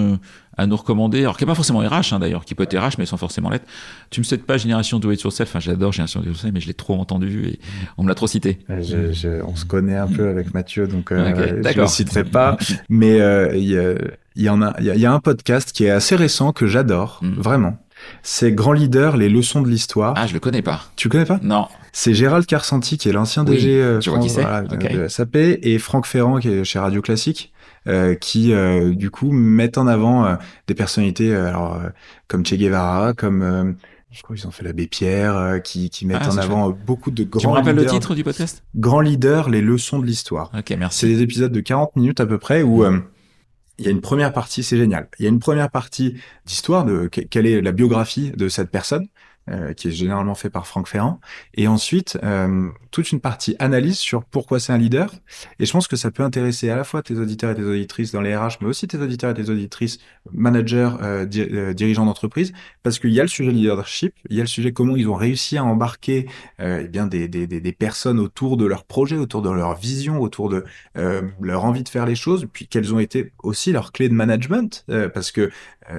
à 0.59 0.67
nous 0.67 0.77
recommander, 0.77 1.21
alors 1.21 1.37
qui 1.39 1.45
n'est 1.45 1.49
pas 1.51 1.55
forcément 1.55 1.79
RH 1.81 2.13
hein, 2.13 2.19
d'ailleurs, 2.19 2.45
qui 2.45 2.55
peut 2.55 2.65
être 2.65 2.77
RH 2.77 2.97
mais 2.99 3.07
sans 3.07 3.17
forcément 3.17 3.49
l'être. 3.51 3.65
Tu 4.11 4.21
me 4.21 4.25
cites 4.25 4.45
pas 4.45 4.59
Génération 4.59 4.99
Do 4.99 5.11
It 5.11 5.23
Yourself, 5.23 5.49
enfin 5.49 5.61
j'adore 5.61 5.93
Génération 5.93 6.21
Do 6.21 6.27
It 6.27 6.33
Yourself, 6.33 6.53
mais 6.53 6.61
je 6.61 6.67
l'ai 6.67 6.75
trop 6.75 6.99
entendu 7.01 7.47
et 7.47 7.59
on 7.97 8.03
me 8.03 8.09
l'a 8.09 8.15
trop 8.15 8.27
cité. 8.27 8.59
Je- 8.69 9.13
je- 9.13 9.43
on 9.47 9.57
se 9.57 9.65
connaît 9.65 9.97
un 9.97 10.07
peu 10.09 10.29
avec 10.29 10.53
Mathieu, 10.55 10.87
donc 10.87 11.11
euh, 11.13 11.35
je 11.65 11.69
ne 11.79 11.81
le 11.83 11.87
citerai 11.87 12.25
pas. 12.25 12.57
Mais 12.89 13.21
euh, 13.21 13.57
il 13.57 13.65
y, 13.65 13.79
a- 13.79 13.95
il 14.37 14.43
y 14.43 14.49
a, 14.49 14.55
y, 14.81 14.91
a- 14.91 14.95
il 14.95 15.01
y 15.01 15.07
a 15.07 15.13
un 15.13 15.21
podcast 15.21 15.73
qui 15.73 15.85
est 15.85 15.91
assez 15.91 16.17
récent 16.17 16.53
que 16.53 16.67
j'adore, 16.67 17.21
Mm. 17.23 17.33
vraiment. 17.41 17.79
C'est 18.23 18.51
Grand 18.53 18.73
Leader, 18.73 19.17
les 19.17 19.29
leçons 19.29 19.63
de 19.63 19.69
l'histoire. 19.69 20.15
Ah, 20.17 20.27
je 20.27 20.35
le 20.35 20.41
connais 20.41 20.61
pas. 20.63 20.83
Tu 20.97 21.09
connais 21.09 21.25
pas? 21.25 21.39
Non. 21.43 21.69
C'est 21.93 22.15
Gérald 22.15 22.45
Carsanti 22.47 22.99
qui 22.99 23.09
est 23.09 23.13
l'ancien 23.13 23.45
Oui, 23.45 23.53
DG 23.57 23.71
euh, 23.81 24.01
je 24.01 24.11
vois 24.11 24.19
qui 24.19 24.29
c'est. 24.29 24.41
voilà, 24.43 24.65
Ok. 24.65 24.93
de 24.93 25.07
SAP 25.09 25.37
et 25.37 25.79
Franck 25.79 26.07
Ferrand 26.07 26.39
qui 26.41 26.49
est 26.49 26.65
chez 26.65 26.79
Radio 26.81 27.01
Classique. 27.01 27.52
Euh, 27.89 28.15
qui 28.15 28.53
euh, 28.53 28.95
du 28.95 29.11
coup 29.11 29.33
mettent 29.33 29.79
en 29.79 29.87
avant 29.87 30.25
euh, 30.27 30.37
des 30.67 30.75
personnalités 30.75 31.35
alors 31.35 31.81
comme 32.29 32.45
Che 32.47 32.55
Guevara, 32.55 33.13
comme 33.15 33.77
je 34.11 34.23
crois 34.23 34.37
qu'ils 34.37 34.47
ont 34.47 34.51
fait 34.51 34.65
l'abbé 34.65 34.87
Pierre, 34.87 35.61
qui, 35.65 35.89
qui 35.91 36.07
mettent 36.07 36.19
Ah, 36.23 36.29
en 36.29 36.33
c'est 36.33 36.39
avant 36.41 36.71
beaucoup 36.71 37.11
de 37.11 37.23
Tu 37.25 37.29
me 37.29 37.31
grands 37.31 37.53
rappelles 37.53 37.75
le 37.77 37.83
leaders. 37.83 37.95
titre 37.95 38.15
du 38.15 38.25
podcast? 38.25 38.63
Grands 38.77 39.01
leaders, 39.01 39.49
les 39.49 39.63
leçons 39.63 39.99
de 39.99 40.07
l'histoire. 40.07 40.51
Ok, 40.57 40.65
C'est 40.69 40.77
merci. 40.77 41.07
des 41.07 41.23
épisodes 41.23 41.51
de 41.53 41.61
40 41.61 41.97
minutes 41.97 42.21
à 42.21 42.27
peu 42.27 42.39
près 42.39 42.63
où 42.63 42.85
il 43.79 43.87
y 43.87 43.89
a 43.89 43.91
une 43.91 44.03
première 44.03 44.33
partie, 44.35 44.63
c'est 44.63 44.77
génial. 44.77 45.09
Il 45.19 45.23
y 45.23 45.27
a 45.27 45.31
une 45.31 45.39
première 45.41 45.71
partie 45.71 46.17
d'histoire 46.45 46.85
de 46.85 47.09
que- 47.09 47.23
quelle 47.23 47.47
est 47.47 47.63
la 47.63 47.73
biographie 47.73 48.31
de 48.33 48.49
cette 48.49 48.71
personne, 48.71 49.07
euh, 49.51 49.73
qui 49.73 49.89
est 49.89 49.91
généralement 49.91 50.37
fait 50.37 50.51
par 50.51 50.69
Franck 50.69 50.87
Ferrand, 50.87 51.21
et 51.55 51.67
ensuite 51.67 52.17
euh, 52.23 52.69
toute 52.93 53.11
une 53.11 53.19
partie 53.19 53.57
analyse 53.59 53.99
sur 53.99 54.25
pourquoi 54.25 54.61
c'est 54.61 54.73
un 54.73 54.79
leader. 54.79 55.11
Et 55.59 55.67
je 55.67 55.73
pense 55.73 55.89
que 55.89 55.97
ça 55.97 56.13
peut 56.13 56.23
intéresser 56.23 56.71
à 56.71 56.77
la 56.77 56.85
fois 56.85 57.03
tes 57.03 57.17
auditeurs 57.17 57.51
et 57.51 57.57
tes 57.57 57.65
auditrices 57.65 58.13
dans 58.13 58.21
les 58.21 58.37
RH, 58.37 58.59
mais 58.61 58.69
aussi 58.69 58.87
tes 58.87 58.99
auditeurs 58.99 59.33
et 59.33 59.35
tes 59.35 59.51
auditrices, 59.51 59.99
managers, 60.33 60.91
euh, 61.03 61.25
di- 61.25 61.75
dirigeants 61.75 62.07
d'entreprise, 62.07 62.53
parce 62.85 63.01
qu'il 63.01 63.11
y 63.11 63.19
a 63.19 63.25
le 63.25 63.29
sujet 63.29 63.51
leadership, 63.51 64.15
il 64.31 64.37
y 64.37 64.41
a 64.41 64.45
le 64.45 64.49
sujet 64.49 64.73
comment 64.73 64.95
ils 64.95 65.09
ont 65.09 65.17
réussi 65.17 65.57
à 65.59 65.65
embarquer 65.65 66.29
eh 66.61 66.87
bien 66.87 67.09
des, 67.09 67.27
des, 67.27 67.49
des, 67.49 67.73
personnes 67.73 68.21
autour 68.21 68.57
de 68.57 68.65
leur 68.65 68.85
projet, 68.85 69.17
autour 69.17 69.43
de 69.43 69.51
leur 69.51 69.75
vision, 69.75 70.21
autour 70.21 70.49
de 70.49 70.65
leur 70.95 71.65
envie 71.65 71.83
de 71.83 71.89
faire 71.89 72.07
les 72.07 72.15
choses, 72.15 72.47
puis 72.53 72.69
quelles 72.69 72.95
ont 72.95 73.01
été 73.01 73.33
aussi 73.43 73.73
leurs 73.73 73.91
clés 73.91 74.09
de 74.09 74.15
management, 74.15 74.85
parce 75.13 75.33
que 75.33 75.51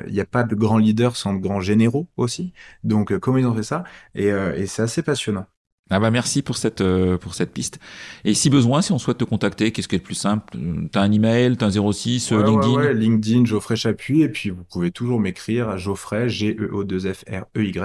il 0.08 0.14
n'y 0.14 0.20
a 0.20 0.26
pas 0.26 0.44
de 0.44 0.56
grands 0.56 0.78
leaders 0.78 1.16
sans 1.16 1.34
de 1.34 1.40
grands 1.40 1.62
généraux 1.62 2.08
aussi. 2.18 2.54
Donc 2.84 3.12
euh, 3.12 3.20
comment 3.20 3.38
ils 3.38 3.46
ont 3.48 3.56
fait 3.56 3.64
ça? 3.64 3.84
Et, 4.16 4.32
euh, 4.32 4.56
et 4.56 4.66
c'est 4.68 4.82
assez 4.84 5.04
passionnant. 5.04 5.46
Ah 5.90 6.00
bah 6.00 6.12
merci 6.12 6.42
pour 6.42 6.58
cette 6.58 6.82
euh, 6.82 7.18
pour 7.18 7.34
cette 7.36 7.52
piste. 7.54 7.80
Et 8.24 8.34
si 8.34 8.50
besoin, 8.50 8.82
si 8.82 8.92
on 8.94 8.98
souhaite 9.00 9.18
te 9.18 9.26
contacter, 9.26 9.72
qu'est-ce 9.72 9.88
qui 9.88 9.96
est 9.96 10.00
le 10.00 10.04
plus 10.04 10.16
simple? 10.16 10.58
Euh, 10.58 10.88
T'as 10.92 11.02
un 11.02 11.12
email, 11.12 11.58
t'as 11.58 11.68
un 11.68 11.92
06, 11.92 12.32
euh, 12.32 12.38
Ouais, 12.38 12.42
ouais, 12.42 12.50
LinkedIn? 12.52 12.74
ouais, 12.76 12.94
LinkedIn, 12.94 13.46
Geoffrey 13.46 13.76
Chapuis, 13.76 14.22
et 14.24 14.30
puis 14.30 14.50
vous 14.50 14.64
pouvez 14.64 14.92
toujours 14.92 15.20
m'écrire 15.20 15.70
à 15.70 15.78
Geoffrey, 15.78 16.30
g 16.30 16.56
e 16.60 16.70
o 16.72 16.84
2 16.84 17.14
f 17.14 17.24
r 17.28 17.46
e 17.56 17.64
y 17.64 17.80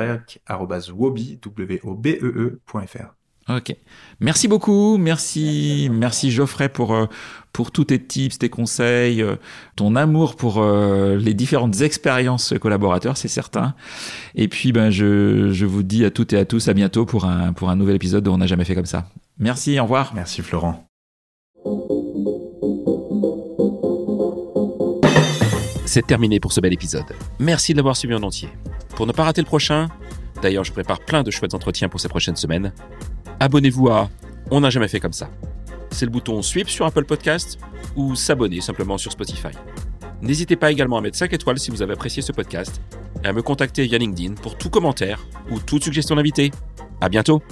arrobase 0.47 0.91
wobi, 0.93 1.39
w 1.45 1.81
o 1.83 1.95
b 1.95 2.07
e 2.23 2.59
e 2.63 2.87
fr. 2.87 3.18
Ok. 3.49 3.75
Merci 4.21 4.47
beaucoup. 4.47 4.99
Merci, 4.99 5.89
merci 5.91 6.31
Geoffrey 6.31 6.69
pour 6.69 6.95
euh, 6.95 7.07
pour 7.53 7.71
tous 7.71 7.85
tes 7.85 8.03
tips, 8.03 8.39
tes 8.39 8.51
conseils, 8.51 9.23
euh, 9.23 9.37
ton 9.75 9.97
amour 9.97 10.37
pour 10.37 10.59
euh, 10.59 11.17
les 11.17 11.33
différentes 11.33 11.81
expériences 11.81 12.53
collaborateurs, 12.61 13.17
c'est 13.17 13.29
certain. 13.29 13.75
Et 14.35 14.49
puis 14.49 14.73
ben 14.73 14.91
je 14.91 15.51
je 15.53 15.65
vous 15.65 15.83
dis 15.83 16.05
à 16.05 16.11
toutes 16.11 16.35
et 16.35 16.39
à 16.39 16.45
tous 16.45 16.69
à 16.69 16.75
bientôt 16.75 17.07
pour 17.07 17.25
un 17.25 17.55
pour 17.55 17.71
un 17.71 17.77
nouvel 17.77 17.97
épisode 17.97 18.23
de 18.23 18.31
On 18.31 18.39
n'a 18.39 18.47
jamais 18.47 18.65
fait 18.65 18.75
comme 18.75 18.87
ça. 18.87 19.09
Merci. 19.39 19.79
Au 19.81 19.85
revoir. 19.85 20.13
Merci 20.15 20.43
Florent. 20.43 20.85
C'est 25.87 26.07
terminé 26.07 26.39
pour 26.39 26.53
ce 26.53 26.61
bel 26.61 26.75
épisode. 26.75 27.07
Merci 27.39 27.73
de 27.73 27.79
l'avoir 27.79 27.97
suivi 27.97 28.15
en 28.15 28.23
entier. 28.23 28.51
Pour 28.95 29.07
ne 29.07 29.13
pas 29.13 29.25
rater 29.25 29.41
le 29.41 29.47
prochain, 29.47 29.89
d'ailleurs 30.43 30.65
je 30.65 30.73
prépare 30.73 31.01
plein 31.01 31.23
de 31.23 31.31
chouettes 31.31 31.55
entretiens 31.55 31.89
pour 31.89 31.99
ces 31.99 32.09
prochaines 32.09 32.37
semaines, 32.37 32.73
abonnez-vous 33.41 33.89
à 33.89 34.09
On 34.51 34.61
n'a 34.61 34.71
jamais 34.71 34.89
fait 34.89 35.01
comme 35.01 35.13
ça. 35.13 35.29
C'est 35.91 36.05
le 36.05 36.11
bouton 36.11 36.43
Sweep 36.43 36.69
sur 36.69 36.87
Apple 36.87 37.05
Podcast 37.05 37.59
ou 37.97 38.15
s'abonner 38.15 38.61
simplement 38.61 38.99
sur 38.99 39.13
Spotify. 39.13 39.49
N'hésitez 40.21 40.57
pas 40.57 40.71
également 40.71 40.99
à 40.99 41.01
mettre 41.01 41.17
5 41.17 41.33
étoiles 41.33 41.59
si 41.59 41.71
vous 41.71 41.83
avez 41.83 41.93
apprécié 41.93 42.23
ce 42.23 42.33
podcast 42.33 42.81
et 43.23 43.29
à 43.29 43.33
me 43.33 43.43
contacter 43.43 43.85
via 43.85 43.99
LinkedIn 43.99 44.35
pour 44.35 44.57
tout 44.57 44.71
commentaire 44.71 45.25
ou 45.51 45.61
toute 45.61 45.85
suggestion 45.85 46.17
d'invité. 46.17 46.51
À 47.01 47.09
bientôt! 47.09 47.43